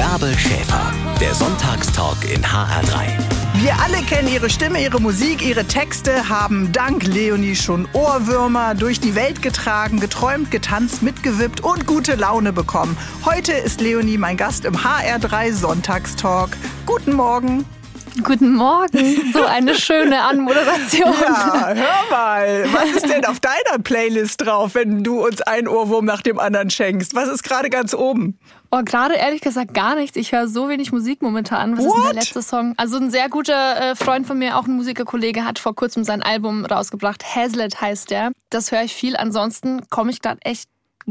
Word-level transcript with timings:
Bärbel 0.00 0.34
Schäfer, 0.38 0.94
der 1.20 1.34
Sonntagstalk 1.34 2.24
in 2.24 2.42
HR3. 2.42 3.62
Wir 3.62 3.78
alle 3.80 3.98
kennen 4.06 4.28
ihre 4.28 4.48
Stimme, 4.48 4.82
ihre 4.82 4.98
Musik, 4.98 5.44
ihre 5.44 5.66
Texte, 5.66 6.30
haben 6.30 6.72
dank 6.72 7.04
Leonie 7.04 7.54
schon 7.54 7.86
Ohrwürmer 7.92 8.74
durch 8.74 8.98
die 8.98 9.14
Welt 9.14 9.42
getragen, 9.42 10.00
geträumt, 10.00 10.50
getanzt, 10.50 11.02
mitgewippt 11.02 11.60
und 11.60 11.86
gute 11.86 12.14
Laune 12.14 12.54
bekommen. 12.54 12.96
Heute 13.26 13.52
ist 13.52 13.82
Leonie 13.82 14.16
mein 14.16 14.38
Gast 14.38 14.64
im 14.64 14.78
HR3 14.78 15.52
Sonntagstalk. 15.52 16.56
Guten 16.86 17.12
Morgen. 17.12 17.66
Guten 18.24 18.54
Morgen, 18.54 19.32
so 19.32 19.44
eine 19.44 19.74
schöne 19.74 20.20
Anmoderation. 20.22 21.12
Ja, 21.20 21.68
hör 21.68 22.10
mal, 22.10 22.64
was 22.72 22.90
ist 22.96 23.08
denn 23.08 23.24
auf 23.24 23.38
deiner 23.40 23.78
Playlist 23.82 24.44
drauf, 24.44 24.74
wenn 24.74 25.04
du 25.04 25.24
uns 25.24 25.40
einen 25.42 25.68
Ohrwurm 25.68 26.04
nach 26.04 26.20
dem 26.20 26.38
anderen 26.38 26.70
schenkst? 26.70 27.14
Was 27.14 27.28
ist 27.28 27.42
gerade 27.42 27.70
ganz 27.70 27.94
oben? 27.94 28.38
Oh, 28.72 28.82
gerade 28.84 29.14
ehrlich 29.14 29.40
gesagt 29.40 29.74
gar 29.74 29.94
nichts. 29.94 30.16
Ich 30.16 30.32
höre 30.32 30.48
so 30.48 30.68
wenig 30.68 30.92
Musik 30.92 31.22
momentan. 31.22 31.78
Was 31.78 31.84
What? 31.84 31.88
ist 31.88 31.94
denn 31.94 32.04
der 32.04 32.14
letzte 32.14 32.42
Song? 32.42 32.74
Also 32.76 32.96
ein 32.98 33.10
sehr 33.10 33.28
guter 33.28 33.80
äh, 33.80 33.96
Freund 33.96 34.26
von 34.26 34.38
mir, 34.38 34.58
auch 34.58 34.66
ein 34.66 34.74
Musikerkollege, 34.74 35.44
hat 35.44 35.58
vor 35.58 35.74
kurzem 35.74 36.04
sein 36.04 36.22
Album 36.22 36.64
rausgebracht. 36.64 37.24
Hazlitt 37.34 37.80
heißt 37.80 38.10
der. 38.10 38.32
Das 38.50 38.72
höre 38.72 38.82
ich 38.82 38.94
viel. 38.94 39.16
Ansonsten 39.16 39.88
komme 39.88 40.10
ich 40.10 40.20
gerade 40.20 40.40
echt 40.42 40.68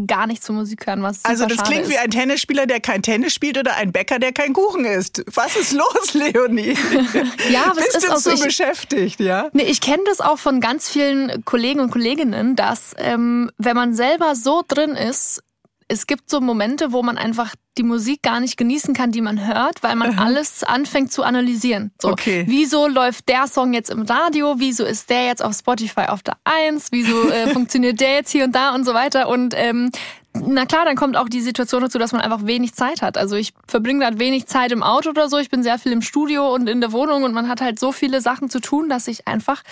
gar 0.08 0.28
nicht 0.28 0.44
zur 0.44 0.56
Musik 0.56 0.88
hören, 0.88 1.04
was 1.04 1.24
Also 1.26 1.46
das 1.46 1.64
klingt 1.64 1.84
ist. 1.84 1.90
wie 1.92 1.98
ein 1.98 2.10
Tennisspieler, 2.12 2.66
der 2.66 2.80
kein 2.80 3.02
Tennis 3.02 3.34
spielt 3.34 3.58
oder 3.58 3.76
ein 3.76 3.92
Bäcker, 3.92 4.20
der 4.20 4.32
kein 4.32 4.54
Kuchen 4.54 4.86
isst. 4.86 5.24
Was 5.34 5.56
ist 5.56 5.74
los, 5.74 6.14
Leonie? 6.14 6.76
Ja, 7.50 7.66
aber 7.72 7.80
es 7.80 7.86
Bist 7.94 7.98
ist 7.98 8.08
du 8.08 8.12
auch 8.14 8.18
so, 8.18 8.32
ich- 8.32 8.44
beschäftigt, 8.44 9.20
ja? 9.20 9.50
Nee, 9.54 9.64
ich 9.64 9.82
kenne 9.82 10.04
das 10.06 10.22
auch 10.22 10.38
von 10.38 10.62
ganz 10.62 10.90
vielen 10.90 11.44
Kollegen 11.46 11.80
und 11.80 11.92
Kolleginnen, 11.92 12.56
dass 12.56 12.94
ähm, 12.98 13.52
wenn 13.58 13.76
man 13.76 13.94
selber 13.94 14.36
so 14.36 14.64
drin 14.68 14.92
ist, 14.92 15.42
es 15.90 16.06
gibt 16.06 16.30
so 16.30 16.40
Momente, 16.40 16.92
wo 16.92 17.02
man 17.02 17.18
einfach 17.18 17.56
die 17.78 17.84
Musik 17.84 18.22
gar 18.22 18.40
nicht 18.40 18.58
genießen 18.58 18.94
kann, 18.94 19.12
die 19.12 19.22
man 19.22 19.46
hört, 19.46 19.82
weil 19.82 19.96
man 19.96 20.20
alles 20.20 20.64
anfängt 20.64 21.12
zu 21.12 21.24
analysieren. 21.24 21.92
So, 22.00 22.10
Okay. 22.10 22.46
Wieso 22.48 22.88
läuft 22.88 23.28
der 23.28 23.48
Song 23.48 23.74
jetzt 23.74 23.90
im 23.90 24.04
Radio? 24.04 24.56
Wieso 24.60 24.86
ist 24.86 25.10
der 25.10 25.26
jetzt 25.26 25.44
auf 25.44 25.54
Spotify 25.56 26.06
auf 26.10 26.22
der 26.22 26.38
Eins? 26.44 26.90
Wieso 26.92 27.30
äh, 27.30 27.48
funktioniert 27.54 28.00
der 28.00 28.14
jetzt 28.14 28.32
hier 28.32 28.46
und 28.46 28.54
da 28.54 28.76
und 28.76 28.86
so 28.86 28.94
weiter? 28.94 29.28
Und 29.30 29.54
ähm, 29.58 29.92
na 30.34 30.66
klar, 30.66 30.86
dann 30.86 30.96
kommt 30.96 31.18
auch 31.18 31.28
die 31.28 31.42
Situation 31.42 31.82
dazu, 31.82 31.98
dass 31.98 32.12
man 32.12 32.22
einfach 32.22 32.46
wenig 32.46 32.74
Zeit 32.76 33.02
hat. 33.02 33.18
Also 33.18 33.36
ich 33.36 33.54
verbringe 33.68 34.02
gerade 34.02 34.20
wenig 34.20 34.46
Zeit 34.46 34.72
im 34.72 34.84
Auto 34.84 35.10
oder 35.10 35.28
so. 35.28 35.38
Ich 35.38 35.50
bin 35.50 35.64
sehr 35.64 35.80
viel 35.80 35.92
im 35.92 36.04
Studio 36.04 36.54
und 36.54 36.70
in 36.70 36.82
der 36.82 36.92
Wohnung 36.92 37.24
und 37.24 37.34
man 37.34 37.50
hat 37.50 37.62
halt 37.62 37.80
so 37.80 37.92
viele 37.92 38.22
Sachen 38.22 38.50
zu 38.50 38.60
tun, 38.60 38.90
dass 38.90 39.08
ich 39.08 39.28
einfach 39.28 39.64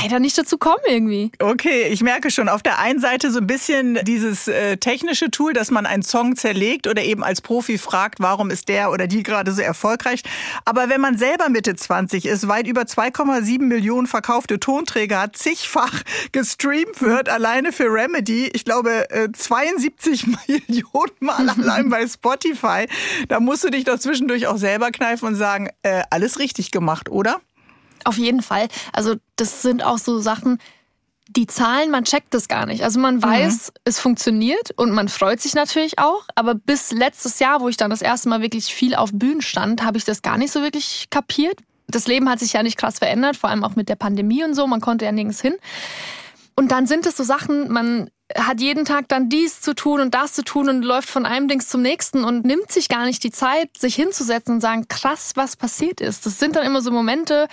leider 0.00 0.20
nicht 0.20 0.36
dazu 0.38 0.58
komme 0.58 0.82
irgendwie. 0.88 1.30
Okay, 1.38 1.88
ich 1.88 2.02
merke 2.02 2.30
schon, 2.30 2.48
auf 2.48 2.62
der 2.62 2.78
einen 2.78 3.00
Seite 3.00 3.30
so 3.30 3.38
ein 3.38 3.46
bisschen 3.46 3.98
dieses 4.02 4.48
äh, 4.48 4.76
technische 4.76 5.30
Tool, 5.30 5.52
dass 5.52 5.70
man 5.70 5.86
einen 5.86 6.02
Song 6.02 6.36
zerlegt 6.36 6.86
oder 6.86 7.02
eben 7.02 7.22
als 7.22 7.40
Profi 7.40 7.78
fragt, 7.78 8.20
warum 8.20 8.50
ist 8.50 8.68
der 8.68 8.90
oder 8.90 9.06
die 9.06 9.22
gerade 9.22 9.52
so 9.52 9.62
erfolgreich. 9.62 10.22
Aber 10.64 10.88
wenn 10.88 11.00
man 11.00 11.18
selber 11.18 11.48
Mitte 11.48 11.74
20 11.74 12.26
ist, 12.26 12.48
weit 12.48 12.66
über 12.66 12.82
2,7 12.82 13.62
Millionen 13.62 14.06
verkaufte 14.06 14.60
Tonträger 14.60 15.20
hat, 15.20 15.36
zigfach 15.36 16.02
gestreamt 16.32 17.00
wird, 17.00 17.28
alleine 17.28 17.72
für 17.72 17.92
Remedy, 17.92 18.50
ich 18.52 18.64
glaube 18.64 19.10
äh, 19.10 19.30
72 19.32 20.26
Millionen 20.48 21.12
Mal 21.20 21.48
allein 21.58 21.88
bei 21.88 22.06
Spotify, 22.06 22.86
da 23.28 23.40
musst 23.40 23.64
du 23.64 23.70
dich 23.70 23.84
doch 23.84 23.98
zwischendurch 23.98 24.46
auch 24.46 24.56
selber 24.56 24.90
kneifen 24.90 25.28
und 25.28 25.34
sagen, 25.34 25.68
äh, 25.82 26.02
alles 26.10 26.38
richtig 26.38 26.70
gemacht, 26.70 27.08
oder? 27.08 27.40
Auf 28.04 28.18
jeden 28.18 28.42
Fall. 28.42 28.68
Also 28.92 29.16
das 29.36 29.62
sind 29.62 29.84
auch 29.84 29.98
so 29.98 30.18
Sachen, 30.18 30.58
die 31.28 31.46
Zahlen, 31.46 31.90
man 31.90 32.04
checkt 32.04 32.34
das 32.34 32.48
gar 32.48 32.66
nicht. 32.66 32.82
Also 32.82 33.00
man 33.00 33.22
weiß, 33.22 33.72
es 33.84 33.98
funktioniert 33.98 34.72
und 34.76 34.90
man 34.90 35.08
freut 35.08 35.40
sich 35.40 35.54
natürlich 35.54 35.98
auch. 35.98 36.24
Aber 36.34 36.54
bis 36.54 36.92
letztes 36.92 37.38
Jahr, 37.38 37.60
wo 37.60 37.68
ich 37.68 37.76
dann 37.76 37.90
das 37.90 38.02
erste 38.02 38.28
Mal 38.28 38.42
wirklich 38.42 38.66
viel 38.66 38.94
auf 38.94 39.10
Bühnen 39.12 39.40
stand, 39.40 39.82
habe 39.82 39.98
ich 39.98 40.04
das 40.04 40.22
gar 40.22 40.36
nicht 40.36 40.52
so 40.52 40.62
wirklich 40.62 41.06
kapiert. 41.10 41.58
Das 41.88 42.06
Leben 42.06 42.28
hat 42.28 42.40
sich 42.40 42.52
ja 42.52 42.62
nicht 42.62 42.76
krass 42.76 42.98
verändert, 42.98 43.36
vor 43.36 43.50
allem 43.50 43.64
auch 43.64 43.76
mit 43.76 43.88
der 43.88 43.96
Pandemie 43.96 44.44
und 44.44 44.54
so. 44.54 44.66
Man 44.66 44.80
konnte 44.80 45.04
ja 45.04 45.12
nirgends 45.12 45.40
hin. 45.40 45.54
Und 46.54 46.70
dann 46.70 46.86
sind 46.86 47.06
es 47.06 47.16
so 47.16 47.24
Sachen, 47.24 47.72
man 47.72 48.10
hat 48.36 48.60
jeden 48.60 48.84
Tag 48.84 49.08
dann 49.08 49.28
dies 49.28 49.60
zu 49.60 49.74
tun 49.74 50.00
und 50.00 50.14
das 50.14 50.32
zu 50.32 50.42
tun 50.42 50.68
und 50.68 50.82
läuft 50.82 51.08
von 51.08 51.26
einem 51.26 51.48
Dings 51.48 51.68
zum 51.68 51.82
nächsten 51.82 52.24
und 52.24 52.44
nimmt 52.44 52.70
sich 52.70 52.88
gar 52.88 53.04
nicht 53.04 53.22
die 53.24 53.30
Zeit, 53.30 53.76
sich 53.76 53.94
hinzusetzen 53.94 54.54
und 54.54 54.60
sagen, 54.60 54.86
krass, 54.88 55.32
was 55.34 55.56
passiert 55.56 56.00
ist. 56.00 56.26
Das 56.26 56.38
sind 56.38 56.56
dann 56.56 56.64
immer 56.64 56.82
so 56.82 56.90
Momente, 56.90 57.48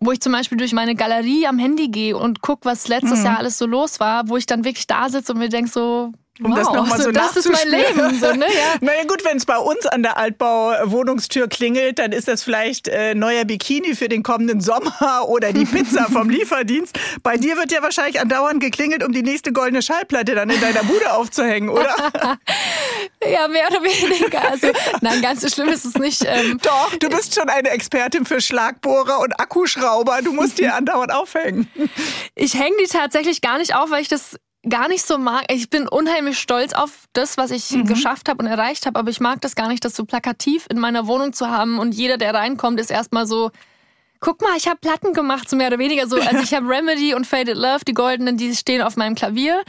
wo 0.00 0.12
ich 0.12 0.20
zum 0.20 0.32
Beispiel 0.32 0.58
durch 0.58 0.72
meine 0.72 0.94
Galerie 0.94 1.46
am 1.46 1.58
Handy 1.58 1.88
gehe 1.88 2.16
und 2.16 2.40
guck, 2.40 2.64
was 2.64 2.88
letztes 2.88 3.24
Jahr 3.24 3.38
alles 3.38 3.58
so 3.58 3.66
los 3.66 4.00
war, 4.00 4.28
wo 4.28 4.36
ich 4.36 4.46
dann 4.46 4.64
wirklich 4.64 4.86
da 4.86 5.08
sitze 5.08 5.32
und 5.32 5.38
mir 5.38 5.48
denk 5.48 5.68
so, 5.68 6.12
Um 6.42 6.52
wow, 6.52 6.58
das 6.58 6.72
nochmal 6.72 7.00
so, 7.00 7.10
das 7.10 7.36
ist 7.36 7.50
mein. 7.50 7.68
Leben. 7.68 8.18
So, 8.18 8.32
ne? 8.32 8.46
ja. 8.46 8.76
Naja 8.80 9.04
gut, 9.04 9.24
wenn 9.24 9.36
es 9.36 9.44
bei 9.44 9.58
uns 9.58 9.86
an 9.86 10.02
der 10.02 10.16
Altbau-Wohnungstür 10.18 11.48
klingelt, 11.48 11.98
dann 11.98 12.12
ist 12.12 12.28
das 12.28 12.44
vielleicht 12.44 12.86
äh, 12.86 13.14
neuer 13.14 13.44
Bikini 13.44 13.96
für 13.96 14.08
den 14.08 14.22
kommenden 14.22 14.60
Sommer 14.60 15.24
oder 15.28 15.52
die 15.52 15.64
Pizza 15.64 16.04
vom 16.04 16.30
Lieferdienst. 16.30 16.98
Bei 17.24 17.36
dir 17.36 17.56
wird 17.56 17.72
ja 17.72 17.82
wahrscheinlich 17.82 18.20
andauernd 18.20 18.60
geklingelt, 18.60 19.02
um 19.02 19.12
die 19.12 19.22
nächste 19.22 19.52
goldene 19.52 19.82
Schallplatte 19.82 20.36
dann 20.36 20.48
in 20.48 20.60
deiner 20.60 20.84
Bude 20.84 21.12
aufzuhängen, 21.12 21.70
oder? 21.70 21.94
ja, 23.24 23.48
mehr 23.48 23.68
oder 23.70 23.82
weniger. 23.82 24.48
Also, 24.48 24.68
nein, 25.00 25.20
ganz 25.20 25.40
so 25.40 25.48
schlimm 25.48 25.68
ist 25.68 25.84
es 25.84 25.94
nicht. 25.94 26.24
Ähm, 26.24 26.58
Doch, 26.62 26.94
du 26.96 27.08
bist 27.08 27.34
schon 27.34 27.48
eine 27.48 27.70
Expertin 27.70 28.24
für 28.24 28.40
Schlagbohrer 28.40 29.18
und 29.20 29.38
Akkuschrauber. 29.40 30.20
Du 30.22 30.32
musst 30.32 30.58
die 30.58 30.68
andauernd 30.68 31.12
aufhängen. 31.12 31.68
Ich 32.36 32.54
hänge 32.54 32.76
die 32.80 32.88
tatsächlich 32.88 33.40
gar 33.40 33.58
nicht 33.58 33.74
auf, 33.74 33.90
weil 33.90 34.02
ich 34.02 34.08
das 34.08 34.36
gar 34.68 34.88
nicht 34.88 35.04
so 35.04 35.18
mag. 35.18 35.44
Ich 35.50 35.70
bin 35.70 35.88
unheimlich 35.88 36.38
stolz 36.38 36.72
auf 36.72 37.04
das, 37.12 37.36
was 37.36 37.50
ich 37.50 37.76
geschafft 37.84 38.28
habe 38.28 38.42
und 38.42 38.50
erreicht 38.50 38.86
habe, 38.86 38.98
aber 38.98 39.10
ich 39.10 39.20
mag 39.20 39.40
das 39.40 39.54
gar 39.54 39.68
nicht, 39.68 39.84
das 39.84 39.94
so 39.94 40.04
plakativ 40.04 40.66
in 40.70 40.78
meiner 40.78 41.06
Wohnung 41.06 41.32
zu 41.32 41.48
haben 41.48 41.78
und 41.78 41.94
jeder, 41.94 42.18
der 42.18 42.34
reinkommt, 42.34 42.80
ist 42.80 42.90
erstmal 42.90 43.26
so, 43.26 43.50
guck 44.20 44.40
mal, 44.40 44.56
ich 44.56 44.66
habe 44.66 44.78
Platten 44.80 45.12
gemacht, 45.12 45.48
so 45.48 45.56
mehr 45.56 45.68
oder 45.68 45.78
weniger 45.78 46.06
so. 46.06 46.16
Also 46.16 46.38
ich 46.38 46.54
habe 46.54 46.68
Remedy 46.68 47.14
und 47.14 47.26
Faded 47.26 47.56
Love, 47.56 47.84
die 47.86 47.94
goldenen, 47.94 48.36
die 48.36 48.54
stehen 48.54 48.82
auf 48.82 48.96
meinem 48.96 49.14
Klavier 49.14 49.62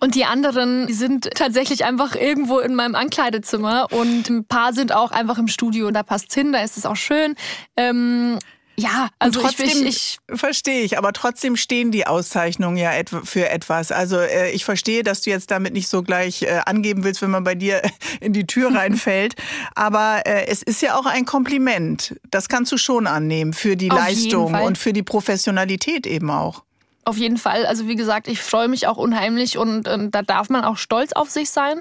und 0.00 0.14
die 0.14 0.24
anderen, 0.24 0.86
die 0.86 0.94
sind 0.94 1.30
tatsächlich 1.34 1.84
einfach 1.84 2.14
irgendwo 2.14 2.58
in 2.58 2.74
meinem 2.74 2.94
Ankleidezimmer 2.94 3.88
und 3.90 4.28
ein 4.30 4.44
paar 4.44 4.72
sind 4.72 4.92
auch 4.92 5.10
einfach 5.10 5.38
im 5.38 5.48
Studio 5.48 5.88
und 5.88 5.94
da 5.94 6.02
passt's 6.02 6.34
hin, 6.34 6.52
da 6.52 6.60
ist 6.60 6.76
es 6.76 6.86
auch 6.86 6.96
schön. 6.96 7.34
Ähm, 7.76 8.38
ja, 8.76 9.08
also 9.18 9.40
trotzdem 9.40 9.86
ich, 9.86 10.18
ich 10.30 10.38
verstehe 10.38 10.82
ich, 10.82 10.96
aber 10.98 11.12
trotzdem 11.12 11.56
stehen 11.56 11.90
die 11.90 12.06
Auszeichnungen 12.06 12.76
ja 12.76 12.92
et 12.92 13.10
für 13.10 13.48
etwas. 13.48 13.92
Also 13.92 14.18
äh, 14.18 14.50
ich 14.50 14.64
verstehe, 14.64 15.02
dass 15.02 15.22
du 15.22 15.30
jetzt 15.30 15.50
damit 15.50 15.72
nicht 15.74 15.88
so 15.88 16.02
gleich 16.02 16.42
äh, 16.42 16.60
angeben 16.64 17.04
willst, 17.04 17.22
wenn 17.22 17.30
man 17.30 17.44
bei 17.44 17.54
dir 17.54 17.82
in 18.20 18.32
die 18.32 18.46
Tür 18.46 18.74
reinfällt. 18.74 19.34
aber 19.74 20.22
äh, 20.26 20.46
es 20.46 20.62
ist 20.62 20.80
ja 20.82 20.96
auch 20.96 21.06
ein 21.06 21.24
Kompliment. 21.24 22.16
Das 22.30 22.48
kannst 22.48 22.72
du 22.72 22.78
schon 22.78 23.06
annehmen 23.06 23.52
für 23.52 23.76
die 23.76 23.90
Auf 23.90 23.98
Leistung 23.98 24.54
und 24.54 24.78
für 24.78 24.92
die 24.92 25.02
Professionalität 25.02 26.06
eben 26.06 26.30
auch. 26.30 26.62
Auf 27.04 27.16
jeden 27.16 27.36
Fall. 27.36 27.66
Also 27.66 27.88
wie 27.88 27.96
gesagt, 27.96 28.28
ich 28.28 28.40
freue 28.40 28.68
mich 28.68 28.86
auch 28.86 28.96
unheimlich 28.96 29.58
und, 29.58 29.88
ähm, 29.88 30.12
da 30.12 30.22
darf 30.22 30.50
man 30.50 30.64
auch 30.64 30.76
stolz 30.76 31.12
auf 31.12 31.30
sich 31.30 31.50
sein. 31.50 31.80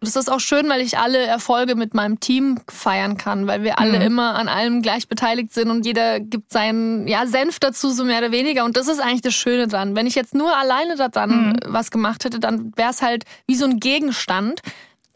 Das 0.00 0.16
ist 0.16 0.32
auch 0.32 0.40
schön, 0.40 0.66
weil 0.70 0.80
ich 0.80 0.96
alle 0.96 1.18
Erfolge 1.18 1.74
mit 1.74 1.92
meinem 1.92 2.20
Team 2.20 2.58
feiern 2.68 3.18
kann, 3.18 3.46
weil 3.46 3.62
wir 3.64 3.78
alle 3.78 4.02
immer 4.02 4.34
an 4.34 4.48
allem 4.48 4.80
gleich 4.80 5.08
beteiligt 5.08 5.52
sind 5.52 5.70
und 5.70 5.84
jeder 5.84 6.20
gibt 6.20 6.52
seinen 6.52 7.06
ja, 7.06 7.26
Senf 7.26 7.60
dazu, 7.60 7.90
so 7.90 8.04
mehr 8.04 8.18
oder 8.18 8.32
weniger. 8.32 8.64
Und 8.64 8.78
das 8.78 8.88
ist 8.88 8.98
eigentlich 8.98 9.20
das 9.20 9.34
Schöne 9.34 9.68
dran. 9.68 9.94
Wenn 9.94 10.06
ich 10.06 10.14
jetzt 10.14 10.34
nur 10.34 10.56
alleine 10.56 10.96
daran 10.96 11.56
äh, 11.56 11.66
was 11.66 11.90
gemacht 11.90 12.24
hätte, 12.24 12.40
dann 12.40 12.72
wäre 12.74 12.90
es 12.90 13.02
halt 13.02 13.24
wie 13.46 13.56
so 13.56 13.66
ein 13.66 13.78
Gegenstand. 13.78 14.62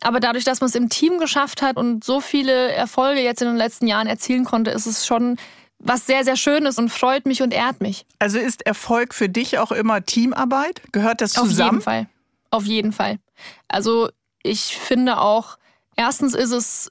Aber 0.02 0.20
dadurch, 0.20 0.44
dass 0.44 0.60
man 0.60 0.68
es 0.68 0.74
im 0.74 0.90
Team 0.90 1.18
geschafft 1.18 1.62
hat 1.62 1.78
und 1.78 2.04
so 2.04 2.20
viele 2.20 2.72
Erfolge 2.72 3.22
jetzt 3.22 3.40
in 3.40 3.48
den 3.48 3.56
letzten 3.56 3.86
Jahren 3.86 4.06
erzielen 4.06 4.44
konnte, 4.44 4.70
ist 4.70 4.84
es 4.84 5.06
schon 5.06 5.38
was 5.78 6.06
sehr, 6.06 6.24
sehr 6.24 6.36
Schönes 6.36 6.78
und 6.78 6.88
freut 6.90 7.26
mich 7.26 7.42
und 7.42 7.52
ehrt 7.52 7.80
mich. 7.80 8.06
Also 8.18 8.38
ist 8.38 8.64
Erfolg 8.66 9.14
für 9.14 9.28
dich 9.28 9.58
auch 9.58 9.72
immer 9.72 10.04
Teamarbeit? 10.04 10.80
Gehört 10.92 11.20
das 11.20 11.36
Auf 11.38 11.48
zusammen? 11.48 11.72
jeden 11.74 11.82
Fall. 11.82 12.06
Auf 12.50 12.64
jeden 12.64 12.92
Fall. 12.92 13.18
Also 13.68 14.08
ich 14.42 14.76
finde 14.78 15.18
auch, 15.20 15.58
erstens 15.96 16.34
ist 16.34 16.52
es 16.52 16.90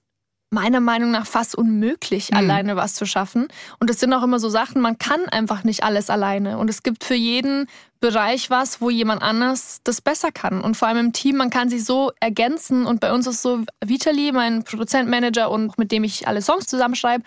meiner 0.51 0.79
Meinung 0.79 1.11
nach 1.11 1.25
fast 1.25 1.55
unmöglich, 1.55 2.29
Mhm. 2.31 2.37
alleine 2.37 2.75
was 2.75 2.93
zu 2.93 3.05
schaffen. 3.05 3.47
Und 3.79 3.89
es 3.89 3.99
sind 3.99 4.13
auch 4.13 4.23
immer 4.23 4.39
so 4.39 4.49
Sachen, 4.49 4.81
man 4.81 4.97
kann 4.97 5.27
einfach 5.29 5.63
nicht 5.63 5.83
alles 5.83 6.09
alleine. 6.09 6.57
Und 6.59 6.69
es 6.69 6.83
gibt 6.83 7.03
für 7.03 7.15
jeden 7.15 7.67
Bereich 8.05 8.51
was, 8.51 8.81
wo 8.81 8.91
jemand 8.91 9.23
anders 9.23 9.79
das 9.83 9.99
besser 9.99 10.31
kann. 10.31 10.61
Und 10.61 10.77
vor 10.77 10.87
allem 10.87 11.07
im 11.07 11.11
Team, 11.11 11.37
man 11.37 11.49
kann 11.49 11.69
sich 11.69 11.85
so 11.85 12.11
ergänzen. 12.19 12.85
Und 12.85 12.99
bei 12.99 13.11
uns 13.11 13.25
ist 13.25 13.41
so 13.41 13.61
Vitali, 13.83 14.31
mein 14.31 14.63
Produzentmanager 14.63 15.49
und 15.49 15.75
mit 15.79 15.91
dem 15.91 16.03
ich 16.03 16.27
alle 16.27 16.43
Songs 16.43 16.67
zusammenschreibe. 16.67 17.23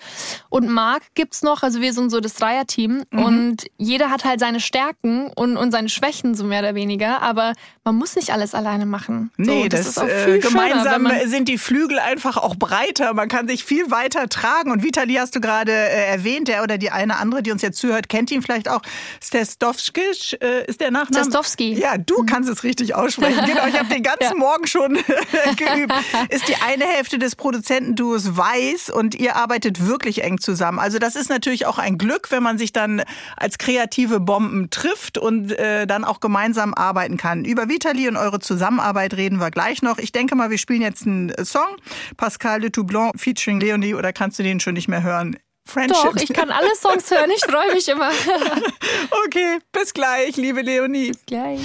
Und 0.50 0.68
Marc 0.68 1.02
gibt's 1.16 1.42
noch, 1.42 1.64
also 1.64 1.80
wir 1.80 1.92
sind 1.92 2.10
so 2.10 2.20
das 2.20 2.34
Dreierteam. 2.34 3.02
Mhm. 3.10 3.22
Und 3.24 3.66
jeder 3.76 4.10
hat 4.10 4.24
halt 4.24 4.38
seine 4.38 4.60
Stärken 4.60 5.32
und, 5.34 5.56
und 5.56 5.72
seine 5.72 5.88
Schwächen, 5.88 6.36
so 6.36 6.44
mehr 6.44 6.60
oder 6.60 6.76
weniger. 6.76 7.22
Aber 7.22 7.54
man 7.82 7.96
muss 7.96 8.14
nicht 8.14 8.32
alles 8.32 8.54
alleine 8.54 8.86
machen. 8.86 9.32
So, 9.36 9.50
Nee, 9.50 9.68
das, 9.68 9.84
ist 9.84 9.98
auch 9.98 10.04
äh, 10.04 10.08
viel 10.08 10.42
schöner, 10.42 10.62
wenn 10.62 10.68
gemeinsam 10.70 11.02
man 11.02 11.28
sind 11.28 11.48
die 11.48 11.58
Flügel 11.58 11.98
einfach 11.98 12.36
auch 12.36 12.54
breiter. 12.54 13.14
Man 13.14 13.28
kann 13.28 13.48
sich 13.48 13.64
viel 13.64 13.90
weiter 13.90 14.28
tragen. 14.28 14.70
Und 14.70 14.84
Vitali 14.84 15.14
hast 15.14 15.34
du 15.34 15.40
gerade 15.40 15.72
äh, 15.72 16.06
erwähnt, 16.06 16.46
der 16.46 16.62
oder 16.62 16.78
die 16.78 16.92
eine 16.92 17.16
andere, 17.16 17.42
die 17.42 17.50
uns 17.50 17.62
jetzt 17.62 17.80
zuhört, 17.80 18.08
kennt 18.08 18.30
ihn 18.30 18.42
vielleicht 18.42 18.68
auch. 18.68 18.82
Stestovskic 19.20 20.40
äh, 20.40 20.67
ist 20.68 20.80
der 20.80 20.90
Nachname? 20.90 21.24
Zastowski. 21.24 21.72
Ja, 21.74 21.98
du 21.98 22.24
kannst 22.24 22.48
es 22.48 22.62
richtig 22.62 22.94
aussprechen. 22.94 23.44
Genau, 23.46 23.66
ich 23.66 23.78
habe 23.78 23.88
den 23.88 24.02
ganzen 24.02 24.22
ja. 24.22 24.34
Morgen 24.34 24.66
schon 24.66 24.94
geübt. 25.56 25.92
Ist 26.28 26.48
die 26.48 26.56
eine 26.56 26.84
Hälfte 26.84 27.18
des 27.18 27.36
Produzentenduos 27.36 28.36
weiß 28.36 28.90
und 28.90 29.14
ihr 29.14 29.36
arbeitet 29.36 29.86
wirklich 29.86 30.22
eng 30.22 30.38
zusammen. 30.38 30.78
Also 30.78 30.98
das 30.98 31.16
ist 31.16 31.30
natürlich 31.30 31.66
auch 31.66 31.78
ein 31.78 31.98
Glück, 31.98 32.30
wenn 32.30 32.42
man 32.42 32.58
sich 32.58 32.72
dann 32.72 33.02
als 33.36 33.58
kreative 33.58 34.20
Bomben 34.20 34.70
trifft 34.70 35.18
und 35.18 35.52
äh, 35.52 35.86
dann 35.86 36.04
auch 36.04 36.20
gemeinsam 36.20 36.74
arbeiten 36.74 37.16
kann. 37.16 37.44
Über 37.44 37.68
Vitali 37.68 38.08
und 38.08 38.16
eure 38.16 38.40
Zusammenarbeit 38.40 39.14
reden 39.14 39.38
wir 39.40 39.50
gleich 39.50 39.82
noch. 39.82 39.98
Ich 39.98 40.12
denke 40.12 40.34
mal, 40.34 40.50
wir 40.50 40.58
spielen 40.58 40.82
jetzt 40.82 41.06
einen 41.06 41.32
Song. 41.44 41.68
Pascal 42.16 42.60
de 42.60 42.70
Toublon 42.70 43.12
featuring 43.16 43.60
Leonie 43.60 43.94
oder 43.94 44.12
kannst 44.12 44.38
du 44.38 44.42
den 44.42 44.60
schon 44.60 44.74
nicht 44.74 44.88
mehr 44.88 45.02
hören? 45.02 45.36
Friendship. 45.68 46.02
Doch, 46.02 46.16
ich 46.16 46.32
kann 46.32 46.50
alle 46.50 46.74
Songs 46.74 47.10
hören. 47.10 47.30
Ich 47.30 47.44
freue 47.44 47.74
mich 47.74 47.86
immer. 47.88 48.10
okay, 49.26 49.58
bis 49.70 49.92
gleich, 49.92 50.36
liebe 50.36 50.62
Leonie. 50.62 51.08
Bis 51.08 51.26
gleich. 51.26 51.60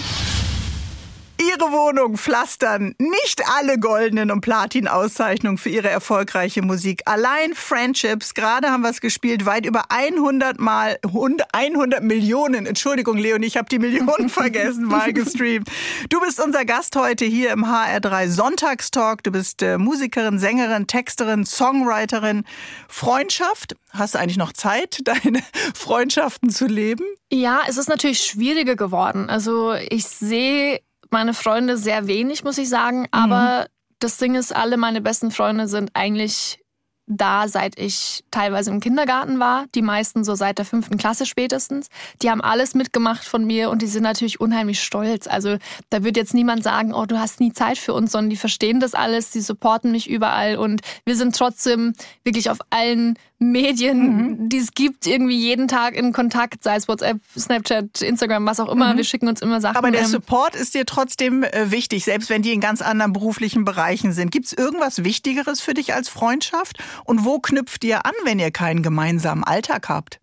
Ihre 1.49 1.71
Wohnung 1.71 2.17
pflastern. 2.17 2.95
Nicht 2.99 3.43
alle 3.57 3.77
goldenen 3.77 4.31
und 4.31 4.41
Platin-Auszeichnungen 4.41 5.57
für 5.57 5.69
ihre 5.69 5.89
erfolgreiche 5.89 6.61
Musik. 6.61 7.01
Allein 7.05 7.53
Friendships, 7.53 8.33
gerade 8.33 8.69
haben 8.69 8.81
wir 8.81 8.89
es 8.89 9.01
gespielt, 9.01 9.45
weit 9.45 9.65
über 9.65 9.85
100 9.89 10.59
Mal, 10.59 10.99
100 11.03 12.01
Millionen, 12.01 12.65
Entschuldigung 12.65 13.17
Leonie, 13.17 13.47
ich 13.47 13.57
habe 13.57 13.67
die 13.69 13.79
Millionen 13.79 14.29
vergessen, 14.29 14.85
mal 14.85 15.11
gestreamt. 15.11 15.67
Du 16.09 16.21
bist 16.21 16.39
unser 16.39 16.63
Gast 16.63 16.95
heute 16.95 17.25
hier 17.25 17.51
im 17.51 17.65
HR3 17.65 18.29
Sonntagstalk. 18.29 19.23
Du 19.23 19.31
bist 19.31 19.61
äh, 19.61 19.77
Musikerin, 19.77 20.39
Sängerin, 20.39 20.87
Texterin, 20.87 21.45
Songwriterin. 21.45 22.45
Freundschaft, 22.87 23.75
hast 23.91 24.15
du 24.15 24.19
eigentlich 24.19 24.37
noch 24.37 24.53
Zeit, 24.53 25.01
deine 25.03 25.43
Freundschaften 25.75 26.49
zu 26.49 26.67
leben? 26.67 27.03
Ja, 27.31 27.63
es 27.67 27.77
ist 27.77 27.89
natürlich 27.89 28.21
schwieriger 28.21 28.75
geworden. 28.75 29.29
Also 29.29 29.73
ich 29.73 30.05
sehe 30.05 30.79
meine 31.13 31.33
Freunde 31.33 31.77
sehr 31.77 32.07
wenig, 32.07 32.44
muss 32.44 32.57
ich 32.57 32.68
sagen. 32.68 33.07
Aber 33.12 33.62
mhm. 33.62 33.65
das 34.00 34.18
Ding 34.18 34.36
ist, 34.36 34.54
alle 34.54 34.75
meine 34.75 35.00
besten 35.00 35.31
Freunde 35.31 35.69
sind 35.69 35.92
eigentlich 35.94 36.60
da, 37.06 37.48
seit 37.48 37.77
ich 37.77 38.24
teilweise 38.31 38.71
im 38.71 38.80
Kindergarten 38.80 39.39
war. 39.39 39.65
Die 39.75 39.81
meisten 39.81 40.24
so 40.24 40.36
seit 40.36 40.57
der 40.57 40.65
fünften 40.65 40.98
Klasse 40.98 41.25
spätestens. 41.25 41.88
Die 42.21 42.30
haben 42.30 42.42
alles 42.42 42.75
mitgemacht 42.75 43.25
von 43.25 43.45
mir 43.45 43.69
und 43.69 43.81
die 43.81 43.88
sind 43.88 44.04
natürlich 44.04 44.39
unheimlich 44.39 44.81
stolz. 44.81 45.27
Also 45.27 45.57
da 45.89 46.04
wird 46.04 46.18
jetzt 46.18 46.33
niemand 46.33 46.63
sagen, 46.63 46.94
oh, 46.94 47.06
du 47.06 47.19
hast 47.19 47.39
nie 47.42 47.51
Zeit 47.51 47.77
für 47.77 47.94
uns, 47.94 48.12
sondern 48.12 48.30
die 48.30 48.38
verstehen 48.38 48.80
das 48.80 48.94
alles, 48.94 49.31
die 49.31 49.42
supporten 49.42 49.92
mich 49.92 50.10
überall 50.10 50.57
und 50.57 50.81
wir 51.06 51.15
sind 51.15 51.36
trotzdem 51.36 51.94
wirklich 52.24 52.50
auf 52.50 52.60
allen 52.69 53.18
Medien, 53.51 53.99
mhm. 54.15 54.49
die 54.49 54.57
es 54.57 54.73
gibt, 54.73 55.05
irgendwie 55.07 55.37
jeden 55.37 55.67
Tag 55.67 55.95
in 55.95 56.13
Kontakt, 56.13 56.63
sei 56.63 56.75
es 56.75 56.87
WhatsApp, 56.87 57.17
Snapchat, 57.37 58.01
Instagram, 58.01 58.45
was 58.45 58.59
auch 58.59 58.69
immer. 58.69 58.93
Mhm. 58.93 58.97
Wir 58.97 59.03
schicken 59.03 59.27
uns 59.27 59.41
immer 59.41 59.61
Sachen. 59.61 59.77
Aber 59.77 59.91
der 59.91 60.07
Support 60.07 60.55
ist 60.55 60.73
dir 60.73 60.85
trotzdem 60.85 61.43
äh, 61.43 61.71
wichtig, 61.71 62.03
selbst 62.03 62.29
wenn 62.29 62.41
die 62.41 62.53
in 62.53 62.61
ganz 62.61 62.81
anderen 62.81 63.13
beruflichen 63.13 63.65
Bereichen 63.65 64.13
sind. 64.13 64.31
Gibt 64.31 64.45
es 64.47 64.53
irgendwas 64.53 65.03
Wichtigeres 65.03 65.61
für 65.61 65.73
dich 65.73 65.93
als 65.93 66.09
Freundschaft? 66.09 66.77
Und 67.05 67.25
wo 67.25 67.39
knüpft 67.39 67.83
ihr 67.83 68.05
an, 68.05 68.13
wenn 68.23 68.39
ihr 68.39 68.51
keinen 68.51 68.83
gemeinsamen 68.83 69.43
Alltag 69.43 69.89
habt? 69.89 70.19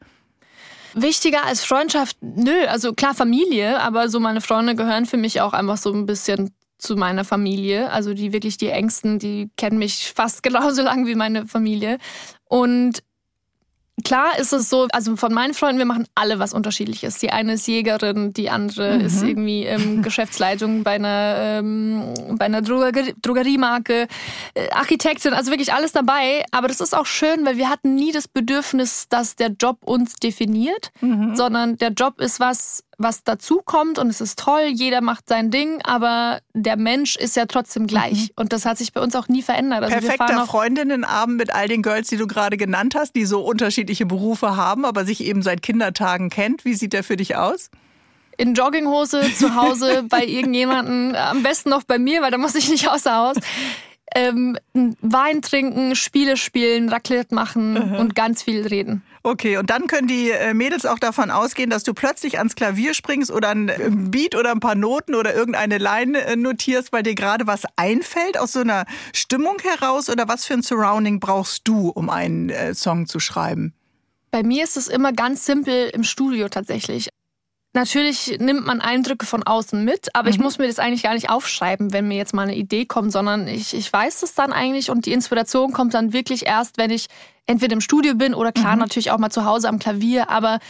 Wichtiger 0.94 1.44
als 1.44 1.64
Freundschaft, 1.64 2.17
nö, 2.20 2.67
also 2.67 2.93
klar 2.94 3.14
Familie, 3.14 3.81
aber 3.81 4.08
so 4.08 4.19
meine 4.19 4.40
Freunde 4.40 4.75
gehören 4.75 5.06
für 5.06 5.17
mich 5.17 5.40
auch 5.40 5.52
einfach 5.52 5.76
so 5.76 5.93
ein 5.93 6.05
bisschen 6.05 6.50
zu 6.81 6.96
meiner 6.96 7.25
Familie. 7.25 7.90
Also 7.90 8.14
die 8.14 8.32
wirklich 8.32 8.56
die 8.56 8.69
Ängsten, 8.69 9.19
die 9.19 9.50
kennen 9.56 9.78
mich 9.78 10.12
fast 10.14 10.43
genauso 10.43 10.82
lang 10.82 11.06
wie 11.06 11.14
meine 11.14 11.46
Familie. 11.46 11.99
Und 12.44 13.02
Klar 14.05 14.39
ist 14.39 14.53
es 14.53 14.71
so, 14.71 14.89
also 14.93 15.17
von 15.17 15.33
meinen 15.33 15.55
Freunden, 15.55 15.79
wir 15.79 15.85
machen 15.85 16.07
alle 16.15 16.39
was 16.39 16.55
Unterschiedliches. 16.55 17.19
Die 17.19 17.31
eine 17.31 17.55
ist 17.55 17.67
Jägerin, 17.67 18.33
die 18.33 18.51
andere 18.51 18.99
mhm. 18.99 19.05
ist 19.05 19.23
irgendwie 19.23 19.65
ähm, 19.65 20.03
Geschäftsleitung 20.03 20.83
bei 20.83 20.93
einer, 20.93 21.35
ähm, 21.39 22.15
bei 22.37 22.47
einer 22.47 22.63
Drogerie 22.63 23.15
Drogeriemarke, 23.21 24.07
äh, 24.55 24.71
Architektin, 24.71 25.35
also 25.35 25.51
wirklich 25.51 25.73
alles 25.73 25.93
dabei. 25.93 26.45
Aber 26.51 26.69
das 26.69 26.81
ist 26.81 26.97
auch 26.97 27.07
schön, 27.07 27.45
weil 27.45 27.57
wir 27.57 27.69
hatten 27.69 27.95
nie 27.95 28.13
das 28.13 28.29
Bedürfnis, 28.29 29.07
dass 29.09 29.37
der 29.37 29.49
Job 29.49 29.79
uns 29.85 30.15
definiert, 30.15 30.91
mhm. 31.01 31.37
sondern 31.37 31.77
der 31.77 31.91
Job 31.91 32.21
ist 32.21 32.41
was, 32.41 32.85
was 33.00 33.25
dazu 33.25 33.62
kommt 33.64 33.99
und 33.99 34.08
es 34.08 34.20
ist 34.20 34.38
toll, 34.38 34.67
jeder 34.73 35.00
macht 35.00 35.29
sein 35.29 35.50
Ding, 35.50 35.81
aber 35.85 36.41
der 36.52 36.76
Mensch 36.76 37.17
ist 37.17 37.35
ja 37.35 37.47
trotzdem 37.47 37.87
gleich. 37.87 38.29
Mhm. 38.29 38.29
Und 38.37 38.52
das 38.52 38.67
hat 38.67 38.79
sich 38.79 38.93
bei 38.93 39.00
uns 39.00 39.17
auch 39.17 39.29
nie 39.29 39.43
verändert. 39.43 39.82
Also 39.82 39.97
Perfekter 39.97 40.47
Freundinnenabend 40.47 41.38
mit 41.38 41.55
all 41.55 41.67
den 41.67 41.82
Girls, 41.82 42.08
die 42.08 42.19
du 42.19 42.26
gerade 42.26 42.56
genannt 42.56 42.94
hast, 42.94 43.17
die 43.17 43.25
so 43.25 43.41
unterschiedliche 43.41 44.05
Berufe 44.05 44.56
haben, 44.56 44.85
aber 44.85 45.05
sich 45.05 45.25
eben 45.25 45.43
seit 45.43 45.62
Kindertagen 45.62 46.29
kennt. 46.29 46.64
Wie 46.64 46.75
sieht 46.75 46.93
der 46.93 47.02
für 47.02 47.17
dich 47.17 47.37
aus? 47.37 47.70
in 48.37 48.55
Jogginghose 48.55 49.35
zu 49.35 49.55
Hause 49.55 50.03
bei 50.08 50.25
irgendjemanden, 50.25 51.14
am 51.14 51.43
besten 51.43 51.69
noch 51.69 51.82
bei 51.85 51.99
mir, 51.99 52.23
weil 52.23 52.31
da 52.31 52.38
muss 52.38 52.55
ich 52.55 52.70
nicht 52.70 52.88
außer 52.88 53.14
Haus. 53.14 53.37
Ähm, 54.14 54.56
Wein 54.73 55.43
trinken, 55.43 55.94
Spiele 55.94 56.38
spielen, 56.38 56.88
Raclette 56.88 57.35
machen 57.35 57.76
uh 57.76 57.81
-huh. 57.81 57.99
und 57.99 58.14
ganz 58.14 58.43
viel 58.43 58.67
reden. 58.67 59.03
Okay, 59.22 59.58
und 59.58 59.69
dann 59.69 59.87
können 59.87 60.08
die 60.08 60.31
äh, 60.31 60.55
Mädels 60.55 60.87
auch 60.87 60.99
davon 60.99 61.31
ausgehen, 61.31 61.69
dass 61.69 61.82
du 61.82 61.93
plötzlich 61.93 62.38
ans 62.38 62.55
Klavier 62.55 62.94
springst 62.94 63.31
oder 63.31 63.50
ein 63.50 63.69
äh, 63.69 63.90
Beat 63.90 64.34
oder 64.34 64.50
ein 64.50 64.61
paar 64.61 64.75
Noten 64.75 65.14
oder 65.14 65.34
irgendeine 65.34 65.76
Line 65.76 66.19
äh, 66.25 66.37
notierst, 66.37 66.90
weil 66.93 67.02
dir 67.02 67.14
gerade 67.14 67.46
was 67.46 67.64
einfällt 67.76 68.38
aus 68.38 68.52
so 68.52 68.61
einer 68.61 68.87
Stimmung 69.12 69.58
heraus 69.62 70.08
oder 70.08 70.26
was 70.26 70.46
für 70.46 70.55
ein 70.55 70.62
Surrounding 70.62 71.20
brauchst 71.20 71.69
du, 71.69 71.90
um 71.90 72.08
einen 72.08 72.75
Song 72.75 73.06
zu 73.06 73.20
schreiben? 73.20 73.75
Bei 74.31 74.43
mir 74.43 74.64
ist 74.64 74.76
es 74.76 74.88
immer 74.88 75.12
ganz 75.12 75.44
simpel 75.44 75.90
im 75.93 76.05
Studio 76.05 76.49
tatsächlich. 76.49 77.08
Natürlich 77.72 78.38
nimmt 78.40 78.67
man 78.67 78.81
Eindrücke 78.81 79.26
von 79.26 79.44
außen 79.44 79.84
mit, 79.84 80.14
aber 80.14 80.28
mhm. 80.28 80.34
ich 80.34 80.40
muss 80.40 80.58
mir 80.58 80.67
das 80.67 80.81
eigentlich 80.81 81.05
gar 81.05 81.14
nicht 81.14 81.31
aufschreiben, 81.31 81.93
wenn 81.93 82.08
mir 82.08 82.17
jetzt 82.17 82.34
mal 82.34 82.43
eine 82.43 82.56
Idee 82.56 82.84
kommt, 82.84 83.12
sondern 83.12 83.46
ich, 83.46 83.75
ich 83.75 83.93
weiß 83.93 84.25
es 84.25 84.34
dann 84.34 84.52
eigentlich 84.52 84.90
und 84.90 85.06
die 85.06 85.12
Inspiration 85.12 85.72
kommt 85.72 85.94
dann 85.94 86.12
wirklich 86.12 86.46
erst, 86.46 86.78
wenn 86.78 86.90
ich 86.90 87.06
entweder 87.50 87.73
im 87.75 87.81
Studio 87.81 88.14
bin 88.14 88.32
oder 88.32 88.52
klar 88.52 88.75
mhm. 88.75 88.81
natürlich 88.81 89.11
auch 89.11 89.19
mal 89.19 89.31
zu 89.31 89.44
Hause 89.44 89.69
am 89.69 89.81
Klavier, 89.81 90.31
aber 90.31 90.61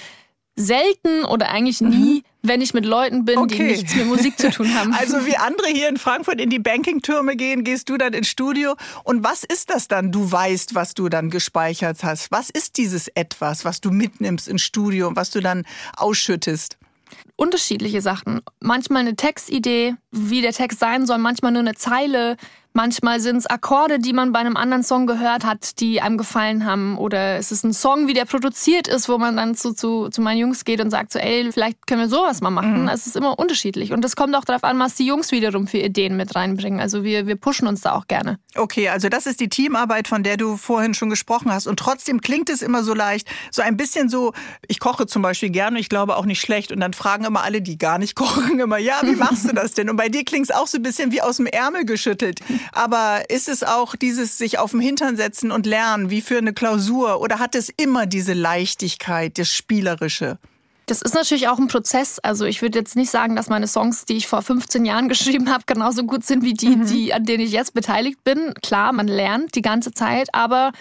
selten 0.57 1.25
oder 1.25 1.51
eigentlich 1.51 1.81
nie, 1.81 2.17
mhm. 2.17 2.23
wenn 2.43 2.61
ich 2.61 2.75
mit 2.75 2.85
Leuten 2.85 3.25
bin, 3.25 3.39
okay. 3.39 3.57
die 3.57 3.63
nichts 3.63 3.95
mit 3.95 4.07
Musik 4.07 4.39
zu 4.39 4.51
tun 4.51 4.75
haben. 4.75 4.95
Also 5.01 5.27
wie 5.27 5.37
andere 5.37 5.69
hier 5.69 5.89
in 5.89 5.97
Frankfurt 5.97 6.41
in 6.41 6.51
die 6.51 6.59
Bankingtürme 6.59 7.37
gehen, 7.37 7.65
gehst 7.65 7.89
du 7.89 7.97
dann 7.97 8.13
ins 8.13 8.29
Studio. 8.29 8.75
Und 9.05 9.25
was 9.25 9.45
ist 9.45 9.71
das 9.71 9.89
dann? 9.89 10.11
Du 10.11 10.31
weißt, 10.31 10.75
was 10.75 10.95
du 10.95 11.09
dann 11.09 11.31
gespeichert 11.31 12.03
hast. 12.03 12.31
Was 12.31 12.51
ist 12.51 12.77
dieses 12.77 13.09
etwas, 13.09 13.65
was 13.65 13.81
du 13.81 13.91
mitnimmst 13.91 14.49
ins 14.49 14.63
Studio 14.63 15.09
und 15.09 15.17
was 15.17 15.31
du 15.31 15.41
dann 15.41 15.65
ausschüttest? 15.97 16.79
Unterschiedliche 17.37 18.03
Sachen. 18.03 18.41
Manchmal 18.61 19.03
eine 19.03 19.17
Textidee, 19.17 19.95
wie 20.11 20.43
der 20.43 20.53
Text 20.53 20.79
sein 20.79 21.07
soll, 21.07 21.19
manchmal 21.19 21.53
nur 21.53 21.61
eine 21.61 21.75
Zeile, 21.75 22.37
Manchmal 22.73 23.19
sind 23.21 23.37
es 23.37 23.47
Akkorde, 23.47 23.99
die 23.99 24.13
man 24.13 24.33
bei 24.33 24.39
einem 24.39 24.57
anderen 24.57 24.85
Song 24.85 25.07
gehört 25.07 25.45
hat, 25.45 25.81
die 25.81 26.01
einem 26.01 26.17
gefallen 26.17 26.65
haben. 26.65 26.99
Oder 26.99 27.37
es 27.37 27.51
ist 27.51 27.65
ein 27.65 27.73
Song, 27.73 28.07
wie 28.07 28.15
der 28.15 28.27
produziert 28.27 28.87
ist, 28.87 29.09
wo 29.09 29.19
man 29.19 29.37
dann 29.37 29.57
zu, 29.57 29.75
zu, 29.75 30.09
zu 30.09 30.23
meinen 30.23 30.39
Jungs 30.39 30.65
geht 30.65 30.81
und 30.81 30.91
sagt 30.91 31.13
so, 31.13 31.19
ey, 31.19 31.51
vielleicht 31.51 31.89
können 31.89 32.01
wir 32.01 32.09
sowas 32.09 32.41
mal 32.41 32.51
machen. 32.51 32.83
Mhm. 32.83 32.89
Es 32.89 33.09
ist 33.09 33.17
immer 33.17 33.39
unterschiedlich. 33.41 33.93
Und 33.93 34.05
es 34.05 34.15
kommt 34.15 34.37
auch 34.37 34.45
darauf 34.45 34.63
an, 34.63 34.79
was 34.79 34.95
die 34.95 35.05
Jungs 35.05 35.33
wiederum 35.33 35.67
für 35.67 35.79
Ideen 35.79 36.17
mit 36.17 36.37
reinbringen. 36.37 36.79
Also 36.79 37.03
wir, 37.03 37.27
wir 37.27 37.35
pushen 37.35 37.67
uns 37.67 37.81
da 37.81 37.93
auch 37.93 38.07
gerne. 38.07 38.39
Okay, 38.55 38.89
also 38.89 39.09
das 39.09 39.27
ist 39.27 39.41
die 39.41 39.49
Teamarbeit, 39.49 40.07
von 40.07 40.23
der 40.23 40.37
du 40.37 40.57
vorhin 40.57 40.95
schon 40.95 41.11
gesprochen 41.11 41.53
hast. 41.53 41.67
Und 41.67 41.79
trotzdem 41.79 42.21
klingt 42.21 42.49
es 42.51 42.63
immer 42.63 42.85
so 42.85 42.95
leicht, 42.95 43.29
so 43.51 43.63
ein 43.63 43.77
bisschen 43.77 44.09
so, 44.09 44.33
ich 44.69 44.79
koche 44.79 45.07
zum 45.07 45.23
Beispiel 45.23 45.51
gerne, 45.51 45.81
ich 45.81 45.89
glaube 45.89 46.17
auch 46.17 46.25
nicht 46.25 46.41
schlecht. 46.41 46.71
Und 46.71 46.79
dann 46.79 46.93
fragen 46.93 47.25
immer 47.25 47.43
alle, 47.43 47.63
die 47.63 47.79
gar 47.79 47.99
nicht 47.99 48.15
kochen, 48.15 48.61
immer, 48.61 48.79
ja, 48.79 49.01
wie 49.03 49.17
machst 49.17 49.49
du 49.49 49.53
das 49.53 49.73
denn? 49.73 49.91
Und 49.91 49.97
bei 49.97 50.09
dir 50.09 50.25
klingt 50.25 50.49
es 50.49 50.55
auch 50.55 50.69
so 50.69 50.79
ein 50.79 50.83
bisschen 50.83 51.11
wie 51.11 51.21
aus 51.21 51.39
dem 51.39 51.47
Ärmel 51.47 51.85
geschüttelt. 51.85 52.41
Aber 52.73 53.23
ist 53.29 53.49
es 53.49 53.63
auch 53.63 53.97
dieses 53.97 54.39
sich 54.39 54.59
auf 54.59 54.73
den 54.73 54.81
Hintern 54.81 55.17
setzen 55.17 55.51
und 55.51 55.67
lernen, 55.67 56.11
wie 56.11 56.21
für 56.21 56.39
eine 56.39 56.53
Klausur? 56.53 57.21
Oder 57.21 57.39
hat 57.39 57.55
es 57.55 57.69
immer 57.69 58.07
diese 58.07 58.33
Leichtigkeit, 58.33 59.39
das 59.39 59.53
Spielerische? 59.53 60.39
Das 60.87 61.03
ist 61.03 61.15
natürlich 61.15 61.47
auch 61.47 61.59
ein 61.59 61.69
Prozess. 61.69 62.19
Also 62.19 62.45
ich 62.47 62.63
würde 62.63 62.79
jetzt 62.79 62.97
nicht 62.97 63.11
sagen, 63.11 63.37
dass 63.37 63.49
meine 63.49 63.69
Songs, 63.69 64.07
die 64.07 64.17
ich 64.17 64.27
vor 64.27 64.43
15 64.43 64.85
Jahren 64.85 65.09
geschrieben 65.11 65.51
habe, 65.51 65.65
genauso 65.67 66.05
gut 66.05 66.25
sind 66.25 66.43
wie 66.43 66.55
die, 66.55 66.77
mhm. 66.77 66.87
die, 66.87 67.15
an 67.15 67.25
denen 67.25 67.45
ich 67.45 67.53
jetzt 67.53 67.75
beteiligt 67.75 68.25
bin. 68.25 68.55
Klar, 68.63 68.93
man 68.93 69.07
lernt 69.07 69.55
die 69.55 69.63
ganze 69.63 69.93
Zeit, 69.93 70.29
aber 70.35 70.73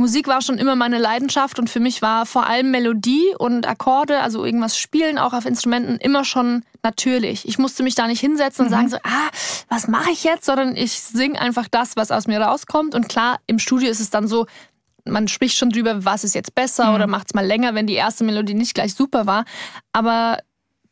Musik 0.00 0.28
war 0.28 0.40
schon 0.40 0.56
immer 0.56 0.76
meine 0.76 0.96
Leidenschaft 0.96 1.58
und 1.58 1.68
für 1.68 1.78
mich 1.78 2.00
war 2.00 2.24
vor 2.24 2.46
allem 2.46 2.70
Melodie 2.70 3.34
und 3.38 3.68
Akkorde, 3.68 4.20
also 4.20 4.46
irgendwas 4.46 4.78
spielen 4.78 5.18
auch 5.18 5.34
auf 5.34 5.44
Instrumenten, 5.44 5.96
immer 5.96 6.24
schon 6.24 6.64
natürlich. 6.82 7.46
Ich 7.46 7.58
musste 7.58 7.82
mich 7.82 7.96
da 7.96 8.06
nicht 8.06 8.20
hinsetzen 8.20 8.64
und 8.64 8.70
mhm. 8.70 8.74
sagen 8.74 8.88
so, 8.88 8.96
ah, 9.04 9.28
was 9.68 9.88
mache 9.88 10.10
ich 10.10 10.24
jetzt, 10.24 10.46
sondern 10.46 10.74
ich 10.74 10.92
singe 10.92 11.38
einfach 11.38 11.68
das, 11.70 11.96
was 11.96 12.10
aus 12.10 12.26
mir 12.26 12.40
rauskommt. 12.40 12.94
Und 12.94 13.10
klar, 13.10 13.40
im 13.46 13.58
Studio 13.58 13.90
ist 13.90 14.00
es 14.00 14.08
dann 14.08 14.26
so, 14.26 14.46
man 15.04 15.28
spricht 15.28 15.58
schon 15.58 15.68
drüber, 15.68 16.02
was 16.02 16.24
ist 16.24 16.34
jetzt 16.34 16.54
besser 16.54 16.88
mhm. 16.88 16.94
oder 16.94 17.06
macht 17.06 17.26
es 17.28 17.34
mal 17.34 17.46
länger, 17.46 17.74
wenn 17.74 17.86
die 17.86 17.94
erste 17.94 18.24
Melodie 18.24 18.54
nicht 18.54 18.74
gleich 18.74 18.94
super 18.94 19.26
war. 19.26 19.44
Aber 19.92 20.38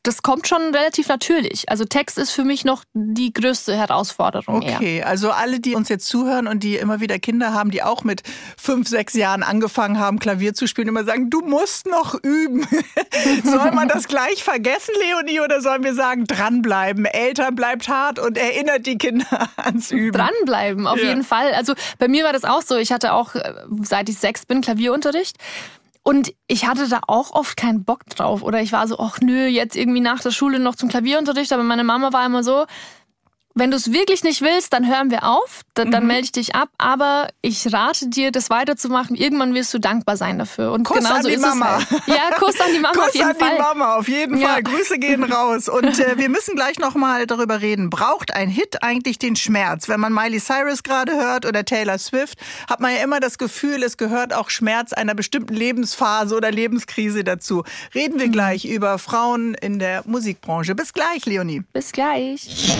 das 0.05 0.23
kommt 0.23 0.47
schon 0.47 0.75
relativ 0.75 1.09
natürlich. 1.09 1.69
Also 1.69 1.85
Text 1.85 2.19
ist 2.19 2.31
für 2.31 2.45
mich 2.45 2.64
noch 2.64 2.85
die 2.95 3.33
größte 3.33 3.76
Herausforderung. 3.76 4.57
Okay, 4.57 4.99
eher. 4.99 5.07
also 5.07 5.31
alle, 5.31 5.61
die 5.61 5.75
uns 5.75 5.88
jetzt 5.88 6.07
zuhören 6.09 6.47
und 6.47 6.62
die 6.62 6.76
immer 6.76 7.00
wieder 7.00 7.19
Kinder 7.19 7.52
haben, 7.52 7.71
die 7.71 7.83
auch 7.83 8.05
mit 8.05 8.23
fünf, 8.57 8.88
sechs 8.88 9.14
Jahren 9.14 9.43
angefangen 9.43 9.99
haben, 9.99 10.19
Klavier 10.19 10.55
zu 10.55 10.67
spielen, 10.67 10.88
immer 10.88 11.05
sagen, 11.05 11.31
du 11.31 11.40
musst 11.40 11.87
noch 11.87 12.14
üben. 12.23 12.67
Soll 13.45 13.73
man 13.73 13.88
das 13.88 14.09
gleich 14.09 14.45
vergessen, 14.45 14.95
Leonie, 15.00 15.40
oder 15.40 15.61
sollen 15.61 15.83
wir 15.83 15.95
sagen, 15.95 16.25
dranbleiben? 16.26 17.05
Eltern 17.05 17.55
bleibt 17.55 17.88
hart 17.88 18.19
und 18.19 18.38
erinnert 18.38 18.87
die 18.87 18.99
Kinder 18.99 19.49
ans 19.57 19.90
Üben. 19.90 20.17
Dranbleiben, 20.17 20.87
auf 20.87 20.99
ja. 20.99 21.09
jeden 21.09 21.25
Fall. 21.25 21.52
Also 21.55 21.75
bei 21.99 22.09
mir 22.09 22.25
war 22.25 22.33
das 22.33 22.45
auch 22.45 22.62
so. 22.62 22.76
Ich 22.76 22.93
hatte 22.93 23.12
auch, 23.12 23.35
äh, 23.35 23.52
seit 23.83 24.09
ich 24.09 24.19
sechs 24.19 24.47
bin, 24.47 24.61
Klavierunterricht. 24.61 25.37
Und 26.08 26.32
ich 26.46 26.66
hatte 26.66 26.88
da 26.88 27.00
auch 27.06 27.32
oft 27.32 27.58
keinen 27.58 27.84
Bock 27.84 28.06
drauf. 28.06 28.42
Oder 28.42 28.62
ich 28.62 28.72
war 28.72 28.88
so, 28.88 28.98
ach 28.98 29.20
nö, 29.20 29.44
jetzt 29.44 29.76
irgendwie 29.76 30.00
nach 30.00 30.22
der 30.22 30.30
Schule 30.30 30.58
noch 30.58 30.74
zum 30.74 30.88
Klavierunterricht. 30.88 31.52
Aber 31.52 31.62
meine 31.62 31.84
Mama 31.84 32.14
war 32.14 32.24
immer 32.24 32.42
so, 32.42 32.64
wenn 33.58 33.70
du 33.70 33.76
es 33.76 33.92
wirklich 33.92 34.24
nicht 34.24 34.40
willst, 34.42 34.72
dann 34.72 34.86
hören 34.86 35.10
wir 35.10 35.24
auf, 35.24 35.62
dann, 35.74 35.90
dann 35.90 36.04
mhm. 36.04 36.08
melde 36.08 36.24
ich 36.24 36.32
dich 36.32 36.54
ab. 36.54 36.68
Aber 36.78 37.28
ich 37.42 37.72
rate 37.72 38.08
dir, 38.08 38.30
das 38.30 38.50
weiterzumachen. 38.50 39.16
Irgendwann 39.16 39.54
wirst 39.54 39.72
du 39.74 39.78
dankbar 39.78 40.16
sein 40.16 40.38
dafür. 40.38 40.72
Und 40.72 40.84
Kuss 40.84 41.04
an 41.04 41.24
die 41.24 41.36
Mama. 41.36 41.76
Halt. 41.76 42.02
Ja, 42.06 42.36
Kuss 42.38 42.60
an 42.60 42.72
die 42.72 42.80
Mama 42.80 42.94
Kuss 42.94 43.08
auf 43.08 43.14
jeden 43.14 43.28
an 43.28 43.36
Fall. 43.36 43.56
die 43.56 43.62
Mama, 43.62 43.94
auf 43.96 44.08
jeden 44.08 44.38
ja. 44.38 44.48
Fall. 44.48 44.62
Grüße 44.62 44.98
gehen 44.98 45.22
raus. 45.32 45.68
Und 45.68 45.98
äh, 45.98 46.18
wir 46.18 46.28
müssen 46.28 46.54
gleich 46.54 46.78
nochmal 46.78 47.26
darüber 47.26 47.60
reden. 47.60 47.90
Braucht 47.90 48.34
ein 48.34 48.48
Hit 48.48 48.82
eigentlich 48.82 49.18
den 49.18 49.36
Schmerz? 49.36 49.88
Wenn 49.88 50.00
man 50.00 50.12
Miley 50.12 50.40
Cyrus 50.40 50.82
gerade 50.82 51.12
hört 51.12 51.46
oder 51.46 51.64
Taylor 51.64 51.98
Swift, 51.98 52.38
hat 52.68 52.80
man 52.80 52.94
ja 52.94 53.02
immer 53.02 53.20
das 53.20 53.38
Gefühl, 53.38 53.82
es 53.82 53.96
gehört 53.96 54.32
auch 54.32 54.50
Schmerz 54.50 54.92
einer 54.92 55.14
bestimmten 55.14 55.54
Lebensphase 55.54 56.36
oder 56.36 56.50
Lebenskrise 56.50 57.24
dazu. 57.24 57.64
Reden 57.94 58.18
wir 58.18 58.28
mhm. 58.28 58.32
gleich 58.32 58.64
über 58.64 58.98
Frauen 58.98 59.54
in 59.54 59.78
der 59.78 60.02
Musikbranche. 60.06 60.74
Bis 60.74 60.92
gleich, 60.92 61.26
Leonie. 61.26 61.62
Bis 61.72 61.92
gleich. 61.92 62.76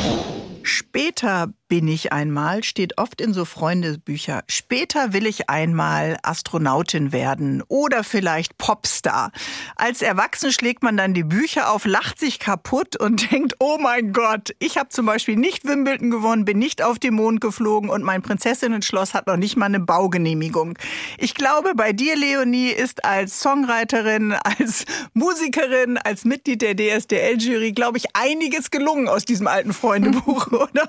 Später 0.69 1.55
bin 1.69 1.87
ich 1.87 2.13
einmal 2.13 2.65
steht 2.65 2.99
oft 2.99 3.21
in 3.21 3.35
so 3.35 3.45
Freundebücher. 3.45 4.43
Später 4.49 5.13
will 5.13 5.27
ich 5.27 5.51
einmal 5.51 6.17
Astronautin 6.23 7.13
werden 7.13 7.63
oder 7.69 8.05
vielleicht 8.05 8.57
Popstar. 8.57 9.31
Als 9.77 10.01
Erwachsene 10.01 10.53
schlägt 10.53 10.83
man 10.83 10.97
dann 10.97 11.13
die 11.13 11.25
Bücher 11.25 11.71
auf, 11.71 11.85
lacht 11.85 12.19
sich 12.19 12.39
kaputt 12.39 12.97
und 12.97 13.31
denkt, 13.33 13.55
oh 13.59 13.79
mein 13.79 14.13
Gott, 14.13 14.55
ich 14.59 14.79
habe 14.79 14.89
zum 14.89 15.07
Beispiel 15.07 15.37
nicht 15.37 15.67
Wimbledon 15.67 16.11
gewonnen, 16.11 16.45
bin 16.45 16.59
nicht 16.59 16.83
auf 16.83 16.99
den 16.99 17.15
Mond 17.15 17.41
geflogen 17.41 17.91
und 17.91 18.03
mein 18.03 18.23
Prinzessinnen-Schloss 18.23 19.13
hat 19.13 19.27
noch 19.27 19.37
nicht 19.37 19.57
mal 19.57 19.67
eine 19.67 19.81
Baugenehmigung. 19.81 20.79
Ich 21.19 21.35
glaube, 21.35 21.75
bei 21.75 21.93
dir, 21.93 22.17
Leonie, 22.17 22.71
ist 22.71 23.05
als 23.05 23.41
Songwriterin, 23.41 24.33
als 24.59 24.87
Musikerin, 25.13 25.99
als 25.99 26.25
Mitglied 26.25 26.63
der 26.63 26.75
DSDL-Jury, 26.75 27.73
glaube 27.73 27.99
ich, 27.99 28.07
einiges 28.15 28.71
gelungen 28.71 29.09
aus 29.09 29.25
diesem 29.25 29.47
alten 29.47 29.73
Freundebuch, 29.73 30.47
oder? 30.53 30.89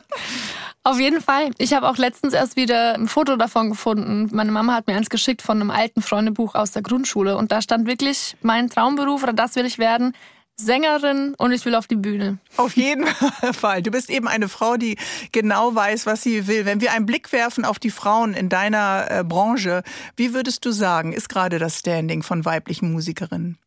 Auf 0.83 0.99
jeden 0.99 1.21
Fall. 1.21 1.51
Ich 1.57 1.73
habe 1.73 1.89
auch 1.89 1.97
letztens 1.97 2.33
erst 2.33 2.55
wieder 2.55 2.95
ein 2.95 3.07
Foto 3.07 3.35
davon 3.35 3.69
gefunden. 3.69 4.29
Meine 4.31 4.51
Mama 4.51 4.73
hat 4.73 4.87
mir 4.87 4.95
eins 4.95 5.09
geschickt 5.09 5.41
von 5.41 5.59
einem 5.59 5.71
alten 5.71 6.01
Freundebuch 6.01 6.55
aus 6.55 6.71
der 6.71 6.81
Grundschule. 6.81 7.37
Und 7.37 7.51
da 7.51 7.61
stand 7.61 7.85
wirklich 7.85 8.37
mein 8.41 8.69
Traumberuf 8.69 9.21
oder 9.23 9.33
das 9.33 9.55
will 9.55 9.65
ich 9.65 9.77
werden. 9.77 10.13
Sängerin 10.55 11.35
und 11.37 11.51
ich 11.53 11.65
will 11.65 11.75
auf 11.75 11.87
die 11.87 11.95
Bühne. 11.95 12.37
Auf 12.57 12.75
jeden 12.75 13.07
Fall. 13.53 13.81
Du 13.81 13.91
bist 13.91 14.09
eben 14.09 14.27
eine 14.27 14.49
Frau, 14.49 14.77
die 14.77 14.97
genau 15.31 15.73
weiß, 15.73 16.05
was 16.05 16.21
sie 16.21 16.47
will. 16.47 16.65
Wenn 16.65 16.81
wir 16.81 16.91
einen 16.91 17.05
Blick 17.05 17.31
werfen 17.31 17.65
auf 17.65 17.79
die 17.79 17.91
Frauen 17.91 18.33
in 18.33 18.49
deiner 18.49 19.07
äh, 19.09 19.23
Branche, 19.23 19.83
wie 20.15 20.33
würdest 20.33 20.65
du 20.65 20.71
sagen, 20.71 21.13
ist 21.13 21.29
gerade 21.29 21.59
das 21.59 21.79
Standing 21.79 22.23
von 22.23 22.43
weiblichen 22.45 22.91
Musikerinnen? 22.91 23.57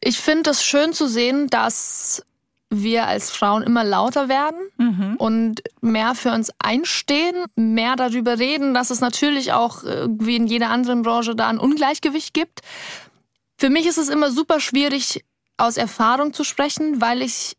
Ich 0.00 0.18
finde 0.18 0.50
es 0.50 0.64
schön 0.64 0.92
zu 0.92 1.06
sehen, 1.06 1.48
dass 1.48 2.24
wir 2.70 3.06
als 3.08 3.30
Frauen 3.30 3.62
immer 3.62 3.82
lauter 3.82 4.28
werden 4.28 4.60
mhm. 4.78 5.16
und 5.16 5.62
mehr 5.80 6.14
für 6.14 6.32
uns 6.32 6.52
einstehen, 6.60 7.46
mehr 7.56 7.96
darüber 7.96 8.38
reden, 8.38 8.74
dass 8.74 8.90
es 8.90 9.00
natürlich 9.00 9.52
auch 9.52 9.82
wie 9.82 10.36
in 10.36 10.46
jeder 10.46 10.70
anderen 10.70 11.02
Branche 11.02 11.34
da 11.34 11.48
ein 11.48 11.58
Ungleichgewicht 11.58 12.32
gibt. 12.32 12.60
Für 13.58 13.70
mich 13.70 13.86
ist 13.86 13.98
es 13.98 14.08
immer 14.08 14.30
super 14.30 14.60
schwierig, 14.60 15.24
aus 15.58 15.76
Erfahrung 15.76 16.32
zu 16.32 16.44
sprechen, 16.44 17.00
weil 17.00 17.20
ich 17.22 17.56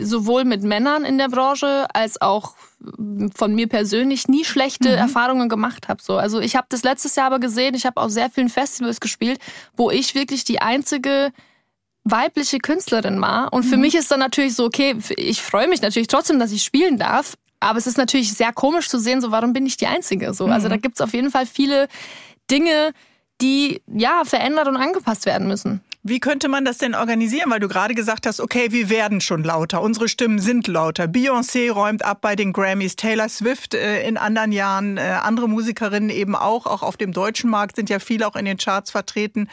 sowohl 0.00 0.44
mit 0.44 0.62
Männern 0.62 1.04
in 1.04 1.18
der 1.18 1.28
Branche 1.28 1.86
als 1.92 2.20
auch 2.20 2.54
von 3.34 3.54
mir 3.54 3.68
persönlich 3.68 4.28
nie 4.28 4.44
schlechte 4.44 4.90
mhm. 4.90 4.94
Erfahrungen 4.94 5.48
gemacht 5.48 5.88
habe. 5.88 6.02
So, 6.02 6.16
also 6.16 6.40
ich 6.40 6.56
habe 6.56 6.66
das 6.70 6.84
letztes 6.84 7.16
Jahr 7.16 7.26
aber 7.26 7.40
gesehen. 7.40 7.74
Ich 7.74 7.84
habe 7.84 8.00
auf 8.00 8.10
sehr 8.10 8.30
vielen 8.30 8.48
Festivals 8.48 9.00
gespielt, 9.00 9.40
wo 9.76 9.90
ich 9.90 10.14
wirklich 10.14 10.44
die 10.44 10.60
einzige 10.60 11.32
weibliche 12.10 12.58
Künstlerin 12.58 13.20
war. 13.20 13.52
Und 13.52 13.64
für 13.64 13.76
mhm. 13.76 13.82
mich 13.82 13.94
ist 13.94 14.10
dann 14.10 14.20
natürlich 14.20 14.54
so, 14.54 14.64
okay, 14.64 14.96
ich 15.16 15.42
freue 15.42 15.68
mich 15.68 15.82
natürlich 15.82 16.08
trotzdem, 16.08 16.38
dass 16.38 16.52
ich 16.52 16.62
spielen 16.62 16.98
darf. 16.98 17.34
Aber 17.60 17.78
es 17.78 17.86
ist 17.86 17.98
natürlich 17.98 18.32
sehr 18.32 18.52
komisch 18.52 18.88
zu 18.88 18.98
sehen, 18.98 19.20
so 19.20 19.30
warum 19.32 19.52
bin 19.52 19.66
ich 19.66 19.76
die 19.76 19.86
Einzige? 19.86 20.32
So, 20.32 20.46
also 20.46 20.66
mhm. 20.66 20.70
da 20.70 20.76
gibt's 20.76 21.00
auf 21.00 21.12
jeden 21.12 21.30
Fall 21.30 21.46
viele 21.46 21.88
Dinge, 22.50 22.92
die 23.40 23.82
ja 23.86 24.22
verändert 24.24 24.68
und 24.68 24.76
angepasst 24.76 25.26
werden 25.26 25.48
müssen. 25.48 25.80
Wie 26.08 26.20
könnte 26.20 26.48
man 26.48 26.64
das 26.64 26.78
denn 26.78 26.94
organisieren? 26.94 27.50
Weil 27.50 27.60
du 27.60 27.68
gerade 27.68 27.94
gesagt 27.94 28.26
hast, 28.26 28.40
okay, 28.40 28.72
wir 28.72 28.88
werden 28.88 29.20
schon 29.20 29.44
lauter, 29.44 29.82
unsere 29.82 30.08
Stimmen 30.08 30.38
sind 30.38 30.66
lauter. 30.66 31.04
Beyoncé 31.04 31.70
räumt 31.70 32.04
ab 32.04 32.22
bei 32.22 32.34
den 32.34 32.54
Grammys, 32.54 32.96
Taylor 32.96 33.28
Swift 33.28 33.74
äh, 33.74 34.08
in 34.08 34.16
anderen 34.16 34.52
Jahren, 34.52 34.96
äh, 34.96 35.18
andere 35.22 35.48
Musikerinnen 35.48 36.08
eben 36.08 36.34
auch, 36.34 36.66
auch 36.66 36.82
auf 36.82 36.96
dem 36.96 37.12
deutschen 37.12 37.50
Markt 37.50 37.76
sind 37.76 37.90
ja 37.90 37.98
viele 37.98 38.26
auch 38.26 38.36
in 38.36 38.46
den 38.46 38.56
Charts 38.56 38.90
vertreten. 38.90 39.48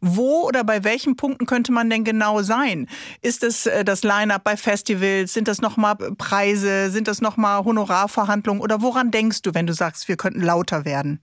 Wo 0.00 0.48
oder 0.48 0.64
bei 0.64 0.82
welchen 0.82 1.14
Punkten 1.14 1.46
könnte 1.46 1.70
man 1.70 1.88
denn 1.88 2.02
genau 2.02 2.42
sein? 2.42 2.88
Ist 3.22 3.44
es 3.44 3.66
äh, 3.66 3.84
das 3.84 4.02
Line-up 4.02 4.42
bei 4.42 4.56
Festivals? 4.56 5.32
Sind 5.32 5.46
das 5.46 5.60
nochmal 5.60 5.94
Preise? 6.18 6.90
Sind 6.90 7.06
das 7.06 7.20
nochmal 7.20 7.64
Honorarverhandlungen? 7.64 8.60
Oder 8.62 8.82
woran 8.82 9.12
denkst 9.12 9.42
du, 9.42 9.54
wenn 9.54 9.66
du 9.68 9.74
sagst, 9.74 10.08
wir 10.08 10.16
könnten 10.16 10.40
lauter 10.40 10.84
werden? 10.84 11.20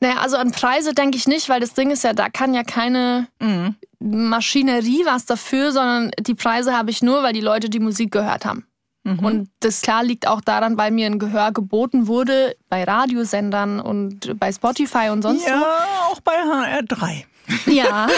Naja, 0.00 0.18
also 0.18 0.36
an 0.36 0.52
Preise 0.52 0.92
denke 0.92 1.16
ich 1.16 1.26
nicht, 1.26 1.48
weil 1.48 1.60
das 1.60 1.72
Ding 1.72 1.90
ist 1.90 2.04
ja, 2.04 2.12
da 2.12 2.28
kann 2.28 2.52
ja 2.52 2.64
keine 2.64 3.28
mhm. 3.40 3.76
Maschinerie 3.98 5.04
was 5.04 5.26
dafür, 5.26 5.72
sondern 5.72 6.10
die 6.20 6.34
Preise 6.34 6.76
habe 6.76 6.90
ich 6.90 7.02
nur, 7.02 7.22
weil 7.22 7.32
die 7.32 7.40
Leute 7.40 7.70
die 7.70 7.80
Musik 7.80 8.10
gehört 8.12 8.44
haben. 8.44 8.66
Mhm. 9.04 9.18
Und 9.20 9.50
das 9.60 9.82
klar 9.82 10.02
liegt 10.02 10.26
auch 10.26 10.40
daran, 10.40 10.76
weil 10.76 10.90
mir 10.90 11.06
ein 11.06 11.18
Gehör 11.18 11.52
geboten 11.52 12.08
wurde 12.08 12.56
bei 12.68 12.82
Radiosendern 12.82 13.80
und 13.80 14.38
bei 14.38 14.52
Spotify 14.52 15.10
und 15.10 15.22
sonst 15.22 15.46
ja, 15.46 15.54
wo. 15.54 15.62
Ja, 15.62 16.08
auch 16.10 16.20
bei 16.20 16.32
HR3. 16.32 17.24
Ja. 17.66 18.08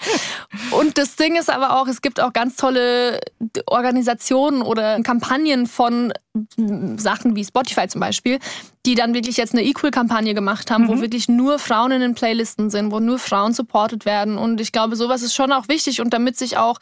Und 0.70 0.98
das 0.98 1.16
Ding 1.16 1.36
ist 1.36 1.50
aber 1.50 1.78
auch, 1.78 1.88
es 1.88 2.02
gibt 2.02 2.20
auch 2.20 2.32
ganz 2.32 2.56
tolle 2.56 3.20
Organisationen 3.66 4.62
oder 4.62 5.00
Kampagnen 5.02 5.66
von 5.66 6.12
Sachen 6.96 7.36
wie 7.36 7.44
Spotify 7.44 7.88
zum 7.88 8.00
Beispiel, 8.00 8.38
die 8.86 8.94
dann 8.94 9.14
wirklich 9.14 9.36
jetzt 9.36 9.54
eine 9.54 9.64
Equal-Kampagne 9.64 10.34
gemacht 10.34 10.70
haben, 10.70 10.84
mhm. 10.84 10.88
wo 10.88 11.00
wirklich 11.00 11.28
nur 11.28 11.58
Frauen 11.58 11.92
in 11.92 12.00
den 12.00 12.14
Playlisten 12.14 12.70
sind, 12.70 12.92
wo 12.92 13.00
nur 13.00 13.18
Frauen 13.18 13.52
supported 13.52 14.04
werden. 14.04 14.38
Und 14.38 14.60
ich 14.60 14.72
glaube, 14.72 14.96
sowas 14.96 15.22
ist 15.22 15.34
schon 15.34 15.52
auch 15.52 15.68
wichtig 15.68 16.00
und 16.00 16.10
damit 16.14 16.36
sich 16.36 16.56
auch 16.56 16.78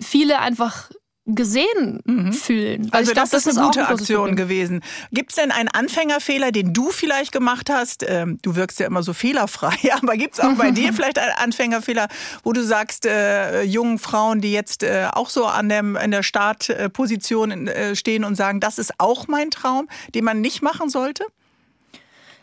viele 0.00 0.38
einfach 0.38 0.90
gesehen 1.26 2.00
mhm. 2.04 2.32
fühlen. 2.32 2.88
also 2.90 3.12
glaub, 3.12 3.22
das, 3.24 3.30
das, 3.30 3.46
ist 3.46 3.56
eine 3.56 3.66
gute 3.66 3.88
Aktion 3.88 4.36
gewesen. 4.36 4.82
Gibt 5.10 5.30
es 5.30 5.36
denn 5.36 5.50
einen 5.50 5.68
Anfängerfehler, 5.68 6.52
den 6.52 6.74
du 6.74 6.90
vielleicht 6.90 7.32
gemacht 7.32 7.70
hast? 7.70 8.04
Ähm, 8.06 8.38
du 8.42 8.56
wirkst 8.56 8.78
ja 8.78 8.86
immer 8.86 9.02
so 9.02 9.14
fehlerfrei, 9.14 9.76
aber 9.92 10.16
gibt 10.16 10.34
es 10.34 10.40
auch 10.40 10.52
bei 10.54 10.70
dir 10.70 10.92
vielleicht 10.94 11.18
einen 11.18 11.32
Anfängerfehler, 11.32 12.08
wo 12.42 12.52
du 12.52 12.62
sagst, 12.62 13.06
äh, 13.06 13.62
jungen 13.62 13.98
Frauen, 13.98 14.42
die 14.42 14.52
jetzt 14.52 14.82
äh, 14.82 15.08
auch 15.12 15.30
so 15.30 15.46
an, 15.46 15.68
dem, 15.70 15.96
an 15.96 16.10
der 16.10 16.22
Startposition 16.22 17.68
äh, 17.68 17.96
stehen 17.96 18.24
und 18.24 18.34
sagen, 18.34 18.60
das 18.60 18.78
ist 18.78 18.92
auch 18.98 19.26
mein 19.26 19.50
Traum, 19.50 19.88
den 20.14 20.24
man 20.24 20.42
nicht 20.42 20.60
machen 20.60 20.90
sollte? 20.90 21.24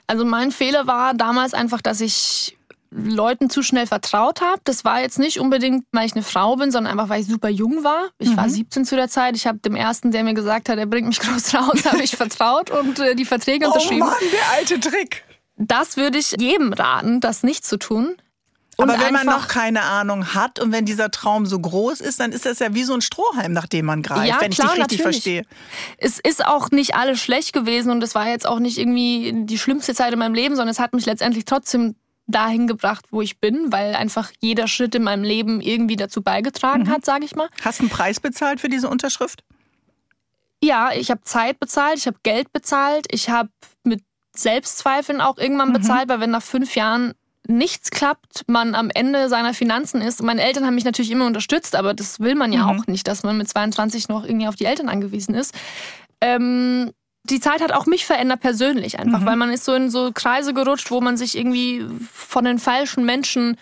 Also 0.07 0.25
mein 0.25 0.51
Fehler 0.51 0.87
war 0.87 1.13
damals 1.13 1.53
einfach, 1.53 1.81
dass 1.81 2.01
ich 2.01 2.57
Leuten 2.91 3.49
zu 3.49 3.63
schnell 3.63 3.87
vertraut 3.87 4.41
habe. 4.41 4.59
Das 4.65 4.83
war 4.83 5.01
jetzt 5.01 5.17
nicht 5.17 5.39
unbedingt, 5.39 5.85
weil 5.91 6.05
ich 6.05 6.13
eine 6.13 6.23
Frau 6.23 6.57
bin, 6.57 6.71
sondern 6.71 6.91
einfach, 6.91 7.09
weil 7.09 7.21
ich 7.21 7.27
super 7.27 7.49
jung 7.49 7.83
war. 7.83 8.09
Ich 8.17 8.29
mhm. 8.29 8.37
war 8.37 8.49
17 8.49 8.85
zu 8.85 8.95
der 8.95 9.07
Zeit. 9.07 9.35
Ich 9.35 9.47
habe 9.47 9.59
dem 9.59 9.75
ersten, 9.75 10.11
der 10.11 10.23
mir 10.23 10.33
gesagt 10.33 10.67
hat, 10.67 10.77
er 10.77 10.85
bringt 10.85 11.07
mich 11.07 11.19
groß 11.21 11.55
raus, 11.55 11.85
habe 11.85 12.03
ich 12.03 12.15
vertraut 12.15 12.69
und 12.69 12.99
äh, 12.99 13.15
die 13.15 13.25
Verträge 13.25 13.67
unterschrieben. 13.67 14.03
Oh 14.03 14.05
Mann, 14.05 14.17
der 14.31 14.57
alte 14.57 14.79
Trick. 14.79 15.23
Das 15.55 15.95
würde 15.95 16.17
ich 16.17 16.35
jedem 16.37 16.73
raten, 16.73 17.19
das 17.21 17.43
nicht 17.43 17.65
zu 17.65 17.77
tun. 17.77 18.17
Und 18.77 18.89
Aber 18.89 18.99
wenn 18.99 19.13
man 19.13 19.27
noch 19.27 19.47
keine 19.47 19.83
Ahnung 19.83 20.33
hat 20.33 20.59
und 20.59 20.71
wenn 20.71 20.85
dieser 20.85 21.11
Traum 21.11 21.45
so 21.45 21.59
groß 21.59 22.01
ist, 22.01 22.19
dann 22.19 22.31
ist 22.31 22.45
das 22.45 22.59
ja 22.59 22.73
wie 22.73 22.83
so 22.83 22.93
ein 22.93 23.01
Strohhalm, 23.01 23.51
nach 23.51 23.67
dem 23.67 23.85
man 23.85 24.01
greift, 24.01 24.27
ja, 24.27 24.41
wenn 24.41 24.51
klar, 24.51 24.69
ich 24.69 24.73
dich 24.73 24.81
richtig 24.81 24.99
natürlich. 24.99 25.23
verstehe. 25.23 25.43
Es 25.97 26.19
ist 26.19 26.43
auch 26.45 26.71
nicht 26.71 26.95
alles 26.95 27.19
schlecht 27.19 27.53
gewesen 27.53 27.91
und 27.91 28.01
es 28.01 28.15
war 28.15 28.27
jetzt 28.27 28.47
auch 28.47 28.59
nicht 28.59 28.77
irgendwie 28.77 29.33
die 29.45 29.59
schlimmste 29.59 29.93
Zeit 29.93 30.13
in 30.13 30.19
meinem 30.19 30.33
Leben, 30.33 30.55
sondern 30.55 30.71
es 30.71 30.79
hat 30.79 30.93
mich 30.93 31.05
letztendlich 31.05 31.45
trotzdem 31.45 31.95
dahin 32.27 32.67
gebracht, 32.67 33.05
wo 33.11 33.21
ich 33.21 33.39
bin, 33.39 33.71
weil 33.71 33.95
einfach 33.95 34.31
jeder 34.39 34.67
Schritt 34.67 34.95
in 34.95 35.03
meinem 35.03 35.23
Leben 35.23 35.61
irgendwie 35.61 35.95
dazu 35.95 36.21
beigetragen 36.21 36.83
mhm. 36.83 36.89
hat, 36.89 37.05
sage 37.05 37.25
ich 37.25 37.35
mal. 37.35 37.49
Hast 37.63 37.79
du 37.79 37.83
einen 37.83 37.89
Preis 37.89 38.19
bezahlt 38.19 38.59
für 38.59 38.69
diese 38.69 38.89
Unterschrift? 38.89 39.43
Ja, 40.63 40.91
ich 40.93 41.09
habe 41.09 41.21
Zeit 41.23 41.59
bezahlt, 41.59 41.97
ich 41.97 42.07
habe 42.07 42.17
Geld 42.23 42.53
bezahlt, 42.53 43.07
ich 43.09 43.29
habe 43.29 43.49
mit 43.83 44.03
Selbstzweifeln 44.35 45.19
auch 45.19 45.37
irgendwann 45.37 45.69
mhm. 45.69 45.73
bezahlt, 45.73 46.09
weil 46.09 46.19
wenn 46.19 46.31
nach 46.31 46.43
fünf 46.43 46.75
Jahren 46.75 47.13
nichts 47.47 47.89
klappt, 47.89 48.43
man 48.47 48.75
am 48.75 48.89
Ende 48.93 49.27
seiner 49.27 49.53
Finanzen 49.53 50.01
ist. 50.01 50.21
Meine 50.21 50.43
Eltern 50.43 50.65
haben 50.65 50.75
mich 50.75 50.85
natürlich 50.85 51.11
immer 51.11 51.25
unterstützt, 51.25 51.75
aber 51.75 51.93
das 51.93 52.19
will 52.19 52.35
man 52.35 52.53
ja 52.53 52.63
mhm. 52.63 52.79
auch 52.79 52.87
nicht, 52.87 53.07
dass 53.07 53.23
man 53.23 53.37
mit 53.37 53.49
22 53.49 54.09
noch 54.09 54.23
irgendwie 54.23 54.47
auf 54.47 54.55
die 54.55 54.65
Eltern 54.65 54.89
angewiesen 54.89 55.33
ist. 55.33 55.53
Ähm, 56.21 56.91
die 57.23 57.39
Zeit 57.39 57.61
hat 57.61 57.71
auch 57.71 57.85
mich 57.85 58.05
verändert 58.05 58.41
persönlich 58.41 58.99
einfach, 58.99 59.19
mhm. 59.19 59.25
weil 59.25 59.35
man 59.35 59.51
ist 59.51 59.65
so 59.65 59.73
in 59.73 59.89
so 59.89 60.11
Kreise 60.13 60.53
gerutscht, 60.53 60.91
wo 60.91 61.01
man 61.01 61.17
sich 61.17 61.37
irgendwie 61.37 61.85
von 62.11 62.45
den 62.45 62.59
falschen 62.59 63.05
Menschen 63.05 63.57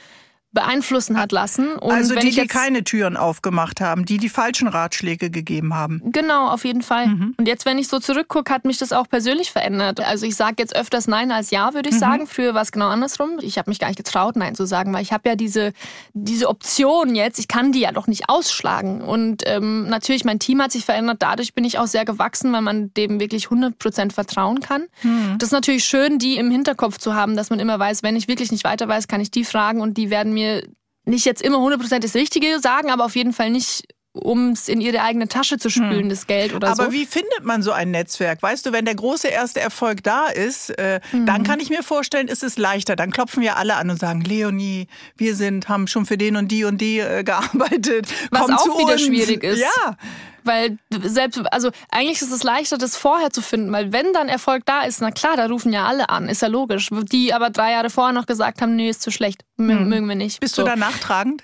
beeinflussen 0.52 1.20
hat 1.20 1.32
lassen. 1.32 1.74
Und 1.74 1.92
also 1.92 2.16
die, 2.16 2.32
die 2.32 2.48
keine 2.48 2.84
Türen 2.84 3.18
aufgemacht 3.18 3.82
haben, 3.82 4.06
die 4.06 4.18
die 4.18 4.30
falschen 4.30 4.68
Ratschläge 4.68 5.30
gegeben 5.30 5.76
haben. 5.76 6.02
Genau, 6.06 6.50
auf 6.50 6.66
jeden 6.66 6.82
Fall. 6.82 7.08
Mhm. 7.08 7.36
Und 7.38 7.48
jetzt, 7.48 7.68
wenn 7.68 7.78
ich 7.78 7.88
so 7.88 8.00
zurückgucke, 8.00 8.52
hat 8.52 8.66
mich 8.66 8.80
das 8.80 8.92
auch 8.92 9.08
persönlich 9.08 9.52
verändert. 9.52 10.00
Also 10.00 10.26
ich 10.26 10.36
sage 10.36 10.56
jetzt 10.58 10.76
öfters 10.76 11.08
Nein 11.08 11.32
als 11.32 11.52
Ja, 11.52 11.76
würde 11.76 11.90
ich 11.90 11.96
mhm. 11.96 12.00
sagen. 12.00 12.28
Früher 12.28 12.56
war 12.56 12.64
es 12.64 12.72
genau 12.72 12.88
andersrum. 12.88 13.38
Ich 13.42 13.60
habe 13.60 13.70
mich 13.70 13.78
gar 13.78 13.90
nicht 13.90 13.98
getraut, 13.98 14.36
Nein 14.38 14.56
zu 14.56 14.66
sagen, 14.66 14.92
weil 14.92 15.04
ich 15.04 15.14
habe 15.14 15.30
ja 15.30 15.36
diese, 15.36 15.72
diese 16.14 16.50
Option 16.50 17.14
jetzt, 17.14 17.38
ich 17.38 17.48
kann 17.48 17.72
die 17.72 17.82
ja 17.82 17.92
doch 17.92 18.08
nicht 18.08 18.24
ausschlagen. 18.28 19.02
Und 19.02 19.44
ähm, 19.46 19.88
natürlich, 19.88 20.26
mein 20.26 20.40
Team 20.40 20.64
hat 20.64 20.72
sich 20.72 20.84
verändert. 20.84 21.18
Dadurch 21.20 21.54
bin 21.54 21.64
ich 21.64 21.78
auch 21.78 21.88
sehr 21.88 22.06
gewachsen, 22.06 22.52
weil 22.54 22.62
man 22.62 22.92
dem 22.96 23.20
wirklich 23.20 23.48
100% 23.48 24.14
vertrauen 24.14 24.62
kann. 24.62 24.88
Mhm. 25.04 25.36
Das 25.38 25.50
ist 25.50 25.54
natürlich 25.54 25.86
schön, 25.86 26.18
die 26.18 26.38
im 26.38 26.50
Hinterkopf 26.50 26.98
zu 26.98 27.14
haben, 27.14 27.36
dass 27.36 27.52
man 27.52 27.60
immer 27.60 27.78
weiß, 27.78 28.02
wenn 28.02 28.16
ich 28.16 28.28
wirklich 28.28 28.52
nicht 28.52 28.64
weiter 28.64 28.88
weiß, 28.88 29.08
kann 29.08 29.22
ich 29.22 29.30
die 29.30 29.44
fragen 29.44 29.82
und 29.82 29.96
die 29.96 30.10
werden 30.10 30.34
mir 30.34 30.39
mir 30.40 30.68
nicht 31.06 31.26
jetzt 31.26 31.42
immer 31.42 31.58
100% 31.58 32.00
das 32.00 32.16
Richtige 32.16 32.60
sagen, 32.60 32.92
aber 32.92 33.06
auf 33.06 33.16
jeden 33.16 33.34
Fall 33.34 33.50
nicht 33.50 33.84
um 34.20 34.52
es 34.52 34.68
in 34.68 34.82
ihre 34.82 35.02
eigene 35.02 35.28
Tasche 35.28 35.58
zu 35.58 35.70
spülen, 35.70 36.04
hm. 36.04 36.10
das 36.10 36.28
Geld 36.28 36.54
oder 36.54 36.68
Aber 36.68 36.76
so. 36.76 36.84
Aber 36.84 36.92
wie 36.92 37.06
findet 37.06 37.44
man 37.44 37.62
so 37.62 37.72
ein 37.72 37.92
Netzwerk? 37.92 38.42
Weißt 38.42 38.66
du, 38.66 38.72
wenn 38.72 38.86
der 38.86 38.96
große 38.96 39.28
erste 39.28 39.60
Erfolg 39.60 40.04
da 40.04 40.28
ist, 40.28 40.70
äh, 40.78 41.00
mhm. 41.12 41.26
dann 41.26 41.44
kann 41.44 41.60
ich 41.60 41.70
mir 41.70 41.84
vorstellen, 41.84 42.28
ist 42.28 42.44
es 42.44 42.58
leichter. 42.58 42.96
Dann 42.96 43.12
klopfen 43.12 43.42
wir 43.42 43.58
alle 43.58 43.76
an 43.76 43.90
und 43.90 44.00
sagen, 44.00 44.22
Leonie, 44.22 44.88
wir 45.18 45.36
sind, 45.36 45.70
haben 45.70 45.88
schon 45.88 46.06
für 46.06 46.18
den 46.18 46.36
und 46.36 46.50
die 46.50 46.64
und 46.64 46.80
die 46.80 47.00
äh, 47.00 47.24
gearbeitet. 47.24 48.08
Was 48.32 48.42
Komm 48.42 48.56
auch 48.56 48.80
wieder 48.80 48.94
uns. 48.94 49.02
schwierig 49.02 49.44
ist. 49.44 49.60
Ja. 49.60 49.98
Weil 50.44 50.78
selbst, 51.04 51.42
also 51.52 51.70
eigentlich 51.92 52.22
ist 52.22 52.32
es 52.32 52.44
leichter, 52.44 52.78
das 52.78 52.96
vorher 52.96 53.30
zu 53.30 53.42
finden, 53.42 53.72
weil 53.72 53.92
wenn 53.92 54.14
dann 54.14 54.30
Erfolg 54.30 54.66
da 54.66 54.82
ist, 54.82 55.02
na 55.02 55.12
klar, 55.12 55.38
da 55.38 55.46
rufen 55.48 55.74
ja 55.74 55.86
alle 55.86 56.10
an, 56.10 56.30
ist 56.30 56.42
ja 56.42 56.48
logisch. 56.48 56.90
Die 57.12 57.34
aber 57.34 57.50
drei 57.50 57.72
Jahre 57.72 57.90
vorher 57.90 58.14
noch 58.14 58.26
gesagt 58.26 58.62
haben, 58.62 58.76
nee, 58.76 58.90
ist 58.90 59.02
zu 59.02 59.12
schlecht, 59.12 59.44
hm. 59.58 59.90
mögen 59.90 60.08
wir 60.08 60.16
nicht. 60.16 60.40
Bist 60.40 60.56
so. 60.56 60.64
du 60.64 60.70
da 60.70 60.76
nachtragend? 60.76 61.44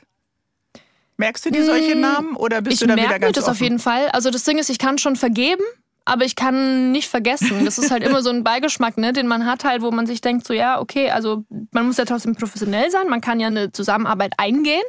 Merkst 1.18 1.46
du 1.46 1.50
dir 1.50 1.66
solche 1.66 1.94
hm, 1.94 2.02
Namen 2.02 2.36
oder 2.36 2.62
bist 2.62 2.74
ich 2.74 2.80
du 2.80 2.88
da 2.88 2.96
wieder 2.96 3.20
ganz 3.20 3.22
mir 3.22 3.32
das 3.32 3.44
offen? 3.46 3.52
auf 3.52 3.62
jeden 3.62 3.80
Fall. 3.80 4.10
Also 4.10 4.32
das 4.32 4.44
Ding 4.44 4.58
ist, 4.58 4.70
ich 4.70 4.80
kann 4.80 4.98
schon 4.98 5.16
vergeben, 5.16 5.64
aber 6.04 6.26
ich 6.26 6.36
kann 6.36 6.92
nicht 6.92 7.10
vergessen. 7.10 7.66
Das 7.66 7.78
ist 7.78 7.90
halt 7.92 8.04
immer 8.04 8.22
so 8.22 8.30
ein 8.30 8.44
Beigeschmack, 8.44 8.98
ne, 8.98 9.14
den 9.14 9.28
man 9.28 9.46
hat 9.46 9.64
halt, 9.64 9.82
wo 9.82 9.92
man 9.92 10.08
sich 10.08 10.22
denkt, 10.22 10.46
so 10.46 10.54
ja, 10.54 10.80
okay, 10.80 11.10
also 11.10 11.46
man 11.72 11.88
muss 11.88 11.98
ja 11.98 12.06
trotzdem 12.06 12.36
professionell 12.36 12.92
sein, 12.92 13.08
man 13.10 13.22
kann 13.22 13.40
ja 13.40 13.48
eine 13.48 13.72
Zusammenarbeit 13.72 14.34
eingehen, 14.38 14.84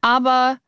aber 0.00 0.58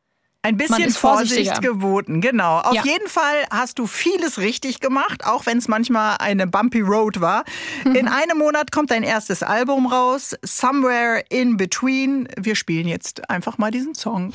ein 0.43 0.57
bisschen 0.57 0.91
Vorsicht 0.91 1.61
geboten, 1.61 2.23
genau. 2.23 2.61
Auf 2.61 2.75
ja. 2.75 2.83
jeden 2.83 3.09
Fall 3.09 3.45
hast 3.51 3.79
du 3.79 3.87
vieles 3.87 4.39
richtig 4.39 4.81
gemacht, 4.81 5.27
auch 5.27 5.45
wenn 5.45 5.59
es 5.59 5.69
manchmal 5.69 6.17
eine 6.19 6.47
bumpy 6.47 6.81
road 6.81 7.21
war. 7.21 7.45
Mhm. 7.85 7.95
In 7.95 8.09
einem 8.09 8.39
Monat 8.39 8.73
kommt 8.73 8.91
dein 8.91 9.03
erstes 9.03 9.43
Album 9.43 9.87
raus, 9.87 10.35
Somewhere 10.43 11.23
in 11.29 11.59
Between. 11.59 12.27
Wir 12.39 12.57
spielen 12.57 12.89
jetzt 12.89 13.29
einfach 13.29 13.59
mal 13.59 13.71
diesen 13.71 13.95
Song. 13.95 14.33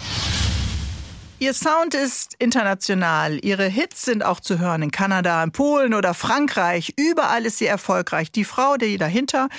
Ihr 1.46 1.54
Sound 1.54 1.94
ist 1.94 2.34
international. 2.40 3.38
Ihre 3.46 3.68
Hits 3.68 4.02
sind 4.02 4.26
auch 4.26 4.40
zu 4.40 4.58
hören 4.58 4.82
in 4.82 4.90
Kanada, 4.90 5.44
in 5.44 5.52
Polen 5.52 5.94
oder 5.94 6.16
Frankreich. 6.16 6.96
Überall 6.98 7.46
ist 7.46 7.60
sie 7.60 7.68
erfolgreich. 7.68 8.32
Die 8.32 8.44
Frau, 8.44 8.78
die 8.78 8.98
dahinter 8.98 9.50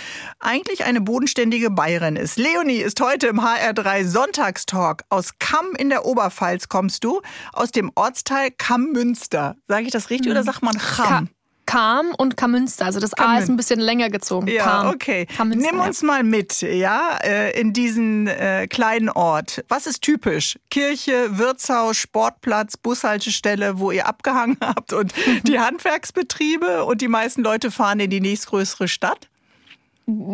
eigentlich 0.40 0.84
eine 0.84 1.00
bodenständige 1.00 1.70
Bayerin 1.70 2.16
ist. 2.16 2.38
Leonie 2.38 2.78
ist 2.78 3.00
heute 3.00 3.28
im 3.28 3.40
HR3 3.40 4.04
Sonntagstalk. 4.04 5.04
Aus 5.10 5.38
Kamm 5.38 5.76
in 5.78 5.88
der 5.88 6.04
Oberpfalz 6.06 6.68
kommst 6.68 7.04
du, 7.04 7.22
aus 7.52 7.70
dem 7.70 7.92
Ortsteil 7.94 8.50
Kamm-Münster. 8.50 9.54
Sage 9.68 9.86
ich 9.86 9.92
das 9.92 10.10
richtig 10.10 10.26
hm. 10.26 10.32
oder 10.32 10.42
sagt 10.42 10.62
man 10.62 10.76
Cham? 10.76 11.28
Kam 11.66 12.12
und 12.16 12.36
Kamünster. 12.36 12.86
Also 12.86 13.00
das 13.00 13.10
Kam 13.10 13.30
A 13.30 13.38
ist 13.38 13.48
ein 13.48 13.56
bisschen 13.56 13.80
länger 13.80 14.08
gezogen. 14.08 14.48
Ja, 14.48 14.64
Kam. 14.64 14.88
okay. 14.88 15.26
Kamünster, 15.26 15.72
Nimm 15.72 15.80
uns 15.80 16.00
ja. 16.00 16.06
mal 16.06 16.22
mit, 16.22 16.62
ja, 16.62 17.18
äh, 17.22 17.60
in 17.60 17.72
diesen 17.72 18.28
äh, 18.28 18.66
kleinen 18.68 19.08
Ort. 19.08 19.64
Was 19.68 19.86
ist 19.86 20.02
typisch? 20.02 20.58
Kirche, 20.70 21.38
Wirtshaus, 21.38 21.96
Sportplatz, 21.96 22.76
Bushaltestelle, 22.76 23.78
wo 23.78 23.90
ihr 23.90 24.06
abgehangen 24.06 24.56
habt 24.60 24.92
und 24.92 25.12
die 25.42 25.58
Handwerksbetriebe 25.60 26.84
und 26.84 27.00
die 27.00 27.08
meisten 27.08 27.42
Leute 27.42 27.70
fahren 27.70 28.00
in 28.00 28.10
die 28.10 28.20
nächstgrößere 28.20 28.88
Stadt? 28.88 29.28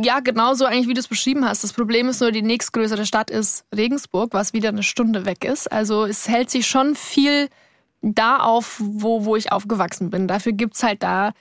Ja, 0.02 0.20
genauso 0.20 0.66
eigentlich, 0.66 0.88
wie 0.88 0.94
du 0.94 1.00
es 1.00 1.08
beschrieben 1.08 1.46
hast. 1.46 1.64
Das 1.64 1.72
Problem 1.72 2.08
ist 2.10 2.20
nur, 2.20 2.30
die 2.30 2.42
nächstgrößere 2.42 3.06
Stadt 3.06 3.30
ist 3.30 3.64
Regensburg, 3.74 4.34
was 4.34 4.52
wieder 4.52 4.68
eine 4.68 4.82
Stunde 4.82 5.24
weg 5.24 5.44
ist. 5.46 5.72
Also 5.72 6.04
es 6.04 6.28
hält 6.28 6.50
sich 6.50 6.66
schon 6.66 6.94
viel 6.94 7.48
da 8.02 8.38
auf, 8.38 8.80
wo, 8.82 9.24
wo 9.24 9.36
ich 9.36 9.52
aufgewachsen 9.52 10.10
bin. 10.10 10.28
Dafür 10.28 10.52
gibt 10.52 10.74
es 10.74 10.82
halt 10.82 11.02
da 11.02 11.32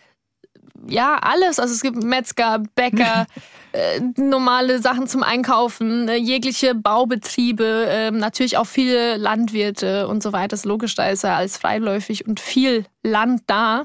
ja 0.88 1.17
alles. 1.17 1.60
Also 1.60 1.74
es 1.74 1.82
gibt 1.82 2.04
Metzger, 2.04 2.60
Bäcker, 2.76 3.28
äh, 3.71 4.00
normale 4.17 4.80
Sachen 4.82 5.08
zum 5.08 5.24
Einkaufen, 5.24 6.08
äh, 6.08 6.15
jegliche 6.15 6.76
Baubetriebe, 6.76 7.86
äh, 7.88 8.12
natürlich 8.12 8.58
auch 8.58 8.67
viele 8.67 9.17
Landwirte 9.17 10.08
und 10.08 10.24
so 10.24 10.34
weiter. 10.34 10.50
Das 10.50 10.62
ist 10.62 10.65
logisch, 10.65 10.95
da 10.95 11.10
ist 11.10 11.24
ja 11.24 11.36
alles 11.36 11.58
freiläufig 11.58 12.28
und 12.28 12.39
viel 12.39 12.86
Land 13.04 13.43
da. 13.47 13.84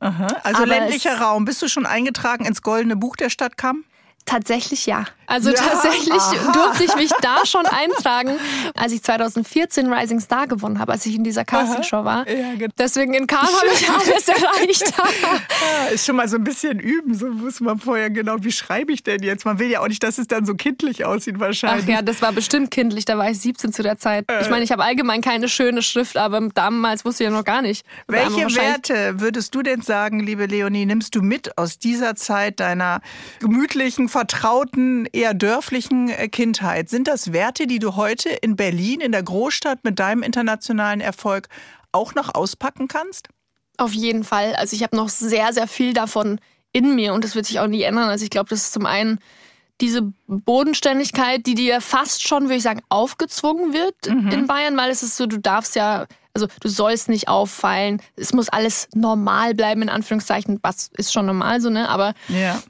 Aha. 0.00 0.26
Also 0.42 0.62
Aber 0.62 0.66
ländlicher 0.66 1.18
Raum. 1.18 1.44
Bist 1.44 1.62
du 1.62 1.68
schon 1.68 1.86
eingetragen 1.86 2.44
ins 2.44 2.62
Goldene 2.62 2.96
Buch 2.96 3.16
der 3.16 3.30
Stadt 3.30 3.56
Kamm? 3.56 3.84
Tatsächlich 4.26 4.86
ja. 4.86 5.04
Also 5.26 5.50
ja? 5.50 5.56
tatsächlich 5.56 6.12
Aha. 6.12 6.52
durfte 6.52 6.84
ich 6.84 6.94
mich 6.96 7.10
da 7.20 7.44
schon 7.46 7.64
eintragen, 7.66 8.36
als 8.74 8.92
ich 8.92 9.02
2014 9.02 9.92
Rising 9.92 10.20
Star 10.20 10.46
gewonnen 10.46 10.78
habe, 10.78 10.92
als 10.92 11.06
ich 11.06 11.14
in 11.14 11.24
dieser 11.24 11.44
Castingshow 11.44 12.04
war. 12.04 12.28
Ja, 12.28 12.54
genau. 12.54 12.72
Deswegen 12.78 13.14
in 13.14 13.26
Karl 13.26 13.46
habe 13.46 13.68
ich 13.72 13.88
alles 13.90 14.28
erreicht. 14.28 14.94
ja, 14.98 15.86
ist 15.92 16.06
schon 16.06 16.16
mal 16.16 16.28
so 16.28 16.36
ein 16.36 16.44
bisschen 16.44 16.78
üben, 16.78 17.14
so 17.14 17.26
muss 17.26 17.60
man 17.60 17.78
vorher 17.78 18.10
genau, 18.10 18.36
wie 18.40 18.52
schreibe 18.52 18.92
ich 18.92 19.02
denn 19.02 19.22
jetzt? 19.22 19.44
Man 19.44 19.58
will 19.58 19.70
ja 19.70 19.80
auch 19.80 19.88
nicht, 19.88 20.02
dass 20.02 20.18
es 20.18 20.26
dann 20.26 20.44
so 20.44 20.54
kindlich 20.54 21.04
aussieht 21.04 21.40
wahrscheinlich. 21.40 21.84
Ach 21.86 21.88
ja, 21.88 22.02
das 22.02 22.20
war 22.22 22.32
bestimmt 22.32 22.70
kindlich, 22.70 23.04
da 23.04 23.16
war 23.18 23.30
ich 23.30 23.40
17 23.40 23.72
zu 23.72 23.82
der 23.82 23.98
Zeit. 23.98 24.30
Äh. 24.30 24.42
Ich 24.42 24.50
meine, 24.50 24.64
ich 24.64 24.72
habe 24.72 24.84
allgemein 24.84 25.20
keine 25.20 25.48
schöne 25.48 25.82
Schrift, 25.82 26.16
aber 26.16 26.48
damals 26.54 27.04
wusste 27.04 27.24
ich 27.24 27.30
ja 27.30 27.36
noch 27.36 27.44
gar 27.44 27.62
nicht. 27.62 27.86
Welche 28.08 28.54
Werte 28.54 29.20
würdest 29.20 29.54
du 29.54 29.62
denn 29.62 29.82
sagen, 29.82 30.20
liebe 30.20 30.46
Leonie, 30.46 30.86
nimmst 30.86 31.14
du 31.14 31.22
mit 31.22 31.56
aus 31.56 31.78
dieser 31.78 32.14
Zeit 32.14 32.60
deiner 32.60 33.00
gemütlichen 33.40 34.08
vertrauten, 34.14 35.08
eher 35.12 35.34
dörflichen 35.34 36.08
äh, 36.08 36.28
Kindheit. 36.28 36.88
Sind 36.88 37.08
das 37.08 37.32
Werte, 37.32 37.66
die 37.66 37.80
du 37.80 37.96
heute 37.96 38.28
in 38.28 38.54
Berlin, 38.54 39.00
in 39.00 39.10
der 39.10 39.24
Großstadt 39.24 39.82
mit 39.82 39.98
deinem 39.98 40.22
internationalen 40.22 41.00
Erfolg 41.00 41.48
auch 41.90 42.14
noch 42.14 42.32
auspacken 42.32 42.86
kannst? 42.86 43.28
Auf 43.76 43.92
jeden 43.92 44.22
Fall. 44.22 44.54
Also 44.54 44.76
ich 44.76 44.84
habe 44.84 44.94
noch 44.94 45.08
sehr, 45.08 45.52
sehr 45.52 45.66
viel 45.66 45.94
davon 45.94 46.38
in 46.72 46.94
mir 46.94 47.12
und 47.12 47.24
das 47.24 47.34
wird 47.34 47.46
sich 47.46 47.58
auch 47.58 47.66
nie 47.66 47.82
ändern. 47.82 48.08
Also 48.08 48.22
ich 48.22 48.30
glaube, 48.30 48.50
das 48.50 48.60
ist 48.60 48.72
zum 48.72 48.86
einen 48.86 49.18
diese 49.80 50.12
Bodenständigkeit, 50.28 51.44
die 51.44 51.56
dir 51.56 51.80
fast 51.80 52.28
schon, 52.28 52.44
würde 52.44 52.54
ich 52.54 52.62
sagen, 52.62 52.82
aufgezwungen 52.90 53.72
wird 53.72 53.96
mhm. 54.08 54.28
in 54.28 54.46
Bayern, 54.46 54.76
weil 54.76 54.92
es 54.92 55.02
ist 55.02 55.16
so, 55.16 55.26
du 55.26 55.40
darfst 55.40 55.74
ja, 55.74 56.06
also 56.34 56.46
du 56.60 56.68
sollst 56.68 57.08
nicht 57.08 57.26
auffallen, 57.26 58.00
es 58.14 58.32
muss 58.32 58.48
alles 58.48 58.86
normal 58.94 59.54
bleiben, 59.54 59.82
in 59.82 59.88
Anführungszeichen, 59.88 60.60
was 60.62 60.92
ist 60.96 61.12
schon 61.12 61.26
normal 61.26 61.60
so, 61.60 61.68
ne? 61.68 61.88
Aber 61.88 62.14
ja 62.28 62.62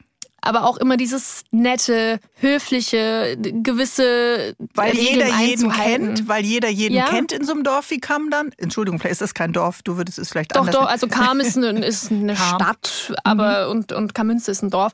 aber 0.45 0.65
auch 0.65 0.77
immer 0.77 0.97
dieses 0.97 1.43
nette, 1.51 2.21
höfliche, 2.35 3.37
gewisse 3.39 4.55
weil 4.75 4.93
Regeln 4.93 5.29
jeder 5.29 5.41
jeden 5.41 5.73
kennt, 5.73 6.29
weil 6.29 6.45
jeder 6.45 6.69
jeden 6.69 6.95
ja? 6.95 7.07
kennt 7.07 7.33
in 7.33 7.45
so 7.45 7.53
einem 7.53 7.65
Dorf 7.65 7.91
wie 7.91 7.99
Kamm 7.99 8.31
dann. 8.31 8.51
Entschuldigung, 8.59 8.99
vielleicht 9.01 9.13
ist 9.13 9.23
das 9.23 9.35
kein 9.35 9.53
Dorf, 9.53 9.83
du 9.83 9.97
würdest 9.97 10.19
es 10.19 10.31
vielleicht 10.31 10.55
doch, 10.55 10.61
anders. 10.61 10.75
Doch, 10.75 10.83
doch, 10.83 10.91
also 10.91 11.09
Kam 11.09 11.41
ist 11.41 11.57
eine, 11.57 11.85
ist 11.85 12.11
eine 12.11 12.37
Stadt, 12.37 13.13
aber 13.25 13.67
mhm. 13.67 13.71
und 13.71 13.93
und 13.93 14.15
Kammünze 14.15 14.51
ist 14.51 14.63
ein 14.63 14.71
Dorf. 14.71 14.93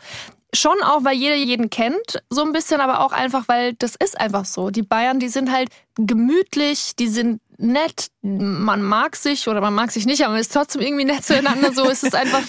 Schon 0.53 0.83
auch, 0.83 1.05
weil 1.05 1.17
jeder 1.17 1.37
jeden 1.37 1.71
kennt, 1.71 2.23
so 2.29 2.43
ein 2.43 2.53
bisschen, 2.53 2.81
aber 2.81 3.01
auch 3.01 3.13
einfach, 3.13 3.47
weil 3.47 3.75
das 3.75 3.95
ist 3.95 4.21
einfach 4.21 4.45
so. 4.45 4.71
Die 4.71 4.83
Bayern, 4.83 5.21
die 5.21 5.29
sind 5.29 5.53
halt 5.53 5.69
gemütlich, 5.95 6.97
die 6.97 7.07
sind 7.07 7.41
nett, 7.57 8.09
man 8.23 8.83
mag 8.83 9.15
sich 9.15 9.47
oder 9.47 9.61
man 9.61 9.75
mag 9.75 9.93
sich 9.93 10.07
nicht, 10.07 10.23
aber 10.25 10.33
man 10.33 10.41
ist 10.41 10.53
trotzdem 10.53 10.83
irgendwie 10.83 11.05
nett 11.05 11.25
zueinander. 11.25 11.73
So 11.73 11.89
ist 11.89 12.03
es 12.03 12.15
einfach, 12.15 12.43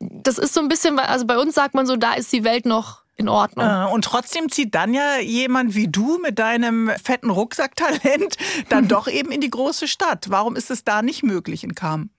das 0.00 0.38
ist 0.38 0.54
so 0.54 0.60
ein 0.60 0.68
bisschen, 0.68 0.98
also 0.98 1.26
bei 1.26 1.38
uns 1.38 1.54
sagt 1.54 1.74
man 1.74 1.86
so, 1.86 1.96
da 1.96 2.14
ist 2.14 2.32
die 2.32 2.44
Welt 2.44 2.66
noch 2.66 3.02
in 3.16 3.28
Ordnung. 3.28 3.66
Äh, 3.66 3.92
und 3.92 4.04
trotzdem 4.04 4.50
zieht 4.50 4.74
dann 4.74 4.94
ja 4.94 5.18
jemand 5.18 5.74
wie 5.74 5.88
du 5.88 6.18
mit 6.18 6.38
deinem 6.38 6.90
fetten 7.02 7.30
Rucksacktalent 7.30 8.36
dann 8.68 8.88
doch 8.88 9.08
eben 9.08 9.32
in 9.32 9.40
die 9.40 9.50
große 9.50 9.88
Stadt. 9.88 10.26
Warum 10.30 10.56
ist 10.56 10.70
es 10.70 10.84
da 10.84 11.02
nicht 11.02 11.24
möglich 11.24 11.64
in 11.64 11.74
Kam? 11.74 12.10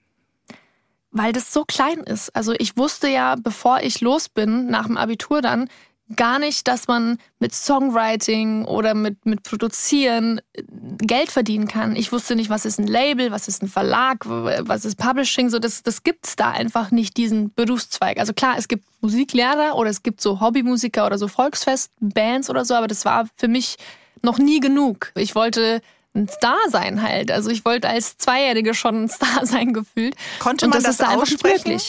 Weil 1.12 1.32
das 1.32 1.54
so 1.54 1.64
klein 1.64 2.00
ist. 2.00 2.36
Also 2.36 2.54
ich 2.60 2.78
wusste 2.78 3.08
ja, 3.08 3.36
bevor 3.36 3.80
ich 3.82 4.02
los 4.02 4.30
bin, 4.30 4.68
nach 4.68 4.86
dem 4.86 4.98
Abitur 4.98 5.42
dann, 5.42 5.70
gar 6.16 6.40
nicht, 6.40 6.68
dass 6.68 6.88
man 6.88 7.18
mit 7.40 7.54
Songwriting 7.54 8.66
oder 8.66 8.94
mit, 8.94 9.26
mit 9.26 9.44
Produzieren 9.44 10.42
äh, 10.54 10.64
Geld 10.98 11.32
verdienen 11.32 11.68
kann. 11.68 11.96
Ich 11.96 12.12
wusste 12.12 12.36
nicht, 12.36 12.50
was 12.50 12.66
ist 12.66 12.80
ein 12.80 12.88
Label, 12.88 13.32
was 13.32 13.48
ist 13.48 13.62
ein 13.62 13.68
Verlag, 13.68 14.26
was 14.26 14.86
ist 14.86 14.98
Publishing. 14.98 15.50
So, 15.50 15.60
das, 15.60 15.84
das 15.84 16.04
gibt 16.04 16.28
es 16.28 16.36
da 16.36 16.52
einfach 16.52 16.92
nicht, 16.92 17.18
diesen 17.18 17.54
Berufszweig. 17.54 18.20
Also 18.20 18.34
klar, 18.34 18.56
es 18.58 18.68
gibt 18.68 18.86
Musiklehrer 19.02 19.76
oder 19.76 19.90
es 19.90 20.04
gibt 20.04 20.22
so 20.22 20.40
Hobbymusiker 20.40 21.06
oder 21.06 21.18
so 21.18 21.28
Volksfestbands 21.28 22.50
oder 22.50 22.66
so, 22.66 22.74
aber 22.74 22.88
das 22.88 23.06
war 23.06 23.28
für 23.36 23.48
mich 23.48 23.78
noch 24.22 24.38
nie 24.38 24.60
genug. 24.60 25.12
Ich 25.16 25.36
wollte 25.36 25.82
ein 26.16 26.28
Star 26.28 26.58
sein 26.70 27.02
halt. 27.02 27.32
Also 27.32 27.50
ich 27.50 27.66
wollte 27.66 27.88
als 27.88 28.18
Zweijährige 28.18 28.74
schon 28.74 29.04
ein 29.04 29.10
Star 29.10 29.44
sein 29.46 29.74
gefühlt. 29.74 30.16
Konnte 30.40 30.68
man 30.68 30.82
das, 30.82 30.98
das 30.98 30.98
da 30.98 31.16
aussprechen? 31.16 31.80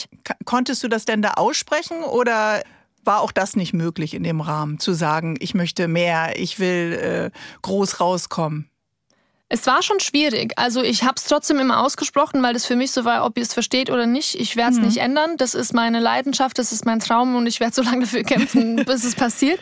Konntest 0.45 0.83
du 0.83 0.87
das 0.87 1.05
denn 1.05 1.21
da 1.21 1.31
aussprechen 1.31 2.03
oder 2.03 2.61
war 3.03 3.21
auch 3.21 3.31
das 3.31 3.55
nicht 3.55 3.73
möglich 3.73 4.13
in 4.13 4.23
dem 4.23 4.41
Rahmen, 4.41 4.79
zu 4.79 4.93
sagen, 4.93 5.37
ich 5.39 5.53
möchte 5.53 5.87
mehr, 5.87 6.39
ich 6.39 6.59
will 6.59 7.31
äh, 7.33 7.37
groß 7.61 7.99
rauskommen? 7.99 8.71
Es 9.53 9.67
war 9.67 9.83
schon 9.83 9.99
schwierig. 9.99 10.53
Also 10.55 10.81
ich 10.81 11.03
habe 11.03 11.15
es 11.17 11.25
trotzdem 11.25 11.59
immer 11.59 11.83
ausgesprochen, 11.83 12.41
weil 12.41 12.53
das 12.53 12.65
für 12.65 12.77
mich 12.77 12.91
so 12.91 13.03
war, 13.03 13.25
ob 13.25 13.35
ihr 13.37 13.43
es 13.43 13.53
versteht 13.53 13.89
oder 13.89 14.05
nicht. 14.05 14.35
Ich 14.35 14.55
werde 14.55 14.71
es 14.71 14.77
mhm. 14.77 14.85
nicht 14.85 14.97
ändern. 14.99 15.35
Das 15.35 15.55
ist 15.55 15.73
meine 15.73 15.99
Leidenschaft, 15.99 16.57
das 16.57 16.71
ist 16.71 16.85
mein 16.85 17.01
Traum 17.01 17.35
und 17.35 17.47
ich 17.47 17.59
werde 17.59 17.75
so 17.75 17.81
lange 17.89 18.01
dafür 18.01 18.23
kämpfen, 18.23 18.77
bis 18.77 19.03
es 19.03 19.13
passiert. 19.13 19.59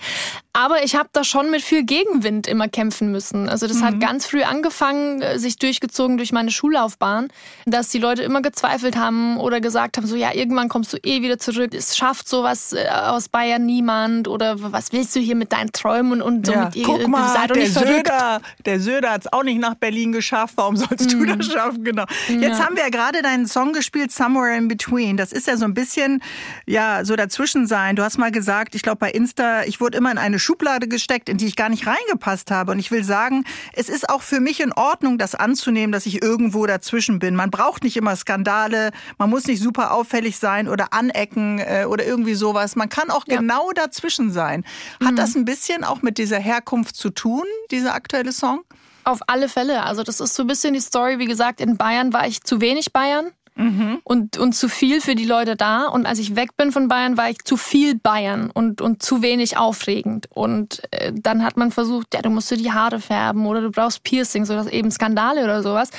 Aber 0.59 0.83
ich 0.83 0.93
habe 0.93 1.07
da 1.13 1.23
schon 1.23 1.51
mit 1.51 1.61
viel 1.61 1.85
Gegenwind 1.85 2.45
immer 2.45 2.67
kämpfen 2.67 3.13
müssen. 3.13 3.47
Also 3.47 3.65
das 3.65 3.77
mhm. 3.77 3.85
hat 3.85 3.99
ganz 4.01 4.25
früh 4.25 4.43
angefangen, 4.43 5.21
äh, 5.21 5.39
sich 5.39 5.57
durchgezogen 5.57 6.17
durch 6.17 6.33
meine 6.33 6.51
Schullaufbahn, 6.51 7.29
dass 7.65 7.87
die 7.87 7.97
Leute 7.97 8.23
immer 8.23 8.41
gezweifelt 8.41 8.97
haben 8.97 9.37
oder 9.37 9.61
gesagt 9.61 9.95
haben, 9.95 10.05
so 10.05 10.17
ja, 10.17 10.33
irgendwann 10.33 10.67
kommst 10.67 10.91
du 10.91 10.97
eh 10.97 11.21
wieder 11.21 11.39
zurück. 11.39 11.73
Es 11.73 11.95
schafft 11.95 12.27
sowas 12.27 12.73
äh, 12.73 12.89
aus 12.89 13.29
Bayern 13.29 13.65
niemand 13.65 14.27
oder 14.27 14.57
was 14.73 14.91
willst 14.91 15.15
du 15.15 15.21
hier 15.21 15.35
mit 15.35 15.53
deinen 15.53 15.71
Träumen 15.71 16.21
und 16.21 16.45
so 16.45 16.51
ja, 16.51 16.65
mit? 16.75 16.83
Guck 16.83 17.07
mal, 17.07 17.47
der 17.47 17.67
Söder, 17.67 18.41
der 18.65 18.81
Söder 18.81 19.11
hat 19.11 19.21
es 19.21 19.31
auch 19.31 19.43
nicht 19.43 19.61
nach 19.61 19.75
Berlin 19.75 20.11
geschafft. 20.11 20.55
Warum 20.57 20.75
sollst 20.75 21.13
du 21.13 21.23
das 21.23 21.45
schaffen? 21.45 21.85
Genau. 21.85 22.03
Jetzt 22.27 22.59
ja. 22.59 22.65
haben 22.65 22.75
wir 22.75 22.83
ja 22.83 22.89
gerade 22.89 23.21
deinen 23.21 23.47
Song 23.47 23.71
gespielt, 23.71 24.11
Somewhere 24.11 24.57
in 24.57 24.67
Between. 24.67 25.15
Das 25.15 25.31
ist 25.31 25.47
ja 25.47 25.55
so 25.55 25.63
ein 25.63 25.73
bisschen, 25.73 26.21
ja, 26.65 27.05
so 27.05 27.15
dazwischen 27.15 27.65
sein. 27.65 27.95
Du 27.95 28.03
hast 28.03 28.17
mal 28.17 28.31
gesagt, 28.31 28.75
ich 28.75 28.81
glaube 28.81 28.97
bei 28.97 29.11
Insta, 29.11 29.63
ich 29.63 29.79
wurde 29.79 29.97
immer 29.97 30.11
in 30.11 30.17
eine 30.17 30.37
Schublade 30.49 30.87
gesteckt, 30.87 31.29
in 31.29 31.37
die 31.37 31.45
ich 31.45 31.55
gar 31.55 31.69
nicht 31.69 31.85
reingepasst 31.85 32.49
habe. 32.49 32.71
Und 32.71 32.79
ich 32.79 32.89
will 32.89 33.03
sagen, 33.03 33.43
es 33.73 33.87
ist 33.87 34.09
auch 34.09 34.23
für 34.23 34.39
mich 34.39 34.59
in 34.61 34.73
Ordnung, 34.73 35.19
das 35.19 35.35
anzunehmen, 35.35 35.91
dass 35.91 36.07
ich 36.07 36.23
irgendwo 36.23 36.65
dazwischen 36.65 37.19
bin. 37.19 37.35
Man 37.35 37.51
braucht 37.51 37.83
nicht 37.83 37.95
immer 37.97 38.15
Skandale, 38.15 38.89
man 39.19 39.29
muss 39.29 39.45
nicht 39.45 39.61
super 39.61 39.93
auffällig 39.93 40.39
sein 40.39 40.67
oder 40.67 40.91
anecken 40.91 41.59
äh, 41.59 41.85
oder 41.87 42.03
irgendwie 42.03 42.33
sowas. 42.33 42.75
Man 42.75 42.89
kann 42.89 43.11
auch 43.11 43.25
ja. 43.27 43.37
genau 43.37 43.69
dazwischen 43.75 44.31
sein. 44.31 44.65
Hat 45.03 45.11
mhm. 45.11 45.17
das 45.17 45.35
ein 45.35 45.45
bisschen 45.45 45.83
auch 45.83 46.01
mit 46.01 46.17
dieser 46.17 46.39
Herkunft 46.39 46.95
zu 46.95 47.11
tun, 47.11 47.43
dieser 47.69 47.93
aktuelle 47.93 48.31
Song? 48.31 48.63
Auf 49.03 49.19
alle 49.27 49.49
Fälle. 49.49 49.83
Also 49.83 50.01
das 50.01 50.19
ist 50.19 50.33
so 50.33 50.43
ein 50.43 50.47
bisschen 50.47 50.73
die 50.73 50.79
Story. 50.79 51.19
Wie 51.19 51.27
gesagt, 51.27 51.61
in 51.61 51.77
Bayern 51.77 52.11
war 52.11 52.25
ich 52.25 52.41
zu 52.41 52.59
wenig 52.59 52.91
Bayern. 52.91 53.31
Mhm. 53.59 53.99
Und, 54.03 54.37
und 54.37 54.53
zu 54.53 54.69
viel 54.69 55.01
für 55.01 55.15
die 55.15 55.25
Leute 55.25 55.55
da. 55.55 55.87
Und 55.87 56.05
als 56.05 56.17
ich 56.17 56.35
weg 56.35 56.55
bin 56.55 56.71
von 56.71 56.87
Bayern, 56.87 57.17
war 57.17 57.29
ich 57.29 57.39
zu 57.43 57.57
viel 57.57 57.95
Bayern 57.95 58.49
und, 58.51 58.81
und 58.81 59.03
zu 59.03 59.21
wenig 59.21 59.57
aufregend. 59.57 60.27
Und 60.33 60.81
äh, 60.91 61.11
dann 61.13 61.43
hat 61.43 61.57
man 61.57 61.71
versucht, 61.71 62.13
ja, 62.13 62.21
du 62.21 62.29
musst 62.29 62.49
dir 62.49 62.57
die 62.57 62.71
Haare 62.71 62.99
färben 62.99 63.45
oder 63.45 63.61
du 63.61 63.69
brauchst 63.69 64.03
Piercings 64.03 64.49
oder 64.49 64.71
eben 64.71 64.91
Skandale 64.91 65.43
oder 65.43 65.61
sowas. 65.61 65.91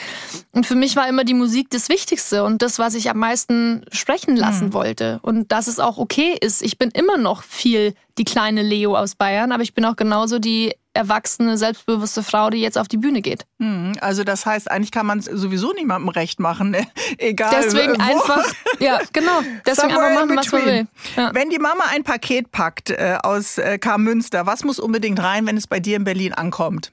Und 0.52 0.66
für 0.66 0.74
mich 0.74 0.96
war 0.96 1.06
immer 1.06 1.24
die 1.24 1.34
Musik 1.34 1.68
das 1.70 1.90
Wichtigste 1.90 2.44
und 2.44 2.62
das, 2.62 2.78
was 2.78 2.94
ich 2.94 3.10
am 3.10 3.18
meisten 3.18 3.84
sprechen 3.92 4.36
lassen 4.36 4.68
mhm. 4.68 4.72
wollte. 4.72 5.18
Und 5.22 5.52
dass 5.52 5.66
es 5.66 5.78
auch 5.78 5.98
okay 5.98 6.36
ist. 6.40 6.62
Ich 6.62 6.78
bin 6.78 6.90
immer 6.90 7.18
noch 7.18 7.42
viel 7.42 7.94
die 8.16 8.24
kleine 8.24 8.62
Leo 8.62 8.96
aus 8.96 9.14
Bayern, 9.14 9.52
aber 9.52 9.62
ich 9.62 9.74
bin 9.74 9.84
auch 9.84 9.96
genauso 9.96 10.38
die 10.38 10.74
erwachsene, 10.92 11.56
selbstbewusste 11.56 12.22
Frau, 12.22 12.50
die 12.50 12.60
jetzt 12.60 12.76
auf 12.76 12.88
die 12.88 12.96
Bühne 12.96 13.22
geht. 13.22 13.46
Hm, 13.58 13.92
also 14.00 14.24
das 14.24 14.44
heißt, 14.44 14.70
eigentlich 14.70 14.90
kann 14.90 15.06
man 15.06 15.20
es 15.20 15.26
sowieso 15.26 15.72
niemandem 15.72 16.08
recht 16.08 16.40
machen, 16.40 16.70
ne? 16.70 16.86
egal. 17.18 17.50
Deswegen 17.62 17.96
wo. 17.96 18.02
einfach, 18.02 18.44
ja, 18.80 19.00
genau. 19.12 19.40
Deswegen 19.66 19.92
einfach 19.92 20.26
machen, 20.26 20.36
was 20.36 20.52
man 20.52 20.64
will. 20.64 20.86
Ja. 21.16 21.30
Wenn 21.34 21.50
die 21.50 21.58
Mama 21.58 21.84
ein 21.90 22.02
Paket 22.02 22.50
packt 22.50 22.90
äh, 22.90 23.18
aus 23.22 23.58
äh, 23.58 23.78
Karmünster, 23.78 24.46
was 24.46 24.64
muss 24.64 24.80
unbedingt 24.80 25.22
rein, 25.22 25.46
wenn 25.46 25.56
es 25.56 25.66
bei 25.66 25.80
dir 25.80 25.96
in 25.96 26.04
Berlin 26.04 26.32
ankommt? 26.32 26.92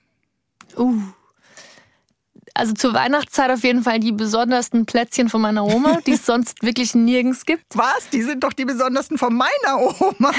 Uh 0.75 1.01
also 2.57 2.73
zur 2.73 2.93
Weihnachtszeit 2.93 3.51
auf 3.51 3.63
jeden 3.63 3.83
Fall 3.83 3.99
die 3.99 4.11
besondersten 4.11 4.85
Plätzchen 4.85 5.29
von 5.29 5.41
meiner 5.41 5.63
Oma, 5.63 5.99
die 6.05 6.13
es 6.13 6.25
sonst 6.25 6.63
wirklich 6.63 6.95
nirgends 6.95 7.45
gibt. 7.45 7.63
Was? 7.75 8.09
Die 8.11 8.21
sind 8.21 8.43
doch 8.43 8.53
die 8.53 8.65
besondersten 8.65 9.17
von 9.17 9.33
meiner 9.33 9.79
Oma. 9.79 10.31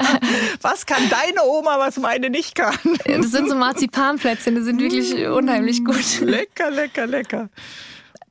was 0.62 0.86
kann 0.86 1.02
deine 1.10 1.42
Oma, 1.44 1.78
was 1.78 1.98
meine 1.98 2.30
nicht 2.30 2.54
kann? 2.54 2.76
Das 3.04 3.30
sind 3.30 3.48
so 3.48 3.54
Marzipanplätzchen, 3.54 4.54
die 4.54 4.62
sind 4.62 4.80
wirklich 4.80 5.26
unheimlich 5.26 5.84
gut. 5.84 6.20
Lecker, 6.20 6.70
lecker, 6.70 7.06
lecker. 7.06 7.48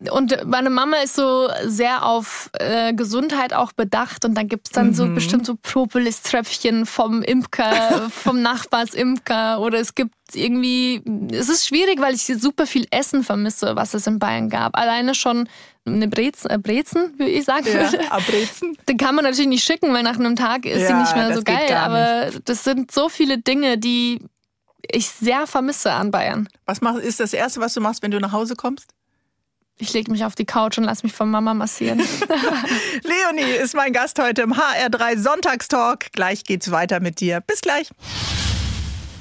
Und 0.09 0.45
meine 0.45 0.69
Mama 0.69 0.97
ist 0.97 1.15
so 1.15 1.47
sehr 1.63 2.05
auf 2.05 2.49
äh, 2.59 2.93
Gesundheit 2.93 3.53
auch 3.53 3.71
bedacht 3.71 4.25
und 4.25 4.35
dann 4.35 4.49
gibt 4.49 4.67
es 4.67 4.71
dann 4.73 4.87
mhm. 4.87 4.93
so 4.93 5.07
bestimmt 5.07 5.45
so 5.45 5.55
Propolis-Tröpfchen 5.55 6.85
vom 6.85 7.23
Imker, 7.23 8.09
vom 8.09 8.41
Nachbarsimker 8.41 9.61
oder 9.61 9.79
es 9.79 9.95
gibt 9.95 10.13
irgendwie, 10.33 11.01
es 11.31 11.47
ist 11.47 11.67
schwierig, 11.67 12.01
weil 12.01 12.13
ich 12.13 12.25
super 12.25 12.67
viel 12.67 12.87
Essen 12.91 13.23
vermisse, 13.23 13.77
was 13.77 13.93
es 13.93 14.05
in 14.05 14.19
Bayern 14.19 14.49
gab. 14.49 14.77
Alleine 14.77 15.15
schon 15.15 15.47
eine 15.85 16.09
Brezen, 16.09 16.49
äh, 16.49 16.57
Brezen 16.57 17.17
würde 17.17 17.31
ich 17.31 17.45
sagen. 17.45 17.65
Ja, 17.67 18.19
Brezen. 18.19 18.77
Den 18.89 18.97
kann 18.97 19.15
man 19.15 19.23
natürlich 19.23 19.47
nicht 19.47 19.63
schicken, 19.63 19.93
weil 19.93 20.03
nach 20.03 20.19
einem 20.19 20.35
Tag 20.35 20.65
ist 20.65 20.81
ja, 20.81 20.87
sie 20.87 20.93
nicht 20.93 21.15
mehr 21.15 21.33
so 21.33 21.41
geil. 21.41 21.73
Aber 21.73 22.31
das 22.43 22.65
sind 22.65 22.91
so 22.91 23.07
viele 23.07 23.37
Dinge, 23.37 23.77
die 23.77 24.19
ich 24.91 25.07
sehr 25.07 25.47
vermisse 25.47 25.91
an 25.93 26.11
Bayern. 26.11 26.49
Was 26.65 26.81
mach, 26.81 26.95
ist 26.95 27.19
das 27.19 27.33
Erste, 27.33 27.61
was 27.61 27.73
du 27.73 27.81
machst, 27.81 28.03
wenn 28.03 28.11
du 28.11 28.19
nach 28.19 28.31
Hause 28.31 28.55
kommst? 28.55 28.89
Ich 29.77 29.91
lege 29.91 30.09
mich 30.09 30.23
auf 30.23 30.35
die 30.35 30.45
Couch 30.45 30.77
und 30.77 30.85
lasse 30.85 31.05
mich 31.05 31.13
von 31.13 31.29
Mama 31.29 31.53
massieren. 31.53 31.99
Leonie 33.03 33.51
ist 33.61 33.75
mein 33.75 33.91
Gast 33.91 34.17
heute 34.19 34.41
im 34.43 34.53
HR3 34.53 35.17
Sonntagstalk. 35.17 36.13
Gleich 36.13 36.45
geht's 36.45 36.71
weiter 36.71 37.01
mit 37.01 37.19
dir. 37.19 37.41
Bis 37.41 37.59
gleich. 37.59 37.89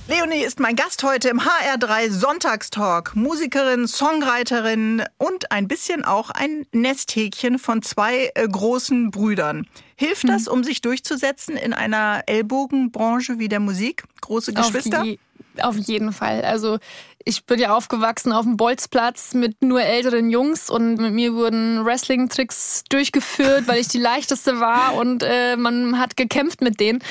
Leonie 0.07 0.45
ist 0.45 0.61
mein 0.61 0.77
Gast 0.77 1.03
heute 1.03 1.29
im 1.29 1.41
HR3 1.41 2.09
Sonntagstalk. 2.09 3.17
Musikerin, 3.17 3.89
Songwriterin 3.89 5.03
und 5.19 5.51
ein 5.51 5.67
bisschen 5.67 6.05
auch 6.05 6.31
ein 6.31 6.67
Nesthäkchen 6.71 7.59
von 7.59 7.83
zwei 7.83 8.31
äh, 8.37 8.47
großen 8.47 9.11
Brüdern. 9.11 9.67
Hilft 9.97 10.29
das, 10.29 10.47
um 10.47 10.63
sich 10.63 10.83
durchzusetzen 10.83 11.57
in 11.57 11.73
einer 11.73 12.23
Ellbogenbranche 12.27 13.41
wie 13.41 13.49
der 13.49 13.61
Musik? 13.61 14.05
Große 14.21 14.53
Geschwister? 14.53 15.01
Auf, 15.01 15.07
je, 15.07 15.19
auf 15.63 15.77
jeden 15.79 16.13
Fall. 16.13 16.45
Also 16.45 16.79
ich 17.25 17.47
bin 17.47 17.59
ja 17.59 17.75
aufgewachsen 17.75 18.33
auf 18.33 18.45
dem 18.45 18.57
Bolzplatz 18.57 19.35
mit 19.35 19.63
nur 19.63 19.83
älteren 19.83 20.31
Jungs 20.31 20.71
und 20.71 20.97
mit 20.97 21.13
mir 21.13 21.35
wurden 21.35 21.85
Wrestling-Tricks 21.85 22.85
durchgeführt, 22.89 23.67
weil 23.67 23.81
ich 23.81 23.89
die 23.89 23.99
leichteste 23.99 24.61
war 24.61 24.95
und 24.95 25.23
äh, 25.23 25.57
man 25.57 25.99
hat 25.99 26.17
gekämpft 26.17 26.61
mit 26.61 26.81
denen. 26.81 27.03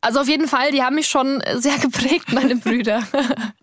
Also 0.00 0.20
auf 0.20 0.28
jeden 0.28 0.46
Fall, 0.46 0.70
die 0.70 0.82
haben 0.82 0.94
mich 0.94 1.08
schon 1.08 1.42
sehr 1.56 1.76
geprägt, 1.78 2.32
meine 2.32 2.56
Brüder. 2.56 3.02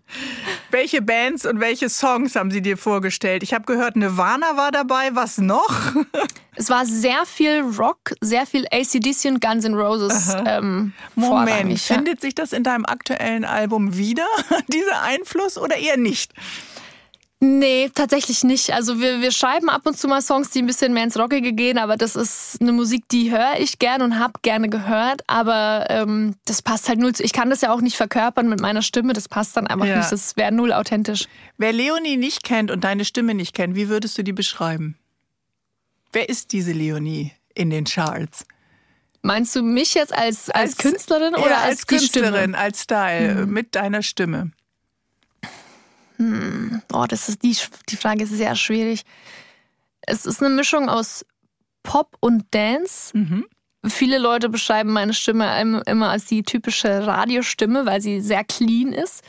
welche 0.70 1.02
Bands 1.02 1.46
und 1.46 1.60
welche 1.60 1.88
Songs 1.88 2.36
haben 2.36 2.50
sie 2.50 2.62
dir 2.62 2.76
vorgestellt? 2.76 3.42
Ich 3.42 3.54
habe 3.54 3.64
gehört, 3.64 3.96
Nirvana 3.96 4.56
war 4.56 4.70
dabei. 4.70 5.14
Was 5.14 5.38
noch? 5.38 5.94
Es 6.58 6.70
war 6.70 6.86
sehr 6.86 7.26
viel 7.26 7.60
Rock, 7.78 8.14
sehr 8.22 8.46
viel 8.46 8.64
ACDC 8.72 9.26
und 9.26 9.42
Guns 9.42 9.66
N' 9.66 9.74
Roses. 9.74 10.34
Ähm, 10.46 10.94
Moment, 11.14 11.72
ja. 11.72 11.96
findet 11.96 12.22
sich 12.22 12.34
das 12.34 12.54
in 12.54 12.62
deinem 12.62 12.86
aktuellen 12.86 13.44
Album 13.44 13.98
wieder, 13.98 14.26
dieser 14.68 15.02
Einfluss, 15.02 15.58
oder 15.58 15.76
eher 15.76 15.98
nicht? 15.98 16.32
Nee, 17.38 17.90
tatsächlich 17.94 18.44
nicht. 18.44 18.72
Also 18.72 18.98
wir, 18.98 19.20
wir 19.20 19.30
schreiben 19.30 19.68
ab 19.68 19.82
und 19.84 19.98
zu 19.98 20.08
mal 20.08 20.22
Songs, 20.22 20.50
die 20.50 20.60
ein 20.60 20.66
bisschen 20.66 20.94
mehr 20.94 21.04
ins 21.04 21.18
Rockige 21.18 21.52
gehen, 21.52 21.76
aber 21.76 21.98
das 21.98 22.16
ist 22.16 22.62
eine 22.62 22.72
Musik, 22.72 23.06
die 23.10 23.30
höre 23.30 23.58
ich 23.58 23.78
gerne 23.78 24.04
und 24.04 24.18
habe 24.18 24.40
gerne 24.40 24.70
gehört, 24.70 25.22
aber 25.26 25.84
ähm, 25.90 26.36
das 26.46 26.62
passt 26.62 26.88
halt 26.88 26.98
null 26.98 27.14
zu. 27.14 27.22
Ich 27.22 27.34
kann 27.34 27.50
das 27.50 27.60
ja 27.60 27.72
auch 27.72 27.82
nicht 27.82 27.96
verkörpern 27.96 28.48
mit 28.48 28.60
meiner 28.60 28.80
Stimme, 28.80 29.12
das 29.12 29.28
passt 29.28 29.54
dann 29.54 29.66
einfach 29.66 29.86
ja. 29.86 29.98
nicht, 29.98 30.10
das 30.10 30.38
wäre 30.38 30.50
null 30.50 30.72
authentisch. 30.72 31.26
Wer 31.58 31.74
Leonie 31.74 32.16
nicht 32.16 32.42
kennt 32.42 32.70
und 32.70 32.84
deine 32.84 33.04
Stimme 33.04 33.34
nicht 33.34 33.54
kennt, 33.54 33.76
wie 33.76 33.90
würdest 33.90 34.16
du 34.16 34.22
die 34.24 34.32
beschreiben? 34.32 34.96
Wer 36.12 36.30
ist 36.30 36.52
diese 36.52 36.72
Leonie 36.72 37.32
in 37.54 37.68
den 37.68 37.84
Charts? 37.84 38.46
Meinst 39.20 39.54
du 39.54 39.62
mich 39.62 39.92
jetzt 39.92 40.14
als, 40.14 40.48
als, 40.48 40.70
als 40.72 40.76
Künstlerin 40.78 41.34
oder 41.34 41.50
ja, 41.50 41.56
als, 41.56 41.80
als 41.80 41.86
Künstlerin, 41.86 42.54
als 42.54 42.82
Style, 42.84 43.42
hm. 43.42 43.50
mit 43.50 43.74
deiner 43.74 44.02
Stimme? 44.02 44.52
Hm, 46.16 46.82
oh, 46.92 47.04
das 47.08 47.28
ist 47.28 47.42
die, 47.42 47.56
die 47.88 47.96
Frage 47.96 48.24
ist 48.24 48.30
sehr 48.30 48.54
schwierig. 48.56 49.02
Es 50.02 50.26
ist 50.26 50.42
eine 50.42 50.54
Mischung 50.54 50.88
aus 50.88 51.24
Pop 51.82 52.16
und 52.20 52.44
Dance. 52.52 53.16
Mhm. 53.16 53.46
Viele 53.86 54.18
Leute 54.18 54.48
beschreiben 54.48 54.92
meine 54.92 55.14
Stimme 55.14 55.82
immer 55.86 56.10
als 56.10 56.26
die 56.26 56.42
typische 56.42 57.06
Radiostimme, 57.06 57.86
weil 57.86 58.00
sie 58.00 58.20
sehr 58.20 58.44
clean 58.44 58.92
ist. 58.92 59.22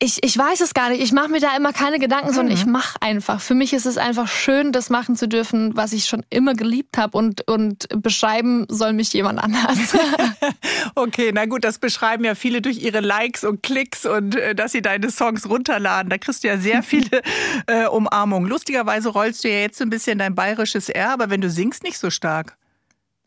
Ich, 0.00 0.22
ich 0.22 0.38
weiß 0.38 0.60
es 0.60 0.74
gar 0.74 0.90
nicht. 0.90 1.02
Ich 1.02 1.10
mache 1.10 1.28
mir 1.28 1.40
da 1.40 1.56
immer 1.56 1.72
keine 1.72 1.98
Gedanken, 1.98 2.28
sondern 2.28 2.54
mhm. 2.54 2.60
ich 2.60 2.66
mache 2.66 3.02
einfach. 3.02 3.40
Für 3.40 3.56
mich 3.56 3.72
ist 3.72 3.84
es 3.84 3.98
einfach 3.98 4.28
schön, 4.28 4.70
das 4.70 4.90
machen 4.90 5.16
zu 5.16 5.26
dürfen, 5.26 5.76
was 5.76 5.92
ich 5.92 6.06
schon 6.06 6.24
immer 6.30 6.54
geliebt 6.54 6.96
habe 6.96 7.18
und, 7.18 7.48
und 7.48 7.88
beschreiben 8.00 8.64
soll 8.68 8.92
mich 8.92 9.12
jemand 9.12 9.42
anders. 9.42 9.96
okay, 10.94 11.32
na 11.34 11.46
gut, 11.46 11.64
das 11.64 11.80
beschreiben 11.80 12.22
ja 12.22 12.36
viele 12.36 12.62
durch 12.62 12.80
ihre 12.80 13.00
Likes 13.00 13.42
und 13.42 13.64
Klicks 13.64 14.06
und 14.06 14.36
äh, 14.36 14.54
dass 14.54 14.70
sie 14.70 14.82
deine 14.82 15.10
Songs 15.10 15.48
runterladen. 15.48 16.10
Da 16.10 16.18
kriegst 16.18 16.44
du 16.44 16.48
ja 16.48 16.58
sehr 16.58 16.82
viele 16.84 17.20
äh, 17.66 17.86
Umarmungen. 17.88 18.48
Lustigerweise 18.48 19.08
rollst 19.08 19.42
du 19.42 19.48
ja 19.48 19.58
jetzt 19.62 19.82
ein 19.82 19.90
bisschen 19.90 20.18
dein 20.18 20.36
bayerisches 20.36 20.90
R, 20.90 21.10
aber 21.10 21.28
wenn 21.28 21.40
du 21.40 21.50
singst, 21.50 21.82
nicht 21.82 21.98
so 21.98 22.10
stark. 22.10 22.56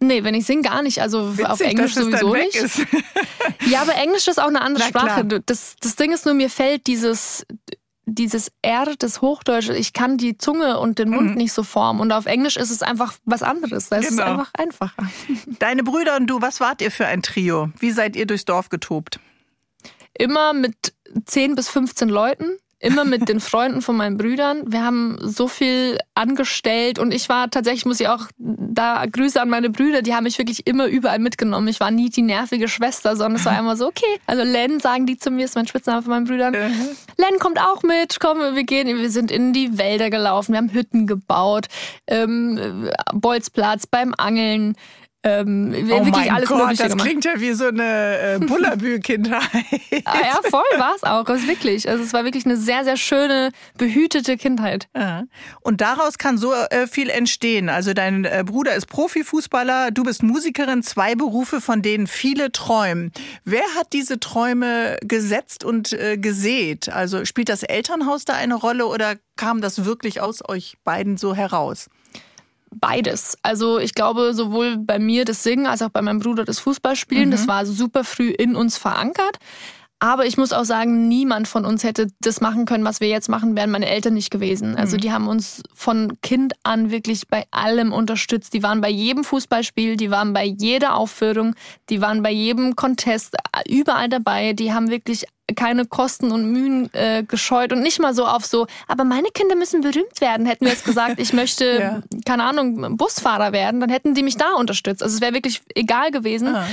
Nee, 0.04 0.24
wenn 0.24 0.34
ich 0.34 0.46
singe, 0.46 0.64
gar 0.64 0.82
nicht. 0.82 1.00
Also 1.00 1.34
Witzig, 1.34 1.46
auf 1.46 1.60
Englisch 1.62 1.94
sowieso 1.94 2.34
nicht. 2.34 2.58
ja, 3.68 3.82
aber 3.82 3.94
Englisch 3.96 4.28
ist 4.28 4.40
auch 4.40 4.48
eine 4.48 4.62
andere 4.62 4.86
Na, 4.86 4.90
Sprache. 4.90 5.26
Das, 5.46 5.76
das 5.80 5.96
Ding 5.96 6.12
ist 6.12 6.26
nur, 6.26 6.34
mir 6.34 6.50
fällt 6.50 6.88
dieses, 6.88 7.46
dieses 8.06 8.52
R, 8.64 8.96
das 8.98 9.22
Hochdeutsche, 9.22 9.76
ich 9.76 9.94
kann 9.94 10.18
die 10.18 10.40
Zunge 10.40 10.80
und 10.80 10.98
den 10.98 11.10
Mund 11.10 11.32
mhm. 11.32 11.36
nicht 11.36 11.54
so 11.54 11.62
formen. 11.62 12.00
Und 12.00 12.12
auf 12.12 12.26
Englisch 12.26 12.58
ist 12.58 12.72
es 12.72 12.82
einfach 12.82 13.14
was 13.26 13.44
anderes. 13.44 13.90
Das 13.90 14.08
genau. 14.08 14.24
ist 14.24 14.28
einfach 14.28 14.50
einfacher. 14.54 15.10
Deine 15.60 15.84
Brüder 15.84 16.18
und 16.18 16.26
du, 16.26 16.42
was 16.42 16.60
wart 16.60 16.82
ihr 16.82 16.92
für 16.92 17.06
ein 17.06 17.22
Trio? 17.22 17.70
Wie 17.78 17.92
seid 17.92 18.16
ihr 18.16 18.26
durchs 18.26 18.46
Dorf 18.46 18.70
getobt? 18.70 19.20
Immer 20.18 20.54
mit 20.54 20.94
10 21.26 21.54
bis 21.54 21.70
15 21.70 22.10
Leuten 22.10 22.58
immer 22.82 23.06
mit 23.06 23.30
den 23.30 23.40
Freunden 23.40 23.82
von 23.82 23.96
meinen 23.96 24.18
Brüdern. 24.18 24.64
Wir 24.66 24.84
haben 24.84 25.18
so 25.22 25.48
viel 25.48 26.00
angestellt 26.16 26.98
und 26.98 27.14
ich 27.14 27.30
war 27.30 27.50
tatsächlich, 27.50 27.86
muss 27.86 28.00
ich 28.00 28.08
auch 28.08 28.28
da 28.38 29.06
Grüße 29.06 29.40
an 29.40 29.50
meine 29.50 29.70
Brüder, 29.70 30.02
die 30.02 30.16
haben 30.16 30.24
mich 30.24 30.40
wirklich 30.40 30.66
immer 30.66 30.88
überall 30.88 31.20
mitgenommen. 31.20 31.68
Ich 31.68 31.80
war 31.80 31.92
nie 31.92 32.10
die 32.10 32.24
nervige 32.24 32.68
Schwester, 32.68 33.16
sondern 33.16 33.40
es 33.40 33.46
war 33.46 33.58
immer 33.58 33.76
so, 33.76 33.88
okay. 33.88 34.20
Also 34.26 34.44
Len 34.44 34.80
sagen 34.80 35.06
die 35.06 35.18
zu 35.18 35.30
mir, 35.30 35.46
ist 35.46 35.56
mein 35.56 35.68
Spitzname 35.68 36.02
von 36.02 36.10
meinen 36.10 36.26
Brüdern. 36.26 36.54
Mhm. 36.54 36.88
Len 37.18 37.40
kommt 37.40 37.60
auch 37.60 37.84
mit, 37.84 38.20
komm, 38.20 38.40
wir 38.40 38.64
gehen, 38.64 38.88
wir 38.88 39.10
sind 39.12 39.30
in 39.30 39.54
die 39.54 39.78
Wälder 39.78 40.10
gelaufen, 40.10 40.54
wir 40.54 40.58
haben 40.58 40.74
Hütten 40.74 41.06
gebaut, 41.06 41.68
ähm, 42.08 42.90
Bolzplatz 43.14 43.86
beim 43.86 44.16
Angeln. 44.18 44.76
Ähm, 45.24 45.72
oh 45.72 46.06
wirklich 46.06 46.32
alles 46.32 46.50
Gott, 46.50 46.80
das 46.80 46.90
gemacht. 46.90 47.08
klingt 47.08 47.26
ja 47.26 47.40
wie 47.40 47.54
so 47.54 47.68
eine 47.68 48.18
äh, 48.20 48.40
Bullerbü-Kindheit. 48.40 49.44
ah, 50.06 50.18
ja, 50.20 50.40
voll 50.50 50.64
war 50.78 50.96
es 50.96 51.04
auch. 51.04 51.30
Es 51.30 51.48
wirklich. 51.48 51.88
Also 51.88 52.04
es 52.04 52.12
war 52.12 52.26
wirklich 52.26 52.46
eine 52.46 52.58
sehr, 52.58 52.84
sehr 52.84 52.98
schöne, 52.98 53.52
behütete 53.78 54.38
Kindheit. 54.38 54.88
Ja. 54.96 55.24
Und 55.62 55.82
daraus 55.82 56.18
kann 56.18 56.40
so 56.40 56.54
äh, 56.54 56.88
viel 56.88 57.10
entstehen. 57.10 57.70
Also 57.70 57.94
dein 57.94 58.26
äh, 58.26 58.44
Bruder 58.46 58.74
ist 58.74 58.88
Profifußballer, 58.88 59.92
du 59.92 60.04
bist 60.04 60.24
Musikerin, 60.24 60.82
zwei 60.82 61.14
Berufe, 61.14 61.62
von 61.62 61.84
denen 61.84 62.08
viele 62.08 62.52
träumen. 62.52 63.12
Wer 63.46 63.66
hat 63.78 63.94
diese 63.94 64.20
Träume 64.20 64.98
gesetzt 65.04 65.64
und 65.64 65.94
äh, 65.94 66.18
gesät? 66.18 66.90
Also 66.90 67.26
spielt 67.26 67.50
das 67.50 67.62
Elternhaus 67.62 68.26
da 68.26 68.34
eine 68.34 68.56
Rolle 68.56 68.88
oder 68.88 69.16
kam 69.36 69.62
das 69.62 69.86
wirklich 69.86 70.20
aus 70.20 70.48
euch 70.48 70.78
beiden 70.84 71.18
so 71.18 71.36
heraus? 71.36 71.90
Beides. 72.76 73.38
Also 73.44 73.80
ich 73.80 73.94
glaube, 73.94 74.34
sowohl 74.34 74.78
bei 74.78 75.00
mir 75.00 75.26
das 75.26 75.44
Singen 75.44 75.66
als 75.66 75.82
auch 75.82 75.90
bei 75.90 76.02
meinem 76.02 76.20
Bruder 76.20 76.46
das 76.46 76.60
Fußballspielen, 76.60 77.28
mhm. 77.28 77.32
das 77.32 77.48
war 77.48 77.66
super 77.66 78.04
früh 78.04 78.30
in 78.30 78.56
uns 78.56 78.78
verankert. 78.78 79.38
Aber 80.04 80.26
ich 80.26 80.36
muss 80.36 80.52
auch 80.52 80.64
sagen, 80.64 81.08
niemand 81.08 81.48
von 81.48 81.64
uns 81.64 81.84
hätte 81.84 82.08
das 82.22 82.42
machen 82.42 82.66
können, 82.66 82.84
was 82.84 83.02
wir 83.02 83.08
jetzt 83.08 83.30
machen, 83.30 83.56
wären 83.56 83.70
meine 83.70 83.88
Eltern 83.88 84.16
nicht 84.16 84.32
gewesen. 84.32 84.76
Also 84.76 84.98
mhm. 84.98 85.02
die 85.02 85.12
haben 85.12 85.28
uns 85.28 85.62
von 85.76 86.20
Kind 86.24 86.54
an 86.64 86.90
wirklich 86.90 87.28
bei 87.28 87.46
allem 87.52 87.94
unterstützt. 87.94 88.56
Die 88.56 88.64
waren 88.64 88.82
bei 88.82 88.90
jedem 88.90 89.24
Fußballspiel, 89.24 89.98
die 89.98 90.10
waren 90.10 90.34
bei 90.34 90.44
jeder 90.44 90.96
Aufführung, 90.96 91.54
die 91.92 92.02
waren 92.02 92.24
bei 92.24 92.32
jedem 92.32 92.76
Contest 92.76 93.36
überall 93.70 94.10
dabei. 94.10 94.54
Die 94.54 94.74
haben 94.74 94.90
wirklich 94.90 95.26
keine 95.56 95.86
Kosten 95.86 96.32
und 96.32 96.52
Mühen 96.52 96.92
äh, 96.94 97.24
gescheut 97.24 97.72
und 97.72 97.84
nicht 97.84 98.00
mal 98.00 98.16
so 98.16 98.26
auf 98.26 98.46
so, 98.46 98.66
aber 98.88 99.04
meine 99.04 99.30
Kinder 99.30 99.56
müssen 99.56 99.82
berühmt 99.82 100.20
werden. 100.20 100.48
Hätten 100.48 100.66
wir 100.66 100.72
jetzt 100.72 100.86
gesagt, 100.86 101.20
ich 101.20 101.34
möchte, 101.34 101.80
ja. 101.80 102.02
keine 102.26 102.44
Ahnung, 102.46 102.98
Busfahrer 102.98 103.52
werden, 103.52 103.80
dann 103.82 103.90
hätten 103.90 104.16
die 104.16 104.24
mich 104.24 104.38
da 104.38 104.54
unterstützt. 104.54 105.04
Also 105.04 105.16
es 105.16 105.22
wäre 105.22 105.34
wirklich 105.34 105.62
egal 105.76 106.10
gewesen. 106.10 106.56
Ah. 106.56 106.66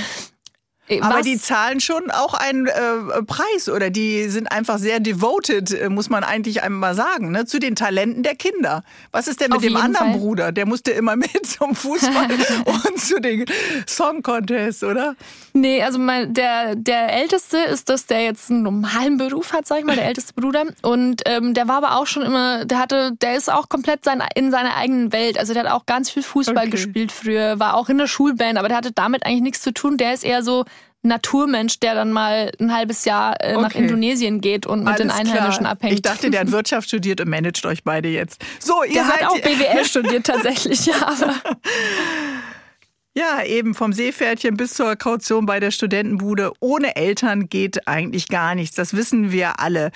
Äh, 0.89 1.01
Aber 1.01 1.21
die 1.21 1.37
zahlen 1.37 1.79
schon 1.79 2.11
auch 2.11 2.33
einen 2.33 2.67
äh, 2.67 3.23
Preis 3.25 3.69
oder 3.69 3.89
die 3.89 4.27
sind 4.29 4.51
einfach 4.51 4.79
sehr 4.79 4.99
devoted, 4.99 5.71
äh, 5.71 5.89
muss 5.89 6.09
man 6.09 6.23
eigentlich 6.23 6.63
einmal 6.63 6.95
sagen, 6.95 7.31
ne, 7.31 7.45
zu 7.45 7.59
den 7.59 7.75
Talenten 7.75 8.23
der 8.23 8.35
Kinder. 8.35 8.83
Was 9.11 9.27
ist 9.27 9.39
denn 9.39 9.49
mit 9.49 9.57
Auf 9.57 9.63
dem 9.63 9.75
anderen 9.75 10.11
Fall. 10.11 10.19
Bruder? 10.19 10.51
Der 10.51 10.65
musste 10.65 10.91
immer 10.91 11.15
mit 11.15 11.45
zum 11.45 11.75
Fußball 11.75 12.27
und 12.65 12.99
zu 12.99 13.21
den 13.21 13.45
Song 13.87 14.23
Contests, 14.23 14.83
oder? 14.83 15.15
Nee, 15.53 15.83
also 15.83 15.99
mein, 15.99 16.33
der, 16.33 16.75
der 16.75 17.13
Älteste 17.13 17.57
ist 17.57 17.89
das, 17.89 18.05
der 18.05 18.23
jetzt 18.23 18.49
einen 18.49 18.63
normalen 18.63 19.17
Beruf 19.17 19.53
hat, 19.53 19.67
sag 19.67 19.79
ich 19.79 19.85
mal, 19.85 19.95
der 19.95 20.05
älteste 20.05 20.33
Bruder. 20.33 20.65
Und 20.81 21.21
ähm, 21.25 21.53
der 21.53 21.67
war 21.67 21.77
aber 21.77 21.97
auch 21.97 22.07
schon 22.07 22.23
immer, 22.23 22.65
der 22.65 22.79
hatte, 22.79 23.13
der 23.21 23.35
ist 23.35 23.51
auch 23.51 23.69
komplett 23.69 24.05
sein, 24.05 24.23
in 24.35 24.51
seiner 24.51 24.75
eigenen 24.75 25.11
Welt. 25.11 25.37
Also 25.37 25.53
der 25.53 25.63
hat 25.63 25.71
auch 25.71 25.85
ganz 25.85 26.09
viel 26.09 26.23
Fußball 26.23 26.57
okay. 26.57 26.69
gespielt 26.69 27.11
früher, 27.11 27.59
war 27.59 27.75
auch 27.75 27.89
in 27.89 27.97
der 27.97 28.07
Schulband, 28.07 28.57
aber 28.57 28.67
der 28.67 28.77
hatte 28.77 28.91
damit 28.91 29.25
eigentlich 29.25 29.41
nichts 29.41 29.61
zu 29.61 29.73
tun. 29.73 29.97
Der 29.97 30.13
ist 30.13 30.23
eher 30.23 30.43
so 30.43 30.65
Naturmensch, 31.01 31.79
der 31.79 31.95
dann 31.95 32.11
mal 32.11 32.51
ein 32.59 32.73
halbes 32.73 33.05
Jahr 33.05 33.35
äh, 33.39 33.53
okay. 33.53 33.61
nach 33.61 33.75
Indonesien 33.75 34.41
geht 34.41 34.65
und 34.65 34.79
mit 34.79 34.87
Alles 34.89 34.99
den 34.99 35.11
Einheimischen 35.11 35.61
klar. 35.61 35.71
abhängt. 35.71 35.93
Ich 35.93 36.01
dachte, 36.01 36.29
der 36.29 36.41
hat 36.41 36.51
Wirtschaft 36.51 36.89
studiert 36.89 37.21
und 37.21 37.29
managt 37.29 37.65
euch 37.65 37.83
beide 37.83 38.09
jetzt. 38.09 38.43
So, 38.59 38.83
ihr 38.83 38.93
der 38.93 39.05
seid 39.05 39.21
hat 39.21 39.31
auch 39.31 39.39
BWL 39.39 39.85
studiert 39.85 40.25
tatsächlich, 40.25 40.85
ja. 40.87 40.95
Aber 41.07 41.35
ja, 43.15 43.43
eben 43.45 43.75
vom 43.75 43.93
Seepferdchen 43.93 44.57
bis 44.57 44.73
zur 44.73 44.97
Kaution 44.97 45.45
bei 45.45 45.61
der 45.61 45.71
Studentenbude. 45.71 46.51
Ohne 46.59 46.97
Eltern 46.97 47.47
geht 47.47 47.87
eigentlich 47.87 48.27
gar 48.27 48.53
nichts. 48.53 48.75
Das 48.75 48.93
wissen 48.93 49.31
wir 49.31 49.61
alle. 49.61 49.91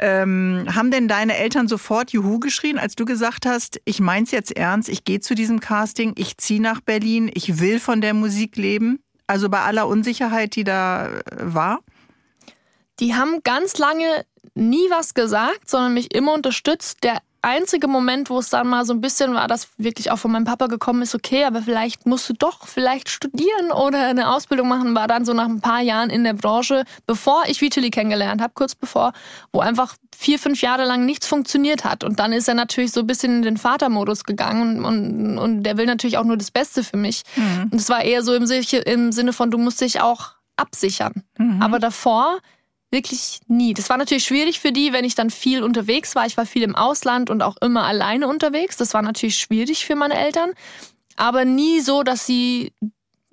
Ähm, 0.00 0.66
haben 0.74 0.90
denn 0.90 1.06
deine 1.06 1.36
Eltern 1.36 1.68
sofort 1.68 2.10
Juhu 2.10 2.40
geschrien, 2.40 2.78
als 2.78 2.96
du 2.96 3.04
gesagt 3.04 3.46
hast, 3.46 3.80
ich 3.84 4.00
mein's 4.00 4.32
jetzt 4.32 4.56
ernst, 4.56 4.88
ich 4.88 5.04
gehe 5.04 5.20
zu 5.20 5.36
diesem 5.36 5.60
Casting, 5.60 6.14
ich 6.16 6.36
ziehe 6.36 6.60
nach 6.60 6.80
Berlin, 6.80 7.30
ich 7.32 7.60
will 7.60 7.78
von 7.78 8.00
der 8.00 8.12
Musik 8.12 8.56
leben? 8.56 8.98
Also 9.28 9.48
bei 9.48 9.60
aller 9.60 9.86
Unsicherheit, 9.86 10.56
die 10.56 10.64
da 10.64 11.06
äh, 11.06 11.20
war? 11.40 11.80
Die 12.98 13.14
haben 13.14 13.42
ganz 13.44 13.78
lange 13.78 14.24
nie 14.54 14.90
was 14.90 15.14
gesagt, 15.14 15.70
sondern 15.70 15.94
mich 15.94 16.12
immer 16.12 16.32
unterstützt. 16.32 17.04
Der 17.04 17.18
einzige 17.42 17.88
Moment, 17.88 18.30
wo 18.30 18.38
es 18.38 18.50
dann 18.50 18.68
mal 18.68 18.84
so 18.84 18.92
ein 18.92 19.00
bisschen 19.00 19.34
war, 19.34 19.48
dass 19.48 19.68
wirklich 19.76 20.10
auch 20.10 20.18
von 20.18 20.32
meinem 20.32 20.44
Papa 20.44 20.66
gekommen 20.66 21.02
ist, 21.02 21.14
okay, 21.14 21.44
aber 21.44 21.62
vielleicht 21.62 22.06
musst 22.06 22.28
du 22.28 22.32
doch 22.32 22.66
vielleicht 22.66 23.08
studieren 23.08 23.70
oder 23.72 24.08
eine 24.08 24.30
Ausbildung 24.30 24.68
machen, 24.68 24.94
war 24.94 25.06
dann 25.06 25.24
so 25.24 25.32
nach 25.32 25.46
ein 25.46 25.60
paar 25.60 25.80
Jahren 25.80 26.10
in 26.10 26.24
der 26.24 26.34
Branche, 26.34 26.84
bevor 27.06 27.44
ich 27.46 27.60
Vitali 27.60 27.90
kennengelernt 27.90 28.42
habe, 28.42 28.52
kurz 28.54 28.74
bevor, 28.74 29.12
wo 29.52 29.60
einfach 29.60 29.94
vier, 30.16 30.38
fünf 30.38 30.60
Jahre 30.60 30.84
lang 30.84 31.04
nichts 31.04 31.26
funktioniert 31.26 31.84
hat. 31.84 32.02
Und 32.02 32.18
dann 32.18 32.32
ist 32.32 32.48
er 32.48 32.54
natürlich 32.54 32.92
so 32.92 33.00
ein 33.00 33.06
bisschen 33.06 33.36
in 33.36 33.42
den 33.42 33.56
Vatermodus 33.56 34.24
gegangen 34.24 34.84
und, 34.84 35.04
und, 35.04 35.38
und 35.38 35.62
der 35.62 35.76
will 35.76 35.86
natürlich 35.86 36.18
auch 36.18 36.24
nur 36.24 36.36
das 36.36 36.50
Beste 36.50 36.82
für 36.82 36.96
mich. 36.96 37.22
Mhm. 37.36 37.68
Und 37.70 37.80
es 37.80 37.88
war 37.88 38.02
eher 38.02 38.22
so 38.22 38.34
im, 38.34 38.44
im 38.84 39.12
Sinne 39.12 39.32
von, 39.32 39.50
du 39.50 39.58
musst 39.58 39.80
dich 39.80 40.00
auch 40.00 40.32
absichern. 40.56 41.22
Mhm. 41.38 41.62
Aber 41.62 41.78
davor 41.78 42.38
wirklich 42.90 43.40
nie. 43.46 43.74
Das 43.74 43.90
war 43.90 43.96
natürlich 43.96 44.24
schwierig 44.24 44.60
für 44.60 44.72
die, 44.72 44.92
wenn 44.92 45.04
ich 45.04 45.14
dann 45.14 45.30
viel 45.30 45.62
unterwegs 45.62 46.14
war. 46.14 46.26
Ich 46.26 46.36
war 46.36 46.46
viel 46.46 46.62
im 46.62 46.74
Ausland 46.74 47.30
und 47.30 47.42
auch 47.42 47.56
immer 47.60 47.84
alleine 47.84 48.28
unterwegs. 48.28 48.76
Das 48.76 48.94
war 48.94 49.02
natürlich 49.02 49.36
schwierig 49.36 49.84
für 49.84 49.94
meine 49.94 50.14
Eltern, 50.14 50.52
aber 51.16 51.44
nie 51.44 51.80
so, 51.80 52.02
dass 52.02 52.26
sie 52.26 52.72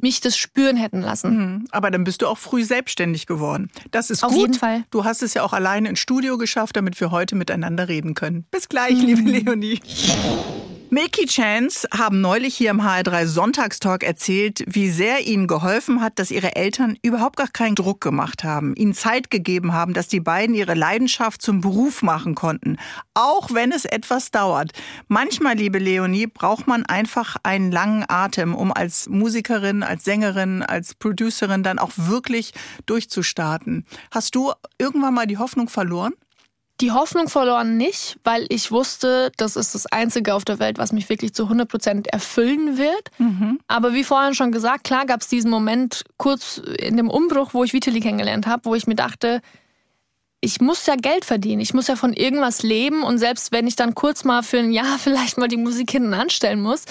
mich 0.02 0.20
das 0.20 0.38
spüren 0.38 0.76
hätten 0.76 1.02
lassen. 1.02 1.38
Mhm. 1.38 1.68
Aber 1.72 1.90
dann 1.90 2.04
bist 2.04 2.22
du 2.22 2.28
auch 2.28 2.38
früh 2.38 2.64
selbstständig 2.64 3.28
geworden. 3.28 3.72
Das 3.92 4.10
ist 4.10 4.24
Auf 4.24 4.32
gut. 4.32 4.42
jeden 4.42 4.54
Fall. 4.54 4.84
Du 4.92 5.06
hast 5.06 5.24
es 5.24 5.34
ja 5.34 5.44
auch 5.44 5.54
alleine 5.54 5.90
ins 5.90 6.00
Studio 6.00 6.38
geschafft, 6.38 6.76
damit 6.76 7.00
wir 7.00 7.12
heute 7.12 7.36
miteinander 7.36 7.88
reden 7.88 8.14
können. 8.14 8.46
Bis 8.52 8.70
gleich, 8.70 8.96
mhm. 8.96 9.06
liebe 9.06 9.22
Leonie. 9.32 9.80
Milky 10.92 11.26
Chance 11.26 11.88
haben 11.92 12.22
neulich 12.22 12.56
hier 12.56 12.70
im 12.70 12.82
HR3 12.82 13.26
Sonntagstalk 13.26 14.04
erzählt, 14.04 14.64
wie 14.68 14.90
sehr 14.90 15.26
ihnen 15.26 15.48
geholfen 15.48 16.00
hat, 16.00 16.20
dass 16.20 16.30
ihre 16.30 16.56
Eltern 16.56 16.96
überhaupt 17.02 17.38
gar 17.38 17.48
keinen 17.48 17.76
Druck 17.76 18.02
gemacht 18.02 18.44
haben, 18.44 18.76
ihnen 18.76 18.94
Zeit 18.94 19.32
gegeben 19.32 19.74
haben, 19.74 19.94
dass 19.94 20.08
die 20.08 20.20
beiden 20.20 20.54
ihre 20.56 20.76
Leidenschaft 20.76 21.42
zum 21.42 21.62
Beruf 21.62 22.04
machen 22.04 22.36
konnten, 22.36 22.78
auch 23.16 23.52
wenn 23.52 23.72
es 23.72 23.86
etwas 23.86 24.30
dauert. 24.30 24.74
Manchmal, 25.08 25.56
liebe 25.56 25.80
Leonie, 25.80 26.28
braucht 26.28 26.68
man 26.68 26.86
einfach 26.86 27.36
einen 27.42 27.72
langen 27.72 28.06
Atem, 28.08 28.54
um 28.54 28.72
als 28.72 29.10
Musikerin, 29.10 29.82
als 29.82 30.04
Sängerin, 30.04 30.62
als 30.62 30.94
Producerin 30.94 31.64
dann 31.64 31.80
auch 31.80 31.92
wirklich 31.96 32.54
durchzustarten. 32.86 33.86
Hast 34.12 34.36
du 34.36 34.54
irgendwann 34.78 35.16
mal 35.16 35.26
die 35.26 35.40
Hoffnung 35.40 35.68
verloren? 35.68 36.14
Die 36.82 36.92
Hoffnung 36.92 37.30
verloren 37.30 37.78
nicht, 37.78 38.18
weil 38.24 38.46
ich 38.50 38.72
wusste, 38.72 39.32
das 39.38 39.56
ist 39.56 39.76
das 39.76 39.86
Einzige 39.86 40.34
auf 40.34 40.44
der 40.44 40.60
Welt, 40.60 40.78
was 40.78 40.92
mich 40.92 41.08
wirklich 41.08 41.34
zu 41.34 41.44
100 41.44 41.70
Prozent 41.70 42.08
erfüllen 42.08 42.78
wird. 42.78 43.12
Mhm. 43.18 43.60
Aber 43.68 43.94
wie 43.94 44.04
vorhin 44.04 44.36
schon 44.36 44.52
gesagt, 44.52 44.84
klar 44.84 45.06
gab 45.06 45.22
es 45.22 45.28
diesen 45.28 45.50
Moment 45.50 46.04
kurz 46.18 46.58
in 46.58 46.98
dem 46.98 47.10
Umbruch, 47.10 47.54
wo 47.54 47.64
ich 47.64 47.74
Vitali 47.74 48.02
kennengelernt 48.02 48.46
habe, 48.46 48.66
wo 48.66 48.76
ich 48.76 48.88
mir 48.88 48.96
dachte, 48.96 49.42
ich 50.42 50.60
muss 50.60 50.86
ja 50.86 50.96
Geld 50.96 51.26
verdienen, 51.26 51.62
ich 51.62 51.74
muss 51.74 51.88
ja 51.88 51.96
von 51.96 52.14
irgendwas 52.14 52.62
leben 52.62 53.04
und 53.04 53.18
selbst 53.18 53.52
wenn 53.52 53.68
ich 53.68 53.76
dann 53.76 53.96
kurz 53.96 54.26
mal 54.26 54.44
für 54.44 54.60
ein 54.60 54.72
Jahr 54.72 54.98
vielleicht 55.00 55.38
mal 55.38 55.48
die 55.48 55.58
Musik 55.58 55.92
hinten 55.92 56.14
anstellen 56.14 56.62
muss, 56.62 56.84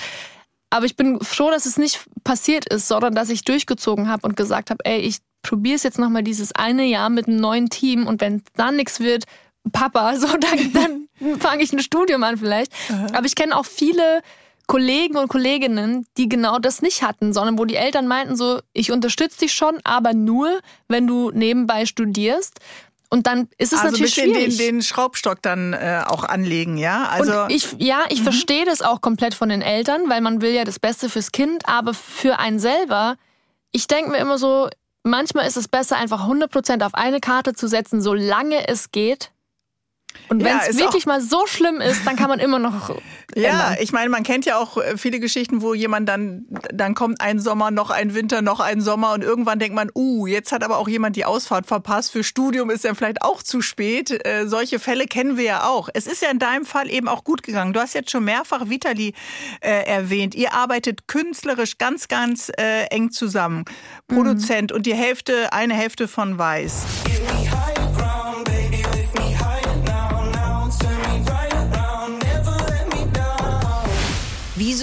aber 0.70 0.86
ich 0.86 0.96
bin 0.96 1.20
froh, 1.20 1.50
dass 1.50 1.66
es 1.66 1.76
nicht 1.76 2.00
passiert 2.24 2.66
ist, 2.66 2.88
sondern 2.88 3.14
dass 3.14 3.28
ich 3.28 3.44
durchgezogen 3.44 4.08
habe 4.08 4.26
und 4.26 4.36
gesagt 4.36 4.70
habe, 4.70 4.84
ey, 4.84 4.98
ich 4.98 5.18
probiere 5.42 5.76
es 5.76 5.84
jetzt 5.84 6.00
nochmal 6.00 6.24
dieses 6.24 6.52
eine 6.52 6.84
Jahr 6.84 7.10
mit 7.10 7.28
einem 7.28 7.36
neuen 7.36 7.70
Team 7.70 8.08
und 8.08 8.20
wenn 8.20 8.42
dann 8.56 8.76
nichts 8.76 8.98
wird, 8.98 9.24
Papa, 9.72 10.16
so 10.18 10.28
dann, 10.36 10.72
dann 10.72 11.38
fange 11.38 11.62
ich 11.62 11.72
ein 11.72 11.80
Studium 11.80 12.22
an 12.22 12.36
vielleicht. 12.36 12.72
Aber 13.12 13.26
ich 13.26 13.34
kenne 13.34 13.56
auch 13.56 13.66
viele 13.66 14.22
Kollegen 14.66 15.16
und 15.16 15.28
Kolleginnen, 15.28 16.06
die 16.16 16.28
genau 16.28 16.58
das 16.58 16.80
nicht 16.80 17.02
hatten, 17.02 17.32
sondern 17.32 17.58
wo 17.58 17.64
die 17.64 17.76
Eltern 17.76 18.06
meinten 18.06 18.36
so, 18.36 18.60
ich 18.72 18.92
unterstütze 18.92 19.40
dich 19.40 19.52
schon, 19.52 19.78
aber 19.84 20.14
nur, 20.14 20.60
wenn 20.88 21.06
du 21.06 21.30
nebenbei 21.30 21.84
studierst. 21.84 22.60
Und 23.10 23.26
dann 23.26 23.48
ist 23.58 23.72
es 23.72 23.78
also 23.80 23.92
natürlich 23.92 24.18
ein 24.18 24.24
bisschen 24.24 24.34
schwierig. 24.34 24.56
Den, 24.56 24.76
den 24.76 24.82
Schraubstock 24.82 25.42
dann 25.42 25.72
äh, 25.72 26.02
auch 26.06 26.24
anlegen, 26.24 26.78
ja? 26.78 27.04
Also 27.04 27.42
und 27.42 27.52
ich, 27.52 27.76
ja, 27.78 28.04
ich 28.08 28.22
verstehe 28.22 28.64
das 28.64 28.82
auch 28.82 29.02
komplett 29.02 29.34
von 29.34 29.50
den 29.50 29.62
Eltern, 29.62 30.08
weil 30.08 30.20
man 30.20 30.40
will 30.40 30.52
ja 30.52 30.64
das 30.64 30.78
Beste 30.78 31.08
fürs 31.08 31.30
Kind, 31.30 31.68
aber 31.68 31.94
für 31.94 32.38
einen 32.38 32.58
selber, 32.58 33.16
ich 33.70 33.86
denke 33.86 34.10
mir 34.10 34.16
immer 34.16 34.38
so, 34.38 34.68
manchmal 35.04 35.46
ist 35.46 35.56
es 35.56 35.68
besser, 35.68 35.96
einfach 35.96 36.26
100% 36.26 36.84
auf 36.84 36.94
eine 36.94 37.20
Karte 37.20 37.52
zu 37.52 37.68
setzen, 37.68 38.02
solange 38.02 38.66
es 38.66 38.90
geht. 38.90 39.30
Und 40.28 40.40
Ja, 40.40 40.46
wenn 40.46 40.56
es 40.58 40.68
ist 40.68 40.80
wirklich 40.80 41.06
mal 41.06 41.20
so 41.20 41.46
schlimm 41.46 41.80
ist, 41.80 42.06
dann 42.06 42.16
kann 42.16 42.28
man 42.28 42.38
immer 42.38 42.58
noch 42.58 42.90
Ja, 43.36 43.68
ändern. 43.68 43.76
ich 43.80 43.92
meine, 43.92 44.08
man 44.10 44.22
kennt 44.22 44.44
ja 44.44 44.58
auch 44.58 44.76
äh, 44.76 44.96
viele 44.96 45.18
Geschichten, 45.20 45.62
wo 45.62 45.74
jemand 45.74 46.08
dann, 46.08 46.44
dann 46.72 46.94
kommt 46.94 47.20
ein 47.20 47.40
Sommer, 47.40 47.70
noch 47.70 47.90
ein 47.90 48.14
Winter, 48.14 48.42
noch 48.42 48.60
ein 48.60 48.80
Sommer 48.80 49.12
und 49.12 49.24
irgendwann 49.24 49.58
denkt 49.58 49.74
man, 49.74 49.90
uh, 49.94 50.26
jetzt 50.26 50.52
hat 50.52 50.62
aber 50.62 50.78
auch 50.78 50.88
jemand 50.88 51.16
die 51.16 51.24
Ausfahrt 51.24 51.66
verpasst. 51.66 52.12
Für 52.12 52.22
Studium 52.22 52.70
ist 52.70 52.84
ja 52.84 52.94
vielleicht 52.94 53.22
auch 53.22 53.42
zu 53.42 53.60
spät. 53.60 54.10
Äh, 54.24 54.46
solche 54.46 54.78
Fälle 54.78 55.06
kennen 55.06 55.36
wir 55.36 55.44
ja 55.44 55.66
auch. 55.66 55.88
Es 55.94 56.06
ist 56.06 56.22
ja 56.22 56.30
in 56.30 56.38
deinem 56.38 56.64
Fall 56.64 56.90
eben 56.90 57.08
auch 57.08 57.24
gut 57.24 57.42
gegangen. 57.42 57.72
Du 57.72 57.80
hast 57.80 57.94
jetzt 57.94 58.10
schon 58.10 58.24
mehrfach 58.24 58.68
Vitali 58.68 59.14
äh, 59.60 59.84
erwähnt. 59.86 60.34
Ihr 60.34 60.52
arbeitet 60.52 61.08
künstlerisch 61.08 61.78
ganz, 61.78 62.08
ganz 62.08 62.50
äh, 62.56 62.84
eng 62.90 63.10
zusammen. 63.10 63.64
Produzent 64.08 64.70
und 64.72 64.86
die 64.86 64.94
Hälfte, 64.94 65.52
eine 65.52 65.74
Hälfte 65.74 66.08
von 66.08 66.38
Weiß. 66.38 66.84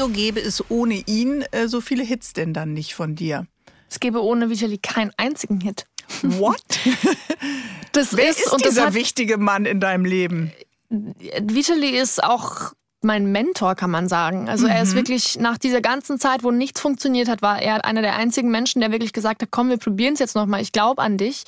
Wieso 0.01 0.09
gäbe 0.09 0.39
es 0.39 0.63
ohne 0.69 0.95
ihn 1.05 1.43
äh, 1.51 1.67
so 1.67 1.79
viele 1.79 2.01
Hits 2.01 2.33
denn 2.33 2.55
dann 2.55 2.73
nicht 2.73 2.95
von 2.95 3.13
dir? 3.15 3.45
Es 3.87 3.99
gäbe 3.99 4.23
ohne 4.23 4.49
Vitali 4.49 4.79
keinen 4.79 5.11
einzigen 5.17 5.61
Hit. 5.61 5.85
What? 6.23 6.63
Das 7.91 8.15
Wer 8.15 8.29
ist, 8.29 8.39
ist 8.39 8.65
dieser 8.65 8.85
hat, 8.87 8.93
wichtige 8.93 9.37
Mann 9.37 9.65
in 9.65 9.79
deinem 9.81 10.05
Leben? 10.05 10.53
Vitali 10.89 11.89
ist 11.89 12.23
auch 12.23 12.71
mein 13.01 13.31
Mentor, 13.31 13.75
kann 13.75 13.91
man 13.91 14.07
sagen. 14.07 14.47
Also 14.47 14.65
er 14.65 14.77
Mhm. 14.77 14.83
ist 14.83 14.95
wirklich 14.95 15.39
nach 15.39 15.57
dieser 15.57 15.81
ganzen 15.81 16.17
Zeit, 16.17 16.43
wo 16.43 16.51
nichts 16.51 16.79
funktioniert 16.79 17.27
hat, 17.27 17.41
war 17.41 17.61
er 17.61 17.83
einer 17.83 18.01
der 18.01 18.15
einzigen 18.15 18.49
Menschen, 18.49 18.79
der 18.79 18.91
wirklich 18.91 19.11
gesagt 19.11 19.41
hat, 19.41 19.49
komm, 19.51 19.69
wir 19.69 19.77
probieren 19.77 20.13
es 20.13 20.19
jetzt 20.19 20.35
nochmal, 20.35 20.61
ich 20.61 20.71
glaube 20.71 21.01
an 21.01 21.17
dich. 21.17 21.43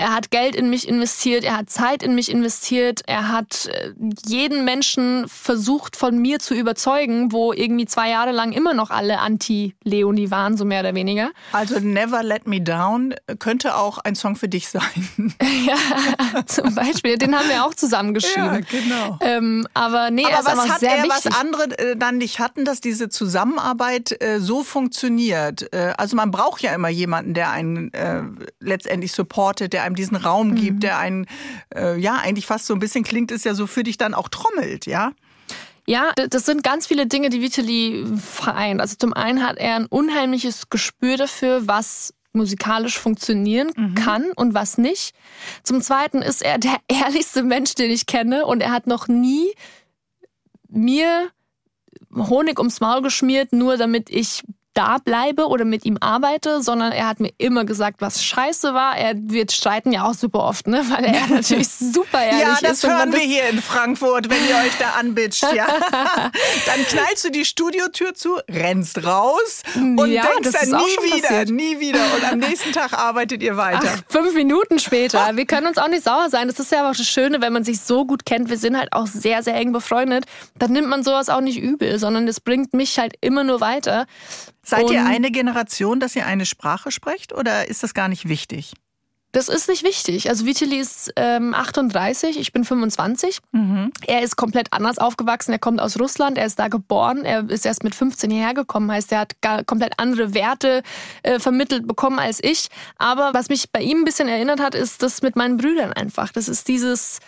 Er 0.00 0.14
hat 0.14 0.30
Geld 0.30 0.56
in 0.56 0.70
mich 0.70 0.88
investiert, 0.88 1.44
er 1.44 1.58
hat 1.58 1.68
Zeit 1.68 2.02
in 2.02 2.14
mich 2.14 2.30
investiert, 2.30 3.02
er 3.06 3.28
hat 3.28 3.66
äh, 3.66 3.92
jeden 4.24 4.64
Menschen 4.64 5.28
versucht 5.28 5.94
von 5.94 6.16
mir 6.16 6.38
zu 6.38 6.54
überzeugen, 6.54 7.32
wo 7.32 7.52
irgendwie 7.52 7.84
zwei 7.84 8.08
Jahre 8.08 8.32
lang 8.32 8.52
immer 8.52 8.72
noch 8.72 8.88
alle 8.88 9.18
Anti-Leonie 9.18 10.30
waren, 10.30 10.56
so 10.56 10.64
mehr 10.64 10.80
oder 10.80 10.94
weniger. 10.94 11.32
Also 11.52 11.78
Never 11.80 12.22
Let 12.22 12.46
Me 12.46 12.62
Down 12.62 13.14
könnte 13.38 13.76
auch 13.76 13.98
ein 13.98 14.14
Song 14.14 14.36
für 14.36 14.48
dich 14.48 14.70
sein. 14.70 14.80
ja, 15.66 16.46
zum 16.46 16.74
Beispiel, 16.74 17.18
den 17.18 17.36
haben 17.38 17.50
wir 17.50 17.66
auch 17.66 17.74
zusammengeschrieben. 17.74 18.64
genau. 18.70 19.18
Ähm, 19.20 19.66
aber 19.74 20.10
nee, 20.10 20.22
er 20.22 20.38
Aber 20.38 20.56
was 20.56 20.70
hat 20.70 20.82
er, 20.82 21.02
wichtig. 21.02 21.26
was 21.26 21.38
andere 21.38 21.78
äh, 21.78 21.96
dann 21.96 22.16
nicht 22.16 22.38
hatten, 22.38 22.64
dass 22.64 22.80
diese 22.80 23.10
Zusammenarbeit 23.10 24.16
äh, 24.22 24.40
so 24.40 24.64
funktioniert? 24.64 25.70
Äh, 25.74 25.92
also 25.98 26.16
man 26.16 26.30
braucht 26.30 26.62
ja 26.62 26.74
immer 26.74 26.88
jemanden, 26.88 27.34
der 27.34 27.50
einen 27.50 27.92
äh, 27.92 28.22
letztendlich 28.60 29.12
supportet, 29.12 29.74
der 29.74 29.89
einem 29.89 29.89
diesen 29.94 30.16
Raum 30.16 30.54
gibt, 30.54 30.76
Mhm. 30.76 30.80
der 30.80 30.98
einen, 30.98 31.26
äh, 31.74 31.98
ja, 31.98 32.16
eigentlich 32.16 32.46
fast 32.46 32.66
so 32.66 32.74
ein 32.74 32.80
bisschen 32.80 33.04
klingt 33.04 33.30
es 33.30 33.44
ja 33.44 33.54
so 33.54 33.66
für 33.66 33.82
dich 33.82 33.98
dann 33.98 34.14
auch 34.14 34.28
trommelt, 34.28 34.86
ja? 34.86 35.12
Ja, 35.86 36.12
das 36.14 36.44
sind 36.46 36.62
ganz 36.62 36.86
viele 36.86 37.06
Dinge, 37.06 37.30
die 37.30 37.40
Vitali 37.42 38.04
vereint. 38.16 38.80
Also 38.80 38.94
zum 38.96 39.12
einen 39.12 39.42
hat 39.46 39.56
er 39.58 39.74
ein 39.76 39.86
unheimliches 39.86 40.68
Gespür 40.70 41.16
dafür, 41.16 41.66
was 41.66 42.14
musikalisch 42.32 42.96
funktionieren 42.96 43.96
kann 43.96 44.30
und 44.36 44.54
was 44.54 44.78
nicht. 44.78 45.14
Zum 45.64 45.82
zweiten 45.82 46.22
ist 46.22 46.42
er 46.42 46.58
der 46.58 46.76
ehrlichste 46.88 47.42
Mensch, 47.42 47.74
den 47.74 47.90
ich 47.90 48.06
kenne 48.06 48.46
und 48.46 48.60
er 48.62 48.70
hat 48.70 48.86
noch 48.86 49.08
nie 49.08 49.52
mir 50.68 51.30
Honig 52.14 52.58
ums 52.58 52.80
Maul 52.80 53.02
geschmiert, 53.02 53.52
nur 53.52 53.76
damit 53.76 54.10
ich 54.10 54.42
da 54.74 54.98
bleibe 54.98 55.48
oder 55.48 55.64
mit 55.64 55.84
ihm 55.84 55.96
arbeite, 56.00 56.62
sondern 56.62 56.92
er 56.92 57.08
hat 57.08 57.18
mir 57.18 57.32
immer 57.38 57.64
gesagt, 57.64 58.00
was 58.00 58.22
scheiße 58.24 58.72
war. 58.72 58.96
Er 58.96 59.14
wird 59.16 59.50
streiten 59.52 59.90
ja 59.92 60.04
auch 60.08 60.14
super 60.14 60.44
oft, 60.44 60.66
ne? 60.68 60.84
weil 60.90 61.04
er 61.06 61.26
natürlich 61.28 61.68
super 61.68 62.22
ehrlich 62.22 62.40
ja, 62.42 62.58
das 62.62 62.72
ist. 62.78 62.84
und 62.84 62.90
man 62.90 62.98
hören 63.00 63.12
wir 63.12 63.18
das- 63.18 63.28
hier 63.28 63.48
in 63.48 63.60
Frankfurt, 63.62 64.30
wenn 64.30 64.48
ihr 64.48 64.54
euch 64.56 64.76
da 64.78 64.90
anbitscht, 64.98 65.44
ja. 65.54 65.66
dann 66.66 66.84
knallst 66.88 67.24
du 67.24 67.30
die 67.30 67.44
Studiotür 67.44 68.14
zu, 68.14 68.38
rennst 68.48 69.04
raus 69.04 69.62
und 69.74 70.06
Ja, 70.10 70.22
denkst 70.22 70.50
das 70.52 70.68
dann 70.70 70.80
nie 70.80 71.14
wieder, 71.14 71.28
passiert. 71.28 71.50
nie 71.50 71.80
wieder. 71.80 72.00
Und 72.16 72.32
am 72.32 72.38
nächsten 72.38 72.72
Tag 72.72 72.92
arbeitet 72.92 73.42
ihr 73.42 73.56
weiter. 73.56 73.80
Ach, 73.84 74.02
fünf 74.08 74.34
Minuten 74.34 74.78
später. 74.78 75.30
Wir 75.36 75.46
können 75.46 75.66
uns 75.66 75.78
auch 75.78 75.88
nicht 75.88 76.04
sauer 76.04 76.28
sein. 76.30 76.46
Das 76.48 76.58
ist 76.60 76.70
ja 76.72 76.88
auch 76.88 76.94
das 76.94 77.06
Schöne, 77.08 77.40
wenn 77.40 77.52
man 77.52 77.64
sich 77.64 77.80
so 77.80 78.04
gut 78.06 78.24
kennt. 78.24 78.48
Wir 78.50 78.58
sind 78.58 78.76
halt 78.78 78.92
auch 78.92 79.06
sehr, 79.06 79.42
sehr 79.42 79.54
eng 79.54 79.72
befreundet. 79.72 80.26
Dann 80.58 80.72
nimmt 80.72 80.88
man 80.88 81.02
sowas 81.02 81.28
auch 81.28 81.40
nicht 81.40 81.58
übel, 81.58 81.98
sondern 81.98 82.26
das 82.26 82.40
bringt 82.40 82.72
mich 82.74 82.98
halt 82.98 83.14
immer 83.20 83.42
nur 83.44 83.60
weiter. 83.60 84.06
Seid 84.70 84.90
ihr 84.90 85.00
Und- 85.00 85.06
eine 85.06 85.30
Generation, 85.30 86.00
dass 86.00 86.16
ihr 86.16 86.26
eine 86.26 86.46
Sprache 86.46 86.90
sprecht 86.90 87.32
oder 87.34 87.68
ist 87.68 87.82
das 87.82 87.94
gar 87.94 88.08
nicht 88.08 88.28
wichtig? 88.28 88.72
Das 89.32 89.48
ist 89.48 89.68
nicht 89.68 89.84
wichtig. 89.84 90.28
Also 90.28 90.44
Vitali 90.44 90.76
ist 90.80 91.12
ähm, 91.14 91.54
38, 91.54 92.36
ich 92.36 92.52
bin 92.52 92.64
25. 92.64 93.38
Er 94.08 94.22
ist 94.22 94.34
komplett 94.34 94.72
anders 94.72 94.98
aufgewachsen. 94.98 95.52
Er 95.52 95.60
kommt 95.60 95.80
aus 95.80 96.00
Russland, 96.00 96.36
er 96.36 96.46
ist 96.46 96.58
da 96.58 96.66
geboren, 96.66 97.24
er 97.24 97.48
ist 97.48 97.64
erst 97.64 97.84
mit 97.84 97.94
15 97.94 98.28
hierher 98.32 98.54
gekommen. 98.54 98.90
Heißt, 98.90 99.12
er 99.12 99.20
hat 99.20 99.40
gar 99.40 99.62
komplett 99.62 100.00
andere 100.00 100.34
Werte 100.34 100.82
äh, 101.22 101.38
vermittelt 101.38 101.86
bekommen 101.86 102.18
als 102.18 102.42
ich. 102.42 102.70
Aber 102.98 103.30
was 103.32 103.48
mich 103.50 103.70
bei 103.70 103.82
ihm 103.82 103.98
ein 103.98 104.04
bisschen 104.04 104.26
erinnert 104.26 104.58
hat, 104.58 104.74
ist 104.74 105.00
das 105.00 105.22
mit 105.22 105.36
meinen 105.36 105.58
Brüdern 105.58 105.92
einfach. 105.92 106.32
Das 106.32 106.48
ist 106.48 106.66
dieses 106.66 107.20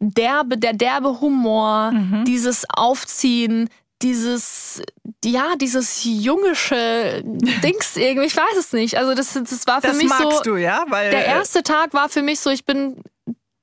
derbe, 0.00 0.58
der 0.58 0.72
derbe 0.72 1.20
Humor, 1.20 1.92
dieses 2.26 2.64
Aufziehen, 2.68 3.68
dieses, 4.02 4.82
ja, 5.24 5.54
dieses 5.56 6.02
jungische 6.04 7.22
Dings 7.24 7.96
irgendwie, 7.96 8.26
ich 8.26 8.36
weiß 8.36 8.56
es 8.58 8.72
nicht. 8.72 8.96
Also 8.98 9.14
das, 9.14 9.32
das 9.34 9.66
war 9.66 9.80
für 9.80 9.88
Das 9.88 9.96
mich 9.96 10.08
magst 10.08 10.38
so. 10.38 10.42
du, 10.42 10.56
ja? 10.56 10.84
Weil, 10.88 11.10
Der 11.10 11.26
äh, 11.26 11.30
erste 11.30 11.62
Tag 11.62 11.94
war 11.94 12.08
für 12.08 12.22
mich 12.22 12.40
so, 12.40 12.50
ich 12.50 12.64
bin 12.64 12.96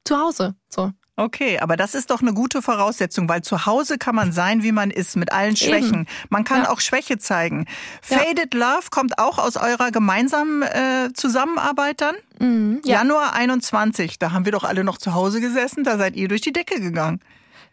zu 0.05 0.17
Hause. 0.19 0.55
So. 0.69 0.91
Okay, 1.15 1.59
aber 1.59 1.75
das 1.75 1.95
ist 1.95 2.11
doch 2.11 2.21
eine 2.21 2.33
gute 2.33 2.61
Voraussetzung, 2.61 3.27
weil 3.27 3.41
zu 3.41 3.65
Hause 3.65 3.97
kann 3.97 4.15
man 4.15 4.31
sein, 4.31 4.63
wie 4.63 4.71
man 4.71 4.89
ist, 4.89 5.17
mit 5.17 5.33
allen 5.33 5.57
Schwächen. 5.57 6.07
Man 6.29 6.45
kann 6.45 6.63
Ja. 6.63 6.69
auch 6.69 6.79
Schwäche 6.79 7.17
zeigen. 7.17 7.65
Ja. 8.07 8.19
Faded 8.19 8.53
Love 8.53 8.87
kommt 8.89 9.19
auch 9.19 9.37
aus 9.37 9.57
eurer 9.57 9.91
gemeinsamen 9.91 10.61
äh, 10.61 11.09
Zusammenarbeit 11.13 11.99
dann? 11.99 12.15
Mhm, 12.39 12.81
ja. 12.85 12.99
Januar 12.99 13.33
21, 13.33 14.17
da 14.17 14.31
haben 14.31 14.45
wir 14.45 14.53
doch 14.53 14.63
alle 14.63 14.85
noch 14.85 14.97
zu 14.97 15.13
Hause 15.13 15.41
gesessen, 15.41 15.83
da 15.83 15.97
seid 15.97 16.15
ihr 16.15 16.29
durch 16.29 16.39
die 16.41 16.53
Decke 16.53 16.79
gegangen. 16.79 17.19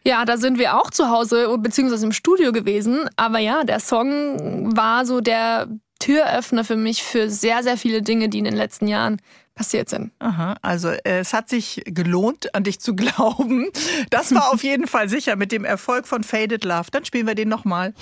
Ja, 0.07 0.23
da 0.23 0.37
sind 0.37 0.57
wir 0.57 0.77
auch 0.77 0.89
zu 0.89 1.09
Hause 1.09 1.57
beziehungsweise 1.59 2.05
im 2.05 2.13
Studio 2.13 2.53
gewesen. 2.53 3.09
Aber 3.17 3.39
ja, 3.39 3.65
der 3.65 3.81
Song 3.81 4.75
war 4.75 5.05
so 5.05 5.19
der 5.19 5.67
Türöffner 5.99 6.63
für 6.63 6.77
mich 6.77 7.03
für 7.03 7.29
sehr, 7.29 7.61
sehr 7.61 7.77
viele 7.77 8.01
Dinge, 8.01 8.29
die 8.29 8.39
in 8.39 8.45
den 8.45 8.55
letzten 8.55 8.87
Jahren 8.87 9.17
passiert 9.53 9.89
sind. 9.89 10.11
Aha, 10.19 10.55
also 10.61 10.89
äh, 10.89 11.19
es 11.19 11.33
hat 11.33 11.49
sich 11.49 11.81
gelohnt, 11.85 12.55
an 12.55 12.63
dich 12.63 12.79
zu 12.79 12.95
glauben. 12.95 13.67
Das 14.09 14.33
war 14.33 14.49
auf 14.53 14.63
jeden 14.63 14.87
Fall 14.87 15.09
sicher 15.09 15.35
mit 15.35 15.51
dem 15.51 15.65
Erfolg 15.65 16.07
von 16.07 16.23
Faded 16.23 16.63
Love. 16.63 16.89
Dann 16.91 17.03
spielen 17.03 17.27
wir 17.27 17.35
den 17.35 17.49
nochmal. 17.49 17.93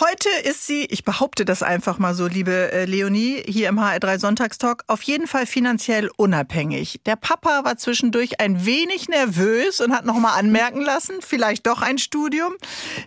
Heute 0.00 0.30
ist 0.44 0.66
sie, 0.66 0.86
ich 0.86 1.04
behaupte 1.04 1.44
das 1.44 1.62
einfach 1.62 1.98
mal 1.98 2.14
so, 2.14 2.26
liebe 2.26 2.72
äh, 2.72 2.86
Leonie, 2.86 3.42
hier 3.46 3.68
im 3.68 3.78
HR3 3.78 4.18
Sonntagstalk, 4.18 4.84
auf 4.86 5.02
jeden 5.02 5.26
Fall 5.26 5.44
finanziell 5.44 6.10
unabhängig. 6.16 7.00
Der 7.04 7.16
Papa 7.16 7.60
war 7.64 7.76
zwischendurch 7.76 8.40
ein 8.40 8.64
wenig 8.64 9.10
nervös 9.10 9.82
und 9.82 9.92
hat 9.92 10.06
nochmal 10.06 10.38
anmerken 10.38 10.80
lassen, 10.80 11.16
vielleicht 11.20 11.66
doch 11.66 11.82
ein 11.82 11.98
Studium. 11.98 12.54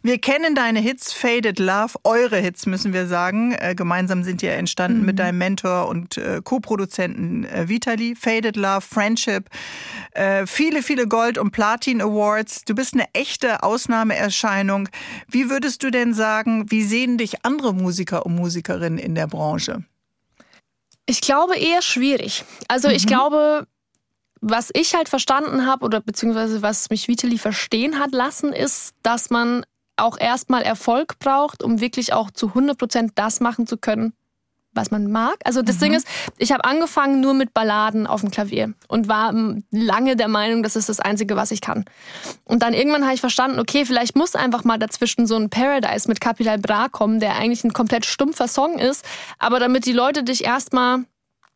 Wir 0.04 0.20
kennen 0.20 0.54
deine 0.54 0.80
Hits 0.80 1.12
Faded 1.12 1.58
Love, 1.58 1.96
eure 2.04 2.38
Hits 2.38 2.68
müssen 2.68 2.94
wir 2.94 3.08
sagen. 3.08 3.54
Äh, 3.54 3.74
gemeinsam 3.74 4.24
sind 4.24 4.44
die 4.44 4.46
ja 4.46 4.54
entstanden 4.54 5.06
mit 5.06 5.18
deinem 5.18 5.40
Mentor 5.40 5.88
und 5.88 6.18
äh, 6.18 6.42
Co-Produzenten 6.44 7.48
Vitali. 7.68 8.16
Faded 8.16 8.58
Love, 8.58 8.82
Friendship, 8.82 9.50
viele, 10.46 10.84
viele 10.84 11.08
Gold- 11.08 11.38
und 11.38 11.52
Platin 11.52 12.02
Awards. 12.02 12.64
Du 12.66 12.76
bist 12.76 12.94
eine 12.94 13.06
echte 13.14 13.64
Ausnahmeerscheinung. 13.64 14.88
Wie 15.28 15.50
würdest 15.50 15.84
du 15.84 15.90
denn 15.90 16.14
sagen, 16.14 16.72
wie 16.76 16.84
sehen 16.84 17.18
dich 17.18 17.46
andere 17.46 17.74
Musiker 17.74 18.26
und 18.26 18.36
Musikerinnen 18.36 18.98
in 18.98 19.16
der 19.16 19.28
Branche? 19.28 19.86
Ich 21.06 21.22
glaube 21.22 21.56
eher 21.56 21.82
schwierig. 21.82 22.44
Also 22.68 22.90
ich 22.90 23.08
glaube, 23.08 23.66
was 24.42 24.72
ich 24.74 24.94
halt 24.94 25.08
verstanden 25.08 25.66
habe 25.66 25.86
oder 25.86 26.02
beziehungsweise 26.02 26.62
was 26.62 26.90
mich 26.90 27.08
Vitali 27.08 27.38
verstehen 27.38 27.98
hat 27.98 28.12
lassen, 28.12 28.52
ist, 28.52 28.94
dass 29.04 29.30
man 29.30 29.66
auch 29.96 30.20
erstmal 30.20 30.64
Erfolg 30.64 31.18
braucht, 31.20 31.64
um 31.64 31.80
wirklich 31.80 32.12
auch 32.12 32.30
zu 32.30 32.50
100 32.50 32.78
Prozent 32.78 33.12
das 33.16 33.40
machen 33.40 33.68
zu 33.68 33.78
können, 33.78 34.12
was 34.76 34.92
man 34.92 35.12
mag. 35.12 35.36
Also 35.44 35.62
das 35.62 35.78
mhm. 35.78 35.80
Ding 35.80 35.94
ist, 35.94 36.08
ich 36.38 36.52
habe 36.52 36.66
angefangen 36.66 37.22
nur 37.22 37.34
mit 37.34 37.54
Balladen 37.54 38.08
auf 38.08 38.22
dem 38.22 38.32
Klavier 38.32 38.74
und 38.88 39.08
war 39.08 39.32
ähm, 39.32 39.64
lange 39.72 40.16
der 40.16 40.28
Meinung, 40.28 40.64
das 40.64 40.76
ist 40.76 40.90
das 40.90 41.00
Einzige, 41.00 41.36
was 41.36 41.52
ich 41.52 41.62
kann. 41.62 41.86
Und 42.44 42.64
dann 42.64 42.74
irgendwann 42.74 43.04
habe 43.04 43.16
ich 43.16 43.22
verstanden, 43.22 43.60
okay, 43.60 43.86
vielleicht 43.86 44.16
muss 44.16 44.36
einfach 44.36 44.64
mal 44.64 44.78
dazwischen 44.78 45.28
so 45.28 45.36
ein 45.36 45.50
Paradise 45.50 46.08
mit 46.08 46.22
Capital 46.22 46.58
Bra 46.58 46.90
kommen, 46.90 47.20
der 47.20 47.36
eigentlich 47.36 47.64
ein 47.64 47.74
komplett 47.74 48.06
stumpfer 48.06 48.48
Song 48.48 48.80
ist, 48.80 49.06
aber 49.40 49.60
damit 49.60 49.86
die 49.86 49.94
Leute 49.94 50.24
dich 50.24 50.44
erstmal 50.44 51.06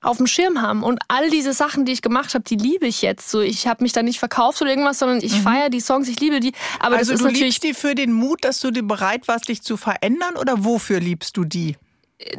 auf 0.01 0.17
dem 0.17 0.27
Schirm 0.27 0.61
haben. 0.61 0.83
Und 0.83 0.99
all 1.07 1.29
diese 1.29 1.53
Sachen, 1.53 1.85
die 1.85 1.91
ich 1.91 2.01
gemacht 2.01 2.33
habe, 2.33 2.43
die 2.43 2.55
liebe 2.55 2.87
ich 2.87 3.01
jetzt. 3.01 3.29
So, 3.29 3.41
ich 3.41 3.67
habe 3.67 3.83
mich 3.83 3.91
da 3.91 4.01
nicht 4.01 4.19
verkauft 4.19 4.61
oder 4.61 4.69
irgendwas, 4.69 4.99
sondern 4.99 5.19
ich 5.21 5.33
mhm. 5.33 5.41
feiere 5.41 5.69
die 5.69 5.81
Songs, 5.81 6.07
ich 6.07 6.19
liebe 6.19 6.39
die. 6.39 6.53
Aber 6.79 6.97
also 6.97 7.11
das 7.11 7.19
ist 7.19 7.21
du 7.21 7.25
natürlich 7.25 7.61
liebst 7.61 7.63
die 7.63 7.73
für 7.73 7.95
den 7.95 8.13
Mut, 8.13 8.43
dass 8.43 8.59
du 8.59 8.71
dir 8.71 8.83
bereit 8.83 9.27
warst, 9.27 9.49
dich 9.49 9.61
zu 9.61 9.77
verändern 9.77 10.35
oder 10.37 10.63
wofür 10.63 10.99
liebst 10.99 11.35
du 11.35 11.43
die? 11.43 11.75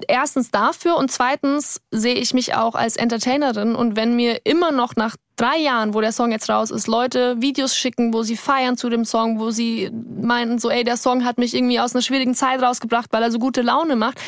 Erstens 0.08 0.50
dafür 0.50 0.96
und 0.96 1.10
zweitens 1.10 1.80
sehe 1.90 2.14
ich 2.14 2.34
mich 2.34 2.54
auch 2.54 2.74
als 2.74 2.96
Entertainerin 2.96 3.74
und 3.74 3.96
wenn 3.96 4.14
mir 4.14 4.40
immer 4.44 4.72
noch 4.72 4.94
nach 4.96 5.16
drei 5.36 5.56
Jahren, 5.56 5.94
wo 5.94 6.02
der 6.02 6.12
Song 6.12 6.32
jetzt 6.32 6.50
raus 6.50 6.70
ist, 6.70 6.86
Leute 6.86 7.40
Videos 7.40 7.74
schicken, 7.74 8.12
wo 8.12 8.22
sie 8.22 8.36
feiern 8.36 8.76
zu 8.76 8.90
dem 8.90 9.06
Song, 9.06 9.40
wo 9.40 9.50
sie 9.50 9.90
meinen, 10.20 10.58
so, 10.58 10.68
ey, 10.68 10.84
der 10.84 10.98
Song 10.98 11.24
hat 11.24 11.38
mich 11.38 11.54
irgendwie 11.54 11.80
aus 11.80 11.94
einer 11.94 12.02
schwierigen 12.02 12.34
Zeit 12.34 12.62
rausgebracht, 12.62 13.10
weil 13.10 13.22
er 13.22 13.30
so 13.30 13.38
gute 13.38 13.62
Laune 13.62 13.96
macht, 13.96 14.20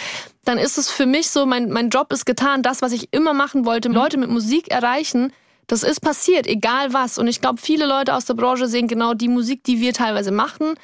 dann 0.45 0.57
ist 0.57 0.79
es 0.79 0.91
für 0.91 1.05
mich 1.05 1.29
so, 1.29 1.45
mein, 1.45 1.71
mein 1.71 1.91
Job 1.91 2.13
ist 2.13 2.25
getan, 2.25 2.63
das, 2.63 2.81
was 2.81 2.93
ich 2.93 3.13
immer 3.13 3.35
machen 3.35 3.67
wollte, 3.67 3.91
mhm. 3.91 3.95
Leute 3.95 4.17
mit 4.17 4.31
Musik 4.31 4.71
erreichen, 4.71 5.33
das 5.67 5.83
ist 5.83 6.01
passiert, 6.01 6.47
egal 6.47 6.93
was. 6.93 7.19
Und 7.19 7.29
ich 7.29 7.41
glaube, 7.41 7.61
viele 7.61 7.87
Leute 7.87 8.15
aus 8.15 8.25
der 8.25 8.35
Branche 8.35 8.67
sehen 8.67 8.89
genau 8.89 9.15
die 9.15 9.29
Musik, 9.29 9.65
die 9.65 9.81
wir 9.81 9.93
teilweise 9.93 10.33
machen, 10.33 10.75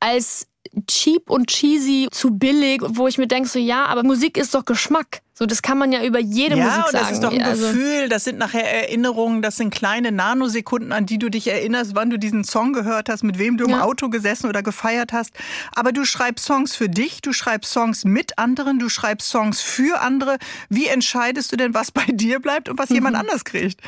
als 0.00 0.46
cheap 0.86 1.30
und 1.30 1.48
cheesy, 1.48 2.08
zu 2.10 2.30
billig, 2.30 2.82
wo 2.86 3.06
ich 3.06 3.18
mir 3.18 3.26
denke, 3.26 3.48
so 3.48 3.58
ja, 3.58 3.86
aber 3.86 4.02
Musik 4.02 4.36
ist 4.36 4.54
doch 4.54 4.64
Geschmack. 4.64 5.22
So, 5.38 5.44
das 5.44 5.60
kann 5.60 5.76
man 5.76 5.92
ja 5.92 6.02
über 6.02 6.18
jede 6.18 6.56
ja, 6.56 6.64
Musik 6.64 6.84
sagen. 6.84 6.96
Ja, 6.96 7.00
das 7.00 7.10
ist 7.10 7.22
doch 7.22 7.32
ein 7.32 7.42
also, 7.42 7.66
Gefühl, 7.66 8.08
das 8.08 8.24
sind 8.24 8.38
nachher 8.38 8.64
Erinnerungen, 8.64 9.42
das 9.42 9.56
sind 9.56 9.70
kleine 9.70 10.10
Nanosekunden, 10.10 10.92
an 10.92 11.04
die 11.04 11.18
du 11.18 11.28
dich 11.28 11.48
erinnerst, 11.48 11.94
wann 11.94 12.08
du 12.08 12.18
diesen 12.18 12.42
Song 12.42 12.72
gehört 12.72 13.10
hast, 13.10 13.22
mit 13.22 13.38
wem 13.38 13.58
du 13.58 13.64
im 13.64 13.72
ja. 13.72 13.82
Auto 13.82 14.08
gesessen 14.08 14.48
oder 14.48 14.62
gefeiert 14.62 15.12
hast. 15.12 15.34
Aber 15.74 15.92
du 15.92 16.06
schreibst 16.06 16.46
Songs 16.46 16.74
für 16.74 16.88
dich, 16.88 17.20
du 17.20 17.34
schreibst 17.34 17.70
Songs 17.70 18.04
mit 18.06 18.38
anderen, 18.38 18.78
du 18.78 18.88
schreibst 18.88 19.28
Songs 19.28 19.60
für 19.60 20.00
andere. 20.00 20.38
Wie 20.70 20.86
entscheidest 20.86 21.52
du 21.52 21.56
denn, 21.56 21.74
was 21.74 21.90
bei 21.90 22.04
dir 22.08 22.40
bleibt 22.40 22.70
und 22.70 22.78
was 22.78 22.88
mhm. 22.88 22.96
jemand 22.96 23.16
anders 23.16 23.44
kriegt? 23.44 23.80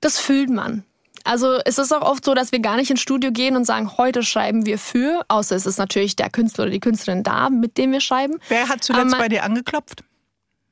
Das 0.00 0.18
fühlt 0.20 0.50
man. 0.50 0.84
Also 1.24 1.58
es 1.64 1.78
ist 1.78 1.92
auch 1.92 2.02
oft 2.02 2.24
so, 2.24 2.34
dass 2.34 2.52
wir 2.52 2.60
gar 2.60 2.76
nicht 2.76 2.90
ins 2.90 3.00
Studio 3.00 3.30
gehen 3.30 3.56
und 3.56 3.64
sagen, 3.64 3.96
heute 3.98 4.22
schreiben 4.22 4.66
wir 4.66 4.78
für, 4.78 5.24
außer 5.28 5.56
es 5.56 5.66
ist 5.66 5.78
natürlich 5.78 6.16
der 6.16 6.30
Künstler 6.30 6.64
oder 6.64 6.72
die 6.72 6.80
Künstlerin 6.80 7.22
da, 7.22 7.50
mit 7.50 7.78
dem 7.78 7.92
wir 7.92 8.00
schreiben. 8.00 8.38
Wer 8.48 8.68
hat 8.68 8.82
zuletzt 8.82 9.16
bei 9.18 9.28
dir 9.28 9.44
angeklopft? 9.44 10.04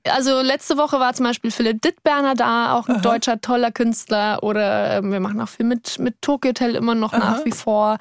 Also 0.04 0.40
letzte 0.40 0.76
Woche 0.78 0.98
war 1.00 1.12
zum 1.12 1.26
Beispiel 1.26 1.50
Philipp 1.50 1.82
Dittberner 1.82 2.34
da, 2.34 2.74
auch 2.74 2.88
ein 2.88 2.96
Aha. 2.96 3.02
deutscher 3.02 3.40
toller 3.40 3.70
Künstler. 3.70 4.42
Oder 4.42 4.98
äh, 4.98 5.02
wir 5.02 5.20
machen 5.20 5.40
auch 5.40 5.48
viel 5.48 5.66
mit, 5.66 5.98
mit 5.98 6.22
Tokyo 6.22 6.50
Hotel 6.50 6.76
immer 6.76 6.94
noch 6.94 7.12
Aha. 7.12 7.18
nach 7.18 7.44
wie 7.44 7.52
vor 7.52 7.98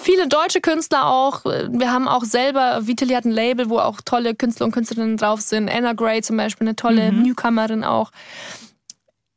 viele 0.00 0.28
deutsche 0.28 0.60
Künstler 0.60 1.06
auch. 1.06 1.44
Wir 1.44 1.92
haben 1.92 2.08
auch 2.08 2.24
selber, 2.24 2.86
Vitali 2.86 3.14
hat 3.14 3.24
ein 3.24 3.32
Label, 3.32 3.68
wo 3.68 3.78
auch 3.78 4.00
tolle 4.00 4.34
Künstler 4.34 4.66
und 4.66 4.72
Künstlerinnen 4.72 5.16
drauf 5.16 5.40
sind. 5.40 5.68
Anna 5.68 5.92
Gray 5.92 6.22
zum 6.22 6.36
Beispiel, 6.36 6.66
eine 6.66 6.76
tolle 6.76 7.12
mhm. 7.12 7.22
Newcomerin 7.22 7.84
auch 7.84 8.10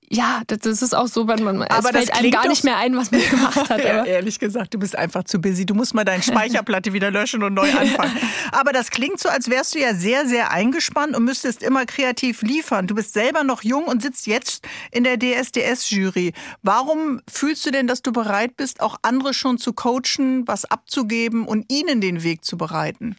ja, 0.10 0.42
das 0.48 0.82
ist 0.82 0.96
auch 0.96 1.08
so, 1.08 1.28
wenn 1.28 1.44
man 1.44 1.64
aber 1.64 1.90
es 1.90 1.96
fällt 1.96 2.14
einem 2.14 2.32
gar 2.32 2.48
nicht 2.48 2.64
mehr 2.64 2.78
ein, 2.78 2.96
was 2.96 3.12
man 3.12 3.22
gemacht 3.30 3.70
hat. 3.70 3.84
ja, 3.84 4.04
ehrlich 4.06 4.40
gesagt, 4.40 4.74
du 4.74 4.80
bist 4.80 4.96
einfach 4.96 5.24
zu 5.24 5.40
busy. 5.40 5.66
Du 5.66 5.74
musst 5.74 5.94
mal 5.94 6.04
deine 6.04 6.22
Speicherplatte 6.22 6.94
wieder 6.94 7.12
löschen 7.12 7.44
und 7.44 7.54
neu 7.54 7.72
anfangen. 7.72 8.16
Aber 8.52 8.72
das 8.72 8.92
klingt 8.92 9.20
so, 9.20 9.30
als 9.30 9.50
wärst 9.50 9.76
du 9.76 9.80
ja 9.80 9.96
sehr, 9.96 10.28
sehr 10.28 10.52
eingespannt 10.52 11.16
und 11.16 11.24
müsstest 11.24 11.64
immer 11.64 11.86
kreativ 11.86 12.42
liefern. 12.42 12.88
Du 12.88 12.96
bist 12.96 13.14
selber 13.14 13.44
noch 13.44 13.64
jung 13.64 13.86
und 13.86 14.02
sitzt 14.02 14.28
jetzt 14.28 14.68
in 14.92 15.04
der 15.04 15.18
DSDS-Jury. 15.18 16.34
Warum 16.62 17.22
fühlst 17.30 17.66
du 17.66 17.72
denn, 17.72 17.88
dass 17.88 18.02
du 18.02 18.12
bereit 18.12 18.58
bist, 18.58 18.82
auch 18.82 18.98
andere 19.02 19.34
schon 19.34 19.58
zu 19.58 19.74
coachen, 19.74 20.48
was 20.48 20.66
abzugeben 20.66 21.48
und 21.48 21.72
ihnen 21.72 22.02
den 22.02 22.24
Weg 22.24 22.46
zu 22.46 22.58
bereiten? 22.58 23.16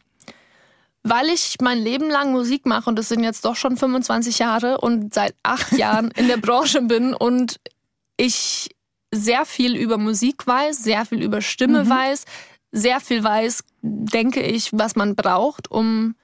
Weil 1.03 1.29
ich 1.29 1.55
mein 1.61 1.79
Leben 1.79 2.09
lang 2.09 2.31
Musik 2.31 2.65
mache 2.65 2.89
und 2.89 2.97
das 2.97 3.09
sind 3.09 3.23
jetzt 3.23 3.45
doch 3.45 3.55
schon 3.55 3.77
25 3.77 4.39
Jahre 4.39 4.79
und 4.79 5.13
seit 5.13 5.35
acht 5.43 5.71
Jahren 5.77 6.11
in 6.11 6.27
der 6.27 6.37
Branche 6.37 6.81
bin 6.81 7.13
und 7.13 7.59
ich 8.17 8.69
sehr 9.11 9.45
viel 9.45 9.75
über 9.75 9.97
Musik 9.97 10.45
weiß, 10.45 10.83
sehr 10.83 11.05
viel 11.05 11.21
über 11.23 11.41
Stimme 11.41 11.85
mhm. 11.85 11.89
weiß, 11.89 12.25
sehr 12.71 12.99
viel 12.99 13.23
weiß, 13.23 13.63
denke 13.81 14.41
ich, 14.41 14.69
was 14.73 14.95
man 14.95 15.15
braucht, 15.15 15.71
um 15.71 16.15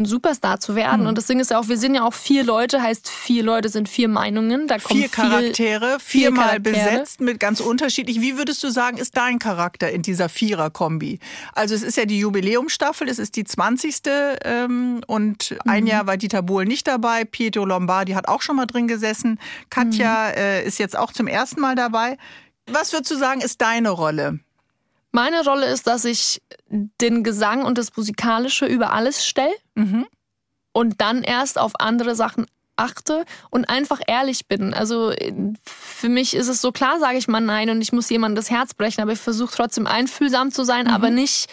ein 0.00 0.04
Superstar 0.04 0.60
zu 0.60 0.76
werden. 0.76 1.02
Mhm. 1.02 1.06
Und 1.08 1.18
das 1.18 1.26
Ding 1.26 1.40
ist 1.40 1.50
ja 1.50 1.58
auch, 1.58 1.66
wir 1.66 1.76
sind 1.76 1.96
ja 1.96 2.04
auch 2.04 2.14
vier 2.14 2.44
Leute, 2.44 2.80
heißt 2.80 3.08
vier 3.08 3.42
Leute 3.42 3.68
sind 3.68 3.88
vier 3.88 4.08
Meinungen. 4.08 4.68
Da 4.68 4.78
vier 4.78 5.08
Charaktere, 5.08 5.98
viermal 5.98 6.52
vier 6.52 6.60
besetzt 6.60 7.20
mit 7.20 7.40
ganz 7.40 7.58
unterschiedlich. 7.58 8.20
Wie 8.20 8.36
würdest 8.36 8.62
du 8.62 8.70
sagen, 8.70 8.96
ist 8.98 9.16
dein 9.16 9.40
Charakter 9.40 9.90
in 9.90 10.02
dieser 10.02 10.28
Vierer-Kombi? 10.28 11.18
Also 11.52 11.74
es 11.74 11.82
ist 11.82 11.96
ja 11.96 12.04
die 12.04 12.20
Jubiläumstaffel, 12.20 13.08
es 13.08 13.18
ist 13.18 13.34
die 13.34 13.42
20. 13.42 14.02
Ähm, 14.44 15.00
und 15.08 15.50
mhm. 15.50 15.58
ein 15.68 15.86
Jahr 15.88 16.06
war 16.06 16.16
Dieter 16.16 16.42
Bohl 16.42 16.64
nicht 16.64 16.86
dabei, 16.86 17.24
Pietro 17.24 17.64
Lombardi 17.64 18.12
hat 18.12 18.28
auch 18.28 18.42
schon 18.42 18.54
mal 18.54 18.66
drin 18.66 18.86
gesessen, 18.86 19.40
Katja 19.68 20.28
mhm. 20.28 20.38
äh, 20.38 20.62
ist 20.62 20.78
jetzt 20.78 20.96
auch 20.96 21.12
zum 21.12 21.26
ersten 21.26 21.60
Mal 21.60 21.74
dabei. 21.74 22.18
Was 22.70 22.92
würdest 22.92 23.10
du 23.10 23.16
sagen, 23.16 23.40
ist 23.40 23.60
deine 23.60 23.90
Rolle? 23.90 24.38
Meine 25.12 25.42
Rolle 25.44 25.66
ist, 25.66 25.86
dass 25.86 26.04
ich 26.04 26.42
den 26.68 27.24
Gesang 27.24 27.64
und 27.64 27.78
das 27.78 27.96
Musikalische 27.96 28.66
über 28.66 28.92
alles 28.92 29.26
stelle 29.26 29.54
mhm. 29.74 30.06
und 30.72 31.00
dann 31.00 31.22
erst 31.22 31.58
auf 31.58 31.72
andere 31.80 32.14
Sachen 32.14 32.46
achte 32.76 33.24
und 33.50 33.68
einfach 33.68 34.00
ehrlich 34.06 34.46
bin. 34.46 34.72
Also 34.72 35.12
für 35.64 36.08
mich 36.08 36.34
ist 36.34 36.48
es 36.48 36.60
so 36.60 36.72
klar, 36.72 37.00
sage 37.00 37.18
ich 37.18 37.26
mal 37.26 37.40
nein 37.40 37.70
und 37.70 37.80
ich 37.80 37.92
muss 37.92 38.08
jemandem 38.08 38.36
das 38.36 38.50
Herz 38.50 38.74
brechen, 38.74 39.00
aber 39.00 39.12
ich 39.12 39.18
versuche 39.18 39.54
trotzdem 39.54 39.86
einfühlsam 39.86 40.52
zu 40.52 40.64
sein, 40.64 40.86
mhm. 40.86 40.92
aber 40.92 41.10
nicht 41.10 41.48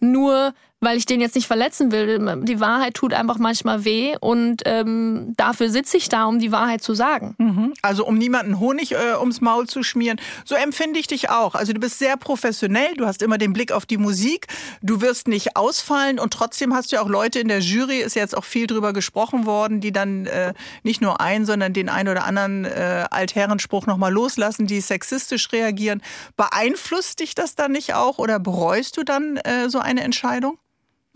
nur 0.00 0.54
weil 0.80 0.96
ich 0.96 1.04
den 1.04 1.20
jetzt 1.20 1.34
nicht 1.34 1.46
verletzen 1.46 1.92
will. 1.92 2.18
Die 2.44 2.58
Wahrheit 2.58 2.94
tut 2.94 3.12
einfach 3.12 3.38
manchmal 3.38 3.84
weh 3.84 4.16
und 4.20 4.62
ähm, 4.64 5.34
dafür 5.36 5.68
sitze 5.68 5.98
ich 5.98 6.08
da, 6.08 6.24
um 6.24 6.38
die 6.38 6.52
Wahrheit 6.52 6.82
zu 6.82 6.94
sagen. 6.94 7.34
Mhm. 7.38 7.74
Also 7.82 8.06
um 8.06 8.16
niemanden 8.16 8.58
Honig 8.58 8.92
äh, 8.92 9.18
ums 9.18 9.42
Maul 9.42 9.66
zu 9.66 9.82
schmieren. 9.82 10.18
So 10.44 10.54
empfinde 10.54 10.98
ich 10.98 11.06
dich 11.06 11.28
auch. 11.28 11.54
Also 11.54 11.74
du 11.74 11.80
bist 11.80 11.98
sehr 11.98 12.16
professionell, 12.16 12.94
du 12.96 13.06
hast 13.06 13.20
immer 13.22 13.36
den 13.36 13.52
Blick 13.52 13.72
auf 13.72 13.84
die 13.84 13.98
Musik, 13.98 14.46
du 14.82 15.02
wirst 15.02 15.28
nicht 15.28 15.56
ausfallen 15.56 16.18
und 16.18 16.32
trotzdem 16.32 16.74
hast 16.74 16.90
du 16.90 16.96
ja 16.96 17.02
auch 17.02 17.08
Leute 17.08 17.40
in 17.40 17.48
der 17.48 17.60
Jury, 17.60 17.98
ist 17.98 18.16
jetzt 18.16 18.36
auch 18.36 18.44
viel 18.44 18.66
drüber 18.66 18.94
gesprochen 18.94 19.44
worden, 19.44 19.80
die 19.80 19.92
dann 19.92 20.26
äh, 20.26 20.54
nicht 20.82 21.02
nur 21.02 21.20
einen, 21.20 21.44
sondern 21.44 21.74
den 21.74 21.90
einen 21.90 22.08
oder 22.08 22.24
anderen 22.24 22.64
äh, 22.64 23.04
Altherrenspruch 23.10 23.86
nochmal 23.86 24.12
loslassen, 24.12 24.66
die 24.66 24.80
sexistisch 24.80 25.52
reagieren. 25.52 26.02
Beeinflusst 26.36 27.20
dich 27.20 27.34
das 27.34 27.54
dann 27.54 27.72
nicht 27.72 27.94
auch 27.94 28.18
oder 28.18 28.38
bereust 28.38 28.96
du 28.96 29.02
dann 29.02 29.36
äh, 29.36 29.68
so 29.68 29.78
eine 29.78 30.02
Entscheidung? 30.02 30.56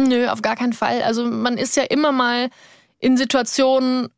Nö, 0.00 0.28
auf 0.28 0.42
gar 0.42 0.56
keinen 0.56 0.72
Fall. 0.72 1.02
Also 1.02 1.24
man 1.24 1.56
ist 1.56 1.76
ja 1.76 1.84
immer 1.84 2.12
mal 2.12 2.50
in 2.98 3.16
Situationen, 3.16 4.08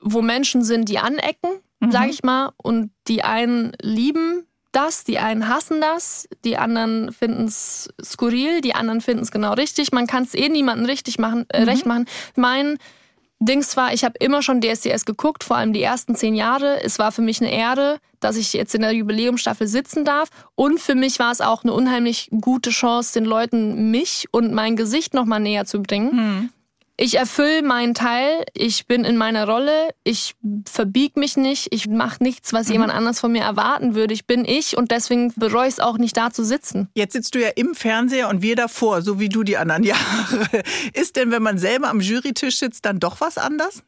wo 0.00 0.20
Menschen 0.20 0.64
sind, 0.64 0.88
die 0.88 0.98
anecken, 0.98 1.50
mhm. 1.80 1.90
sag 1.90 2.08
ich 2.08 2.22
mal, 2.22 2.52
und 2.56 2.90
die 3.08 3.24
einen 3.24 3.72
lieben 3.80 4.46
das, 4.72 5.04
die 5.04 5.18
einen 5.18 5.48
hassen 5.48 5.80
das, 5.80 6.28
die 6.44 6.56
anderen 6.56 7.12
finden 7.12 7.44
es 7.44 7.90
skurril, 8.02 8.62
die 8.62 8.74
anderen 8.74 9.00
finden 9.00 9.22
es 9.22 9.30
genau 9.30 9.52
richtig. 9.52 9.92
Man 9.92 10.06
kann 10.06 10.24
es 10.24 10.34
eh 10.34 10.48
niemandem 10.48 10.86
richtig 10.86 11.18
machen, 11.18 11.46
äh, 11.50 11.60
mhm. 11.60 11.68
recht 11.68 11.86
machen. 11.86 12.06
Mein 12.36 12.78
Dings 13.44 13.76
war, 13.76 13.92
ich 13.92 14.04
habe 14.04 14.14
immer 14.20 14.42
schon 14.42 14.60
DSDS 14.60 15.04
geguckt, 15.04 15.42
vor 15.42 15.56
allem 15.56 15.72
die 15.72 15.82
ersten 15.82 16.14
zehn 16.14 16.34
Jahre. 16.34 16.82
Es 16.82 16.98
war 16.98 17.10
für 17.12 17.22
mich 17.22 17.40
eine 17.40 17.52
Ehre, 17.52 17.98
dass 18.20 18.36
ich 18.36 18.52
jetzt 18.52 18.74
in 18.74 18.82
der 18.82 18.92
Jubiläumstaffel 18.92 19.66
sitzen 19.66 20.04
darf. 20.04 20.28
Und 20.54 20.78
für 20.80 20.94
mich 20.94 21.18
war 21.18 21.32
es 21.32 21.40
auch 21.40 21.64
eine 21.64 21.72
unheimlich 21.72 22.28
gute 22.40 22.70
Chance, 22.70 23.14
den 23.14 23.24
Leuten 23.24 23.90
mich 23.90 24.26
und 24.30 24.52
mein 24.52 24.76
Gesicht 24.76 25.12
nochmal 25.12 25.40
näher 25.40 25.64
zu 25.64 25.82
bringen. 25.82 26.10
Hm 26.10 26.50
ich 27.02 27.16
erfülle 27.16 27.62
meinen 27.62 27.94
Teil, 27.94 28.44
ich 28.54 28.86
bin 28.86 29.04
in 29.04 29.16
meiner 29.16 29.48
Rolle, 29.48 29.92
ich 30.04 30.36
verbieg 30.70 31.16
mich 31.16 31.36
nicht, 31.36 31.66
ich 31.72 31.88
mache 31.88 32.22
nichts, 32.22 32.52
was 32.52 32.68
mhm. 32.68 32.74
jemand 32.74 32.92
anders 32.92 33.18
von 33.18 33.32
mir 33.32 33.42
erwarten 33.42 33.96
würde. 33.96 34.14
Ich 34.14 34.26
bin 34.26 34.44
ich 34.44 34.76
und 34.76 34.92
deswegen 34.92 35.32
bereue 35.34 35.66
ich 35.66 35.74
es 35.74 35.80
auch 35.80 35.98
nicht 35.98 36.16
da 36.16 36.30
zu 36.30 36.44
sitzen. 36.44 36.88
Jetzt 36.94 37.14
sitzt 37.14 37.34
du 37.34 37.40
ja 37.40 37.48
im 37.56 37.74
Fernseher 37.74 38.28
und 38.28 38.40
wir 38.40 38.54
davor, 38.54 39.02
so 39.02 39.18
wie 39.18 39.28
du 39.28 39.42
die 39.42 39.56
anderen 39.56 39.82
Jahre. 39.82 40.46
Ist 40.92 41.16
denn, 41.16 41.32
wenn 41.32 41.42
man 41.42 41.58
selber 41.58 41.88
am 41.88 42.00
Jurytisch 42.00 42.58
sitzt, 42.58 42.84
dann 42.84 43.00
doch 43.00 43.20
was 43.20 43.36
anders? 43.36 43.82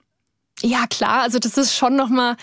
Ja, 0.61 0.87
klar, 0.89 1.23
also 1.23 1.39
das 1.39 1.57
ist 1.57 1.77
schon 1.77 1.95
nochmal 1.95 2.37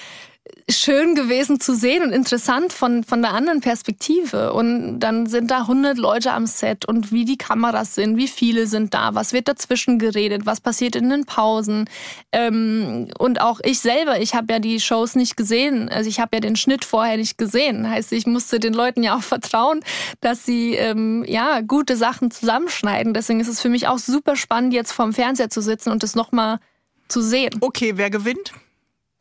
schön 0.69 1.15
gewesen 1.15 1.59
zu 1.59 1.75
sehen 1.75 2.03
und 2.03 2.11
interessant 2.11 2.73
von, 2.73 3.03
von 3.03 3.21
der 3.21 3.33
anderen 3.33 3.61
Perspektive. 3.61 4.53
Und 4.53 4.99
dann 4.99 5.25
sind 5.25 5.51
da 5.51 5.59
100 5.59 5.97
Leute 5.97 6.31
am 6.31 6.45
Set 6.45 6.85
und 6.85 7.11
wie 7.11 7.25
die 7.25 7.37
Kameras 7.37 7.95
sind, 7.95 8.17
wie 8.17 8.27
viele 8.27 8.67
sind 8.67 8.93
da, 8.93 9.13
was 9.15 9.33
wird 9.33 9.47
dazwischen 9.47 9.99
geredet, 9.99 10.45
was 10.45 10.61
passiert 10.61 10.95
in 10.95 11.09
den 11.09 11.25
Pausen. 11.25 11.89
Ähm, 12.31 13.09
und 13.17 13.41
auch 13.41 13.59
ich 13.63 13.79
selber, 13.79 14.19
ich 14.19 14.33
habe 14.33 14.53
ja 14.53 14.59
die 14.59 14.79
Shows 14.79 15.15
nicht 15.15 15.37
gesehen, 15.37 15.89
also 15.89 16.09
ich 16.09 16.19
habe 16.19 16.37
ja 16.37 16.39
den 16.39 16.55
Schnitt 16.55 16.85
vorher 16.85 17.17
nicht 17.17 17.37
gesehen. 17.37 17.89
Heißt, 17.89 18.11
ich 18.11 18.25
musste 18.25 18.59
den 18.59 18.73
Leuten 18.73 19.03
ja 19.03 19.17
auch 19.17 19.23
vertrauen, 19.31 19.81
dass 20.21 20.45
sie 20.45 20.75
ähm, 20.75 21.23
ja 21.27 21.61
gute 21.61 21.95
Sachen 21.95 22.31
zusammenschneiden. 22.31 23.13
Deswegen 23.13 23.39
ist 23.39 23.47
es 23.47 23.61
für 23.61 23.69
mich 23.69 23.87
auch 23.87 23.97
super 23.97 24.35
spannend, 24.35 24.73
jetzt 24.73 24.91
vorm 24.91 25.13
Fernseher 25.13 25.49
zu 25.49 25.61
sitzen 25.61 25.91
und 25.91 26.03
das 26.03 26.15
nochmal 26.15 26.59
zu 27.07 27.21
sehen. 27.21 27.57
Okay, 27.61 27.93
wer 27.95 28.09
gewinnt? 28.09 28.53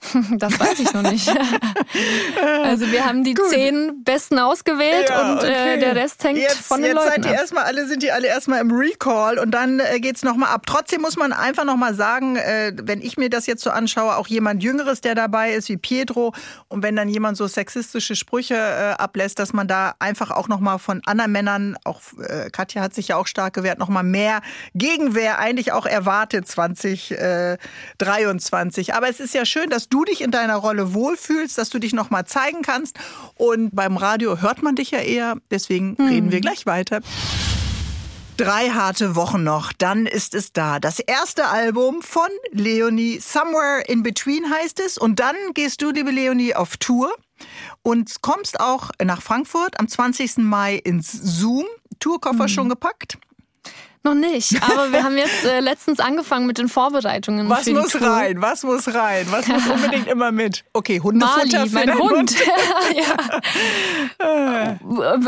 Das 0.38 0.58
weiß 0.58 0.78
ich 0.80 0.92
noch 0.92 1.02
nicht. 1.02 1.28
also 2.64 2.90
wir 2.90 3.04
haben 3.04 3.24
die 3.24 3.34
Gut. 3.34 3.50
zehn 3.50 4.02
Besten 4.02 4.38
ausgewählt 4.38 5.10
ja, 5.10 5.32
und 5.32 5.38
okay. 5.38 5.74
äh, 5.74 5.78
der 5.78 5.94
Rest 5.94 6.24
hängt 6.24 6.38
jetzt, 6.38 6.56
von 6.56 6.80
den 6.80 6.96
jetzt 6.96 7.04
Leuten 7.04 7.22
seid 7.22 7.32
ihr 7.32 7.38
erstmal 7.38 7.64
alle, 7.64 7.86
sind 7.86 8.02
die 8.02 8.10
alle 8.10 8.26
erstmal 8.26 8.60
im 8.60 8.70
Recall 8.70 9.38
und 9.38 9.50
dann 9.50 9.80
äh, 9.80 10.00
geht's 10.00 10.22
nochmal 10.22 10.50
ab. 10.50 10.64
Trotzdem 10.66 11.02
muss 11.02 11.16
man 11.16 11.32
einfach 11.32 11.64
nochmal 11.64 11.94
sagen, 11.94 12.36
äh, 12.36 12.72
wenn 12.82 13.02
ich 13.02 13.18
mir 13.18 13.30
das 13.30 13.46
jetzt 13.46 13.62
so 13.62 13.70
anschaue, 13.70 14.16
auch 14.16 14.26
jemand 14.26 14.62
Jüngeres, 14.62 15.00
der 15.00 15.14
dabei 15.14 15.52
ist, 15.52 15.68
wie 15.68 15.76
Pietro 15.76 16.32
und 16.68 16.82
wenn 16.82 16.96
dann 16.96 17.08
jemand 17.08 17.36
so 17.36 17.46
sexistische 17.46 18.16
Sprüche 18.16 18.54
äh, 18.54 19.00
ablässt, 19.00 19.38
dass 19.38 19.52
man 19.52 19.68
da 19.68 19.94
einfach 19.98 20.30
auch 20.30 20.48
nochmal 20.48 20.78
von 20.78 21.02
anderen 21.04 21.32
Männern, 21.32 21.76
auch 21.84 22.00
äh, 22.18 22.48
Katja 22.50 22.82
hat 22.82 22.94
sich 22.94 23.08
ja 23.08 23.16
auch 23.16 23.26
stark 23.26 23.54
gewehrt, 23.54 23.78
nochmal 23.78 24.04
mehr 24.04 24.40
Gegenwehr 24.74 25.38
eigentlich 25.38 25.72
auch 25.72 25.86
erwartet 25.86 26.48
2023. 26.48 28.88
Äh, 28.88 28.92
Aber 28.92 29.08
es 29.08 29.20
ist 29.20 29.34
ja 29.34 29.44
schön, 29.44 29.68
dass 29.68 29.89
du 29.90 30.04
dich 30.04 30.22
in 30.22 30.30
deiner 30.30 30.56
Rolle 30.56 30.94
wohlfühlst, 30.94 31.58
dass 31.58 31.68
du 31.68 31.78
dich 31.78 31.92
noch 31.92 32.10
mal 32.10 32.24
zeigen 32.24 32.62
kannst. 32.62 32.98
Und 33.34 33.74
beim 33.74 33.96
Radio 33.96 34.40
hört 34.40 34.62
man 34.62 34.76
dich 34.76 34.92
ja 34.92 35.00
eher. 35.00 35.36
Deswegen 35.50 35.96
hm. 35.98 36.06
reden 36.06 36.32
wir 36.32 36.40
gleich 36.40 36.66
weiter. 36.66 37.00
Drei 38.36 38.70
harte 38.70 39.16
Wochen 39.16 39.42
noch, 39.42 39.70
dann 39.74 40.06
ist 40.06 40.34
es 40.34 40.54
da. 40.54 40.80
Das 40.80 40.98
erste 40.98 41.48
Album 41.48 42.00
von 42.00 42.28
Leonie, 42.52 43.18
Somewhere 43.20 43.82
in 43.86 44.02
Between 44.02 44.48
heißt 44.50 44.80
es. 44.80 44.96
Und 44.96 45.20
dann 45.20 45.36
gehst 45.52 45.82
du, 45.82 45.90
liebe 45.90 46.10
Leonie, 46.10 46.54
auf 46.54 46.78
Tour 46.78 47.14
und 47.82 48.22
kommst 48.22 48.60
auch 48.60 48.92
nach 49.04 49.20
Frankfurt 49.20 49.78
am 49.78 49.88
20. 49.88 50.38
Mai 50.38 50.76
ins 50.76 51.12
Zoom. 51.12 51.66
Tourkoffer 51.98 52.44
mhm. 52.44 52.48
schon 52.48 52.68
gepackt? 52.70 53.18
Noch 54.02 54.14
nicht, 54.14 54.62
aber 54.62 54.92
wir 54.92 55.02
haben 55.02 55.18
jetzt 55.18 55.44
äh, 55.44 55.60
letztens 55.60 56.00
angefangen 56.00 56.46
mit 56.46 56.56
den 56.56 56.68
Vorbereitungen. 56.68 57.50
Was 57.50 57.66
muss 57.66 58.00
rein? 58.00 58.40
Was 58.40 58.62
muss 58.62 58.94
rein? 58.94 59.26
Was 59.30 59.46
muss 59.46 59.66
unbedingt 59.74 60.06
immer 60.06 60.32
mit? 60.32 60.64
Okay, 60.72 61.00
Hundefutter 61.00 61.58
Mali, 61.58 61.68
für 61.68 61.74
mein 61.74 61.98
Hund. 61.98 62.10
Hund. 62.10 62.34
ja. 64.18 64.78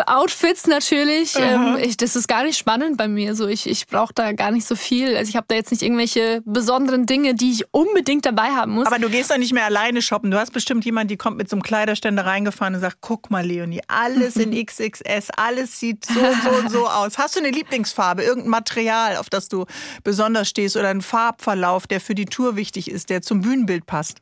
Outfits 0.07 0.67
natürlich. 0.67 1.35
Ähm, 1.39 1.77
ich, 1.83 1.99
das 1.99 2.17
ist 2.17 2.29
gar 2.29 2.45
nicht 2.45 2.57
spannend 2.57 2.97
bei 2.97 3.09
mir. 3.09 3.35
So, 3.35 3.47
ich 3.47 3.69
ich 3.69 3.87
brauche 3.87 4.15
da 4.15 4.33
gar 4.33 4.51
nicht 4.51 4.67
so 4.67 4.75
viel. 4.75 5.17
Also 5.17 5.29
ich 5.29 5.37
habe 5.37 5.47
da 5.49 5.55
jetzt 5.55 5.71
nicht 5.71 5.83
irgendwelche 5.83 6.43
besonderen 6.47 7.05
Dinge, 7.07 7.35
die 7.35 7.53
ich 7.53 7.65
unbedingt 7.73 8.25
dabei 8.25 8.53
haben 8.53 8.73
muss. 8.73 8.87
Aber 8.87 8.99
du 8.99 9.11
gehst 9.11 9.31
doch 9.31 9.39
nicht 9.39 9.53
mehr 9.53 9.67
alleine 9.67 10.01
shoppen. 10.01 10.31
Du 10.31 10.39
hast 10.39 10.53
bestimmt 10.53 10.85
jemanden, 10.85 11.09
die 11.09 11.17
kommt 11.17 11.37
mit 11.37 11.49
so 11.51 11.57
einem 11.57 11.63
Kleiderständer 11.63 12.25
reingefahren 12.25 12.75
und 12.75 12.81
sagt, 12.81 12.99
guck 13.01 13.31
mal, 13.31 13.45
Leonie, 13.45 13.83
alles 13.89 14.37
in 14.37 14.53
XXS, 14.53 15.31
alles 15.37 15.79
sieht 15.79 16.07
so 16.07 16.21
und 16.21 16.43
so 16.43 16.51
und 16.51 16.71
so 16.71 16.89
aus. 16.89 17.19
Hast 17.19 17.37
du 17.37 17.41
eine 17.41 17.51
Lieblingsfarbe? 17.51 18.23
Irgendein 18.23 18.51
Material, 18.63 19.17
auf 19.17 19.29
das 19.29 19.49
du 19.49 19.67
besonders 20.05 20.49
stehst 20.49 20.77
oder 20.77 20.89
einen 20.89 21.03
Farbverlauf, 21.03 21.89
der 21.89 22.01
für 22.01 22.15
die 22.15 22.27
Tour 22.27 22.55
wichtig 22.55 22.89
ist, 22.89 23.11
der 23.11 23.21
zum 23.21 23.41
Bühnenbild 23.41 23.87
passt? 23.87 24.19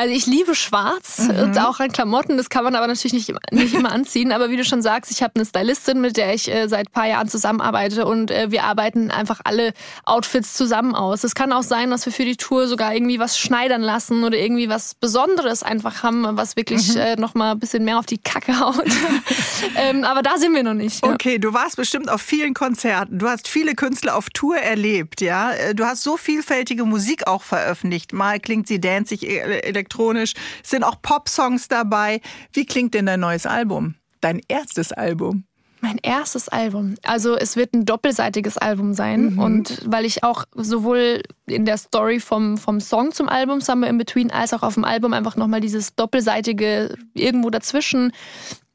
Also 0.00 0.14
ich 0.14 0.24
liebe 0.24 0.54
Schwarz 0.54 1.18
mhm. 1.18 1.40
und 1.40 1.58
auch 1.58 1.78
an 1.78 1.92
Klamotten. 1.92 2.38
Das 2.38 2.48
kann 2.48 2.64
man 2.64 2.74
aber 2.74 2.86
natürlich 2.86 3.12
nicht, 3.12 3.34
nicht 3.52 3.74
immer 3.74 3.92
anziehen. 3.92 4.32
Aber 4.32 4.48
wie 4.48 4.56
du 4.56 4.64
schon 4.64 4.80
sagst, 4.80 5.10
ich 5.10 5.22
habe 5.22 5.34
eine 5.34 5.44
Stylistin, 5.44 6.00
mit 6.00 6.16
der 6.16 6.32
ich 6.32 6.50
äh, 6.50 6.68
seit 6.68 6.88
ein 6.88 6.92
paar 6.92 7.06
Jahren 7.06 7.28
zusammenarbeite 7.28 8.06
und 8.06 8.30
äh, 8.30 8.50
wir 8.50 8.64
arbeiten 8.64 9.10
einfach 9.10 9.42
alle 9.44 9.74
Outfits 10.06 10.54
zusammen 10.54 10.94
aus. 10.94 11.22
Es 11.22 11.34
kann 11.34 11.52
auch 11.52 11.62
sein, 11.62 11.90
dass 11.90 12.06
wir 12.06 12.14
für 12.14 12.24
die 12.24 12.36
Tour 12.36 12.66
sogar 12.66 12.94
irgendwie 12.94 13.18
was 13.18 13.38
schneidern 13.38 13.82
lassen 13.82 14.24
oder 14.24 14.38
irgendwie 14.38 14.70
was 14.70 14.94
Besonderes 14.94 15.62
einfach 15.62 16.02
haben, 16.02 16.24
was 16.34 16.56
wirklich 16.56 16.94
mhm. 16.94 17.00
äh, 17.00 17.16
noch 17.16 17.34
mal 17.34 17.52
ein 17.52 17.58
bisschen 17.58 17.84
mehr 17.84 17.98
auf 17.98 18.06
die 18.06 18.16
Kacke 18.16 18.58
haut. 18.58 18.86
ähm, 19.76 20.04
aber 20.04 20.22
da 20.22 20.38
sind 20.38 20.54
wir 20.54 20.62
noch 20.62 20.72
nicht. 20.72 21.04
Ja. 21.04 21.12
Okay, 21.12 21.38
du 21.38 21.52
warst 21.52 21.76
bestimmt 21.76 22.08
auf 22.08 22.22
vielen 22.22 22.54
Konzerten. 22.54 23.18
Du 23.18 23.28
hast 23.28 23.48
viele 23.48 23.74
Künstler 23.74 24.16
auf 24.16 24.30
Tour 24.30 24.56
erlebt, 24.56 25.20
ja. 25.20 25.52
Äh, 25.52 25.74
du 25.74 25.84
hast 25.84 26.02
so 26.02 26.16
vielfältige 26.16 26.86
Musik 26.86 27.26
auch 27.26 27.42
veröffentlicht. 27.42 28.14
Mal 28.14 28.40
klingt 28.40 28.66
sie 28.66 28.80
danzig, 28.80 29.28
elektronisch 29.28 29.89
elektronisch, 29.90 30.34
sind 30.62 30.84
auch 30.84 31.02
Pop-Songs 31.02 31.68
dabei. 31.68 32.20
Wie 32.52 32.66
klingt 32.66 32.94
denn 32.94 33.06
dein 33.06 33.20
neues 33.20 33.46
Album? 33.46 33.94
Dein 34.20 34.40
erstes 34.48 34.92
Album? 34.92 35.44
Mein 35.82 35.98
erstes 36.02 36.50
Album. 36.50 36.96
Also 37.02 37.36
es 37.36 37.56
wird 37.56 37.72
ein 37.72 37.86
doppelseitiges 37.86 38.58
Album 38.58 38.92
sein. 38.92 39.32
Mhm. 39.32 39.38
Und 39.38 39.82
weil 39.86 40.04
ich 40.04 40.22
auch 40.22 40.44
sowohl 40.54 41.22
in 41.46 41.64
der 41.64 41.78
Story 41.78 42.20
vom, 42.20 42.58
vom 42.58 42.80
Song 42.80 43.12
zum 43.12 43.30
Album 43.30 43.62
Somewhere 43.62 43.90
in 43.90 43.96
Between 43.96 44.30
als 44.30 44.52
auch 44.52 44.62
auf 44.62 44.74
dem 44.74 44.84
Album 44.84 45.14
einfach 45.14 45.36
nochmal 45.36 45.60
dieses 45.60 45.94
doppelseitige 45.94 46.96
irgendwo 47.14 47.48
dazwischen 47.48 48.12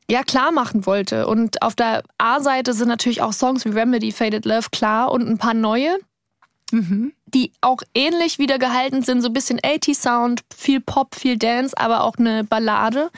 ja 0.10 0.24
klar 0.24 0.52
machen 0.52 0.88
wollte. 0.88 1.28
Und 1.28 1.62
auf 1.62 1.76
der 1.76 2.02
A-Seite 2.18 2.74
sind 2.74 2.88
natürlich 2.88 3.22
auch 3.22 3.34
Songs 3.34 3.66
wie 3.66 3.70
Remedy, 3.70 4.12
Faded 4.12 4.46
Love 4.46 4.70
klar 4.72 5.12
und 5.12 5.28
ein 5.28 5.38
paar 5.38 5.54
neue. 5.54 6.00
Mhm. 6.76 7.14
Die 7.28 7.54
auch 7.62 7.82
ähnlich 7.94 8.38
wieder 8.38 8.60
gehalten 8.60 9.02
sind, 9.02 9.22
so 9.22 9.30
ein 9.30 9.34
bisschen 9.34 9.62
80-Sound, 9.62 10.42
viel 10.54 10.82
Pop, 10.82 11.16
viel 11.16 11.38
Dance, 11.38 11.74
aber 11.78 12.04
auch 12.04 12.18
eine 12.18 12.44
Ballade. 12.44 13.12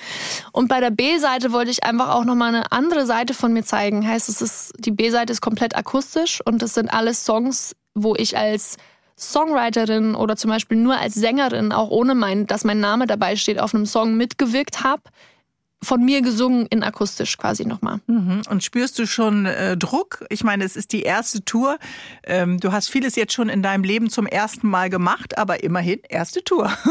Und 0.51 0.68
bei 0.68 0.80
der 0.80 0.91
B-Seite 0.91 1.51
wollte 1.51 1.72
ich 1.72 1.84
einfach 1.84 2.10
auch 2.10 2.24
nochmal 2.24 2.49
eine 2.53 2.72
andere 2.72 3.08
Seite 3.08 3.34
von 3.34 3.53
mir 3.53 3.64
zeigen. 3.64 4.08
Heißt, 4.08 4.30
es 4.30 4.43
ist, 4.43 4.74
die 4.78 4.91
B-Seite 4.91 5.34
ist 5.34 5.41
komplett 5.41 5.76
akustisch 5.76 6.39
und 6.45 6.62
das 6.62 6.76
sind 6.76 6.93
alles 6.93 7.26
Songs, 7.26 7.76
wo 7.95 8.14
ich 8.16 8.38
als 8.38 8.78
Songwriterin 9.18 10.14
oder 10.14 10.36
zum 10.36 10.51
Beispiel 10.51 10.78
nur 10.78 10.97
als 10.97 11.16
Sängerin, 11.16 11.72
auch 11.72 11.89
ohne 11.89 12.14
mein, 12.14 12.45
dass 12.45 12.64
mein 12.64 12.80
Name 12.80 13.08
dabei 13.08 13.38
steht, 13.38 13.60
auf 13.60 13.74
einem 13.74 13.88
Song 13.88 14.18
mitgewirkt 14.18 14.84
habe 14.84 15.01
von 15.84 16.04
mir 16.04 16.22
gesungen 16.22 16.66
in 16.68 16.84
akustisch 16.84 17.38
quasi 17.38 17.66
nochmal. 17.66 18.00
Mhm. 18.08 18.42
Und 18.50 18.64
spürst 18.64 18.98
du 18.98 19.06
schon 19.06 19.46
äh, 19.46 19.78
Druck? 19.78 20.26
Ich 20.30 20.44
meine, 20.44 20.64
es 20.64 20.76
ist 20.76 20.92
die 20.92 21.04
erste 21.04 21.46
Tour. 21.46 21.78
Ähm, 22.24 22.60
du 22.60 22.72
hast 22.72 22.90
vieles 22.90 23.16
jetzt 23.16 23.34
schon 23.34 23.50
in 23.50 23.62
deinem 23.62 23.84
Leben 23.84 24.10
zum 24.10 24.26
ersten 24.26 24.68
Mal 24.68 24.90
gemacht, 24.90 25.38
aber 25.38 25.64
immerhin 25.64 26.00
erste 26.10 26.44
Tour. 26.44 26.72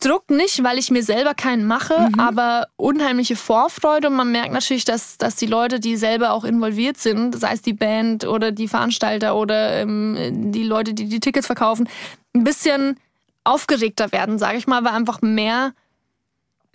Druck 0.00 0.30
nicht, 0.30 0.62
weil 0.62 0.78
ich 0.78 0.90
mir 0.90 1.02
selber 1.02 1.34
keinen 1.34 1.66
mache, 1.66 2.08
mhm. 2.12 2.20
aber 2.20 2.68
unheimliche 2.76 3.36
Vorfreude. 3.36 4.08
Und 4.08 4.14
man 4.14 4.30
merkt 4.30 4.52
natürlich, 4.52 4.84
dass, 4.84 5.18
dass 5.18 5.36
die 5.36 5.46
Leute, 5.46 5.80
die 5.80 5.96
selber 5.96 6.32
auch 6.32 6.44
involviert 6.44 6.98
sind, 6.98 7.38
sei 7.38 7.52
es 7.52 7.62
die 7.62 7.72
Band 7.72 8.24
oder 8.24 8.52
die 8.52 8.68
Veranstalter 8.68 9.34
oder 9.36 9.80
ähm, 9.80 10.52
die 10.52 10.62
Leute, 10.62 10.94
die 10.94 11.08
die 11.08 11.20
Tickets 11.20 11.46
verkaufen, 11.46 11.88
ein 12.34 12.44
bisschen 12.44 12.96
aufgeregter 13.44 14.12
werden, 14.12 14.38
sage 14.38 14.58
ich 14.58 14.66
mal, 14.66 14.84
weil 14.84 14.92
einfach 14.92 15.20
mehr 15.20 15.72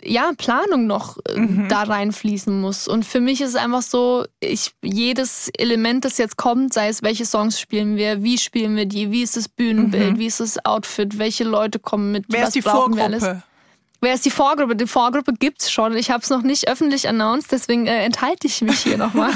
ja, 0.02 0.30
Planung 0.36 0.86
noch 0.86 1.18
äh, 1.28 1.38
mhm. 1.38 1.68
da 1.68 1.82
reinfließen 1.82 2.60
muss. 2.60 2.88
Und 2.88 3.04
für 3.04 3.20
mich 3.20 3.40
ist 3.40 3.50
es 3.50 3.56
einfach 3.56 3.82
so, 3.82 4.26
ich, 4.40 4.72
jedes 4.82 5.50
Element, 5.56 6.04
das 6.04 6.18
jetzt 6.18 6.36
kommt, 6.36 6.72
sei 6.72 6.88
es, 6.88 7.02
welche 7.02 7.26
Songs 7.26 7.60
spielen 7.60 7.96
wir, 7.96 8.22
wie 8.22 8.38
spielen 8.38 8.76
wir 8.76 8.86
die, 8.86 9.10
wie 9.10 9.22
ist 9.22 9.36
das 9.36 9.48
Bühnenbild, 9.48 10.14
mhm. 10.14 10.18
wie 10.18 10.26
ist 10.26 10.40
das 10.40 10.64
Outfit, 10.64 11.18
welche 11.18 11.44
Leute 11.44 11.78
kommen 11.78 12.12
mit, 12.12 12.26
Wer 12.28 12.42
was 12.42 12.48
ist 12.48 12.54
die 12.54 12.60
brauchen 12.60 12.94
Vorgruppe? 12.94 12.96
wir 12.96 13.28
alles. 13.28 13.42
Wer 14.00 14.14
ist 14.14 14.24
die 14.24 14.30
Vorgruppe? 14.30 14.76
Die 14.76 14.86
Vorgruppe 14.86 15.32
gibt's 15.32 15.72
schon. 15.72 15.96
Ich 15.96 16.12
habe 16.12 16.22
es 16.22 16.30
noch 16.30 16.42
nicht 16.42 16.68
öffentlich 16.68 17.08
announced, 17.08 17.50
deswegen 17.50 17.86
äh, 17.88 18.04
enthalte 18.04 18.46
ich 18.46 18.62
mich 18.62 18.78
hier 18.78 18.96
nochmal. 18.96 19.32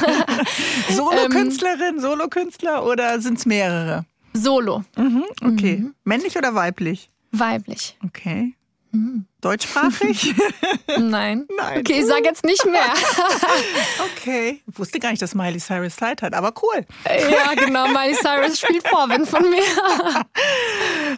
Solo-Künstlerin, 0.89 2.01
Solo-Künstler 2.01 2.85
oder 2.87 3.21
sind's 3.21 3.45
mehrere? 3.45 4.05
Solo. 4.33 4.85
Mhm, 4.97 5.25
okay. 5.43 5.79
Mhm. 5.79 5.95
Männlich 6.05 6.39
oder 6.39 6.55
weiblich? 6.55 7.11
Weiblich. 7.33 7.99
Okay. 8.05 8.55
Deutschsprachig? 9.41 10.35
Nein. 10.87 11.47
Nein. 11.57 11.81
Okay, 11.81 12.01
ich 12.01 12.07
sage 12.07 12.25
jetzt 12.25 12.45
nicht 12.45 12.65
mehr. 12.67 12.81
okay. 14.15 14.63
Ich 14.71 14.79
wusste 14.79 15.01
gar 15.01 15.11
nicht, 15.11 15.21
dass 15.21 15.35
Miley 15.35 15.59
Cyrus 15.59 15.97
Zeit 15.97 16.23
hat, 16.23 16.35
aber 16.35 16.53
cool. 16.63 16.87
Ja, 17.07 17.55
genau. 17.55 17.89
Miley 17.89 18.15
Cyrus 18.15 18.61
spielt 18.61 18.87
Vorwind 18.87 19.29
von 19.29 19.43
mir. 19.51 19.63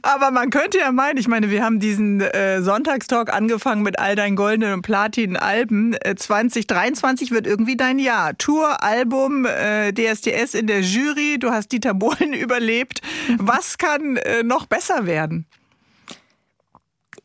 aber 0.02 0.30
man 0.30 0.50
könnte 0.50 0.78
ja 0.78 0.90
meinen, 0.90 1.18
ich 1.18 1.28
meine, 1.28 1.50
wir 1.50 1.62
haben 1.62 1.80
diesen 1.80 2.22
äh, 2.22 2.62
Sonntagstalk 2.62 3.32
angefangen 3.32 3.82
mit 3.82 3.98
all 3.98 4.16
deinen 4.16 4.36
goldenen 4.36 4.74
und 4.74 4.82
platinen 4.82 5.36
Alben. 5.36 5.94
Äh, 5.94 6.14
2023 6.14 7.30
wird 7.30 7.46
irgendwie 7.46 7.76
dein 7.76 7.98
Jahr. 7.98 8.38
Tour, 8.38 8.82
Album, 8.82 9.44
äh, 9.44 9.92
DSDS 9.92 10.54
in 10.54 10.66
der 10.66 10.80
Jury. 10.80 11.38
Du 11.38 11.50
hast 11.50 11.72
Dieter 11.72 11.92
Bohlen 11.92 12.32
überlebt. 12.32 13.02
Was 13.36 13.76
kann 13.76 14.16
äh, 14.16 14.42
noch 14.42 14.64
besser 14.66 15.04
werden? 15.06 15.46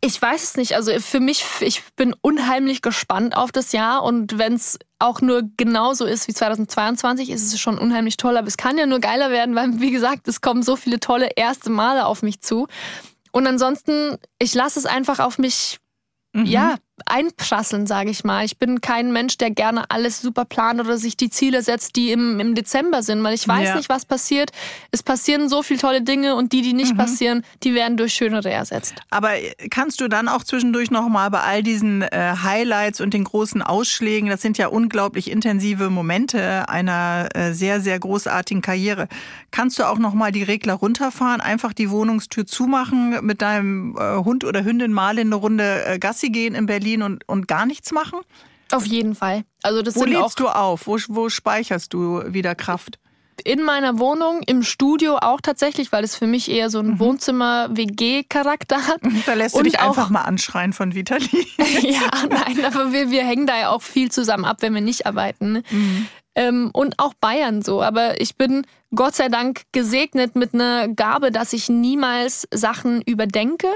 Ich 0.01 0.21
weiß 0.21 0.43
es 0.43 0.55
nicht. 0.55 0.75
Also 0.75 0.97
für 0.99 1.19
mich, 1.19 1.43
ich 1.59 1.83
bin 1.95 2.15
unheimlich 2.21 2.81
gespannt 2.81 3.35
auf 3.35 3.51
das 3.51 3.73
Jahr 3.73 4.03
und 4.03 4.37
wenn 4.37 4.53
es 4.53 4.79
auch 4.97 5.19
nur 5.19 5.43
genauso 5.57 6.05
ist 6.05 6.27
wie 6.27 6.33
2022, 6.33 7.29
ist 7.29 7.53
es 7.53 7.59
schon 7.59 7.77
unheimlich 7.77 8.15
toll. 8.17 8.37
Aber 8.37 8.47
es 8.47 8.57
kann 8.57 8.77
ja 8.77 8.85
nur 8.85 8.99
geiler 8.99 9.29
werden, 9.29 9.55
weil, 9.55 9.79
wie 9.81 9.91
gesagt, 9.91 10.27
es 10.27 10.41
kommen 10.41 10.63
so 10.63 10.75
viele 10.75 10.99
tolle 10.99 11.29
erste 11.35 11.69
Male 11.69 12.05
auf 12.05 12.21
mich 12.21 12.41
zu. 12.41 12.67
Und 13.31 13.45
ansonsten, 13.45 14.17
ich 14.39 14.53
lasse 14.53 14.79
es 14.79 14.85
einfach 14.85 15.19
auf 15.19 15.37
mich 15.37 15.79
ja, 16.33 16.75
einprasseln, 17.05 17.87
sage 17.87 18.09
ich 18.09 18.23
mal. 18.23 18.45
Ich 18.45 18.57
bin 18.57 18.81
kein 18.81 19.11
Mensch, 19.11 19.37
der 19.37 19.51
gerne 19.51 19.89
alles 19.89 20.21
super 20.21 20.45
plant 20.45 20.79
oder 20.79 20.97
sich 20.97 21.17
die 21.17 21.29
Ziele 21.29 21.61
setzt, 21.61 21.95
die 21.95 22.11
im, 22.11 22.39
im 22.39 22.55
Dezember 22.55 23.03
sind, 23.03 23.23
weil 23.23 23.33
ich 23.33 23.47
weiß 23.47 23.69
Ja. 23.69 23.75
nicht, 23.75 23.89
was 23.89 24.05
passiert. 24.05 24.51
Es 24.91 25.03
passieren 25.03 25.49
so 25.49 25.63
viele 25.63 25.79
tolle 25.79 26.01
Dinge 26.01 26.35
und 26.35 26.51
die, 26.53 26.61
die 26.61 26.73
nicht 26.73 26.95
passieren, 26.97 27.43
die 27.63 27.73
werden 27.73 27.97
durch 27.97 28.13
schönere 28.13 28.49
ersetzt. 28.49 28.95
Aber 29.09 29.29
kannst 29.69 30.01
du 30.01 30.07
dann 30.07 30.27
auch 30.27 30.43
zwischendurch 30.43 30.91
nochmal 30.91 31.29
bei 31.29 31.41
all 31.41 31.63
diesen 31.63 32.01
äh, 32.01 32.33
Highlights 32.43 33.01
und 33.01 33.13
den 33.13 33.23
großen 33.23 33.61
Ausschlägen, 33.61 34.29
das 34.29 34.41
sind 34.41 34.57
ja 34.57 34.67
unglaublich 34.67 35.29
intensive 35.29 35.89
Momente 35.89 36.67
einer 36.69 37.29
äh, 37.35 37.53
sehr, 37.53 37.81
sehr 37.81 37.99
großartigen 37.99 38.61
Karriere, 38.61 39.07
kannst 39.51 39.77
du 39.79 39.83
auch 39.83 39.99
nochmal 39.99 40.31
die 40.31 40.43
Regler 40.43 40.73
runterfahren, 40.73 41.41
einfach 41.41 41.73
die 41.73 41.89
Wohnungstür 41.89 42.45
zumachen, 42.45 43.23
mit 43.25 43.41
deinem 43.41 43.95
äh, 43.97 44.17
Hund 44.23 44.43
oder 44.43 44.63
Hündin 44.63 44.91
mal 44.93 45.17
in 45.19 45.27
eine 45.27 45.35
Runde 45.35 45.85
äh, 45.85 45.99
Gassi 45.99 46.29
gehen 46.29 46.55
in 46.55 46.65
Berlin 46.65 46.88
und, 46.97 47.27
und 47.27 47.47
gar 47.47 47.65
nichts 47.65 47.91
machen? 47.91 48.19
Auf 48.71 48.85
jeden 48.85 49.15
Fall. 49.15 49.43
Also 49.63 49.81
das 49.81 49.95
Wo 49.95 50.01
sind 50.01 50.15
auch 50.15 50.23
lädst 50.23 50.39
du 50.39 50.47
auf? 50.47 50.85
Wo, 50.87 50.97
wo 51.07 51.29
speicherst 51.29 51.93
du 51.93 52.21
wieder 52.27 52.55
Kraft? 52.55 52.99
in 53.45 53.63
meiner 53.63 53.99
Wohnung, 53.99 54.41
im 54.47 54.63
Studio 54.63 55.17
auch 55.21 55.39
tatsächlich, 55.39 55.93
weil 55.93 56.03
es 56.03 56.13
für 56.13 56.27
mich 56.27 56.51
eher 56.51 56.69
so 56.69 56.79
ein 56.79 56.99
Wohnzimmer-WG-Charakter 56.99 58.87
hat. 58.87 58.99
Da 59.25 59.33
lässt 59.33 59.55
du 59.55 59.59
Und 59.59 59.65
dich 59.65 59.79
auch- 59.79 59.87
einfach 59.89 60.09
mal 60.09 60.21
anschreien 60.23 60.73
von 60.73 60.93
Vitali. 60.95 61.47
ja, 61.81 62.09
nein, 62.29 62.65
aber 62.65 62.91
wir, 62.91 63.11
wir 63.11 63.23
hängen 63.25 63.47
da 63.47 63.57
ja 63.57 63.69
auch 63.69 63.81
viel 63.81 64.11
zusammen 64.11 64.45
ab, 64.45 64.57
wenn 64.61 64.73
wir 64.73 64.81
nicht 64.81 65.05
arbeiten. 65.05 65.63
Ähm, 66.35 66.69
und 66.73 66.99
auch 66.99 67.13
Bayern 67.15 67.61
so. 67.61 67.81
Aber 67.81 68.19
ich 68.21 68.35
bin 68.35 68.65
Gott 68.95 69.15
sei 69.15 69.29
Dank 69.29 69.63
gesegnet 69.71 70.35
mit 70.35 70.53
einer 70.53 70.87
Gabe, 70.87 71.31
dass 71.31 71.53
ich 71.53 71.69
niemals 71.69 72.47
Sachen 72.53 73.01
überdenke. 73.01 73.67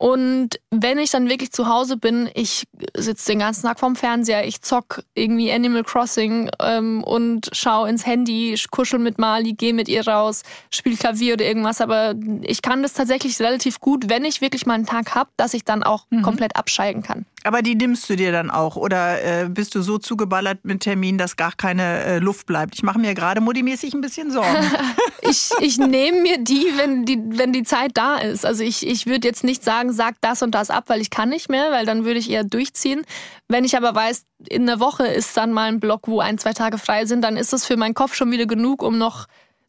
Und 0.00 0.58
wenn 0.70 0.96
ich 0.96 1.10
dann 1.10 1.28
wirklich 1.28 1.52
zu 1.52 1.68
Hause 1.68 1.98
bin, 1.98 2.30
ich 2.32 2.66
sitze 2.96 3.32
den 3.32 3.40
ganzen 3.40 3.66
Tag 3.66 3.78
vorm 3.78 3.96
Fernseher, 3.96 4.46
ich 4.46 4.62
zock 4.62 5.02
irgendwie 5.12 5.52
Animal 5.52 5.84
Crossing 5.84 6.50
ähm, 6.58 7.04
und 7.04 7.50
schau 7.52 7.84
ins 7.84 8.06
Handy, 8.06 8.58
kuschel 8.70 8.98
mit 8.98 9.18
Mali, 9.18 9.52
gehe 9.52 9.74
mit 9.74 9.90
ihr 9.90 10.08
raus, 10.08 10.42
spiel 10.70 10.96
Klavier 10.96 11.34
oder 11.34 11.44
irgendwas. 11.44 11.82
Aber 11.82 12.14
ich 12.40 12.62
kann 12.62 12.82
das 12.82 12.94
tatsächlich 12.94 13.38
relativ 13.40 13.78
gut, 13.78 14.08
wenn 14.08 14.24
ich 14.24 14.40
wirklich 14.40 14.64
mal 14.64 14.72
einen 14.72 14.86
Tag 14.86 15.14
hab, 15.14 15.36
dass 15.36 15.52
ich 15.52 15.64
dann 15.64 15.82
auch 15.82 16.06
komplett 16.22 16.56
abschalten 16.56 17.02
kann. 17.02 17.26
Aber 17.42 17.60
die 17.60 17.74
nimmst 17.74 18.08
du 18.08 18.16
dir 18.16 18.32
dann 18.32 18.50
auch 18.50 18.76
oder 18.76 19.22
äh, 19.22 19.48
bist 19.48 19.74
du 19.74 19.82
so 19.82 19.98
zugeballert 19.98 20.58
mit 20.62 20.80
Terminen, 20.80 21.18
dass 21.18 21.36
gar 21.36 21.52
keine 21.52 22.04
äh, 22.04 22.18
Luft 22.18 22.46
bleibt? 22.46 22.74
Ich 22.74 22.82
mache 22.82 22.98
mir 22.98 23.14
gerade 23.14 23.40
modimäßig 23.40 23.94
ein 23.94 24.00
bisschen 24.00 24.30
Sorgen. 24.30 24.56
ich, 25.22 25.50
ich 25.60 25.78
nehme 25.78 26.20
mir 26.20 26.38
die 26.38 26.66
wenn, 26.76 27.04
die, 27.04 27.18
wenn 27.38 27.52
die 27.52 27.62
Zeit 27.62 27.92
da 27.94 28.16
ist. 28.16 28.44
Also 28.44 28.62
ich, 28.62 28.86
ich 28.86 29.06
würde 29.06 29.26
jetzt 29.26 29.44
nicht 29.44 29.64
sagen, 29.64 29.89
sag 29.92 30.16
das 30.20 30.42
und 30.42 30.54
das 30.54 30.70
ab, 30.70 30.84
weil 30.88 31.00
ich 31.00 31.10
kann 31.10 31.28
nicht 31.28 31.48
mehr, 31.48 31.70
weil 31.70 31.86
dann 31.86 32.04
würde 32.04 32.18
ich 32.18 32.30
eher 32.30 32.44
durchziehen. 32.44 33.02
Wenn 33.48 33.64
ich 33.64 33.76
aber 33.76 33.94
weiß, 33.94 34.24
in 34.48 34.66
der 34.66 34.80
Woche 34.80 35.06
ist 35.06 35.36
dann 35.36 35.52
mal 35.52 35.68
ein 35.68 35.80
Block, 35.80 36.08
wo 36.08 36.20
ein, 36.20 36.38
zwei 36.38 36.52
Tage 36.52 36.78
frei 36.78 37.06
sind, 37.06 37.22
dann 37.22 37.36
ist 37.36 37.52
es 37.52 37.64
für 37.66 37.76
meinen 37.76 37.94
Kopf 37.94 38.14
schon 38.14 38.30
wieder 38.30 38.46
genug, 38.46 38.82
um 38.82 38.98
noch 38.98 39.26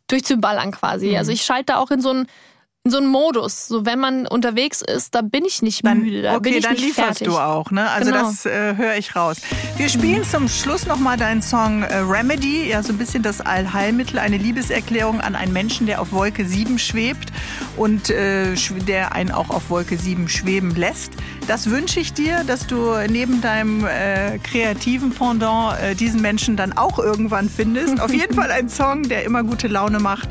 durchzuballern 0.07 0.71
quasi. 0.71 1.17
Also 1.17 1.31
ich 1.31 1.43
schalte 1.43 1.73
da 1.73 1.77
auch 1.77 1.91
in 1.91 2.01
so 2.01 2.09
einen 2.09 2.21
in 2.21 2.27
so 2.83 2.97
einen 2.97 3.07
Modus. 3.07 3.67
So 3.67 3.85
wenn 3.85 3.99
man 3.99 4.25
unterwegs 4.25 4.81
ist, 4.81 5.13
da 5.13 5.21
bin 5.21 5.45
ich 5.45 5.61
nicht 5.61 5.85
Dann, 5.85 5.99
müde, 6.01 6.23
da 6.23 6.39
bin 6.39 6.49
okay, 6.53 6.57
ich 6.57 6.63
dann 6.63 6.73
nicht 6.73 6.81
lieferst 6.85 7.19
fertig. 7.19 7.27
du 7.27 7.37
auch, 7.37 7.69
ne? 7.69 7.87
Also 7.91 8.11
Genau. 8.11 8.23
das 8.23 8.45
äh, 8.47 8.75
höre 8.75 8.95
ich 8.97 9.15
raus. 9.15 9.37
Wir 9.77 9.87
spielen 9.87 10.23
zum 10.23 10.47
Schluss 10.47 10.87
nochmal 10.87 11.15
deinen 11.15 11.43
Song 11.43 11.83
äh, 11.83 11.97
Remedy, 11.97 12.67
ja 12.67 12.81
so 12.81 12.91
ein 12.91 12.97
bisschen 12.97 13.21
das 13.21 13.39
Allheilmittel, 13.39 14.17
eine 14.17 14.37
Liebeserklärung 14.37 15.21
an 15.21 15.35
einen 15.35 15.53
Menschen, 15.53 15.85
der 15.85 16.01
auf 16.01 16.11
Wolke 16.11 16.43
7 16.43 16.79
schwebt 16.79 17.31
und 17.77 18.09
äh, 18.09 18.55
der 18.87 19.13
einen 19.13 19.31
auch 19.31 19.51
auf 19.51 19.69
Wolke 19.69 19.97
7 19.97 20.27
schweben 20.27 20.73
lässt. 20.75 21.13
Das 21.47 21.69
wünsche 21.69 21.99
ich 21.99 22.13
dir, 22.13 22.43
dass 22.45 22.65
du 22.65 22.95
neben 23.07 23.41
deinem 23.41 23.85
äh, 23.85 24.39
kreativen 24.39 25.11
Pendant 25.11 25.79
äh, 25.79 25.93
diesen 25.93 26.21
Menschen 26.21 26.57
dann 26.57 26.73
auch 26.73 26.97
irgendwann 26.97 27.47
findest. 27.47 27.99
Auf 28.01 28.11
jeden 28.11 28.33
Fall 28.41 28.49
ein 28.49 28.69
Song, 28.69 29.03
der 29.03 29.23
immer 29.23 29.43
gute 29.43 29.67
Laune 29.67 29.99
macht. 29.99 30.29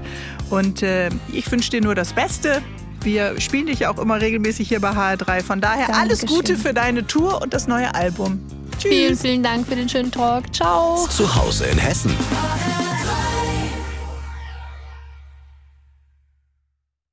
Und 0.51 0.83
äh, 0.83 1.09
ich 1.33 1.51
wünsche 1.51 1.71
dir 1.71 1.81
nur 1.81 1.95
das 1.95 2.13
Beste. 2.13 2.63
Wir 3.03 3.41
spielen 3.41 3.67
dich 3.67 3.81
ja 3.81 3.91
auch 3.91 3.99
immer 3.99 4.21
regelmäßig 4.21 4.69
hier 4.69 4.81
bei 4.81 4.91
HR3. 4.91 5.43
Von 5.43 5.61
daher 5.61 5.95
alles 5.97 6.21
Dankeschön. 6.21 6.29
Gute 6.29 6.57
für 6.57 6.75
deine 6.75 7.07
Tour 7.07 7.41
und 7.41 7.55
das 7.55 7.67
neue 7.67 7.95
Album. 7.95 8.41
Tschüss. 8.79 8.93
Vielen, 8.93 9.17
vielen 9.17 9.43
Dank 9.43 9.67
für 9.67 9.77
den 9.77 9.89
schönen 9.89 10.11
Talk. 10.11 10.55
Ciao. 10.55 11.07
Zu 11.09 11.35
Hause 11.35 11.67
in 11.67 11.79
Hessen. 11.79 12.15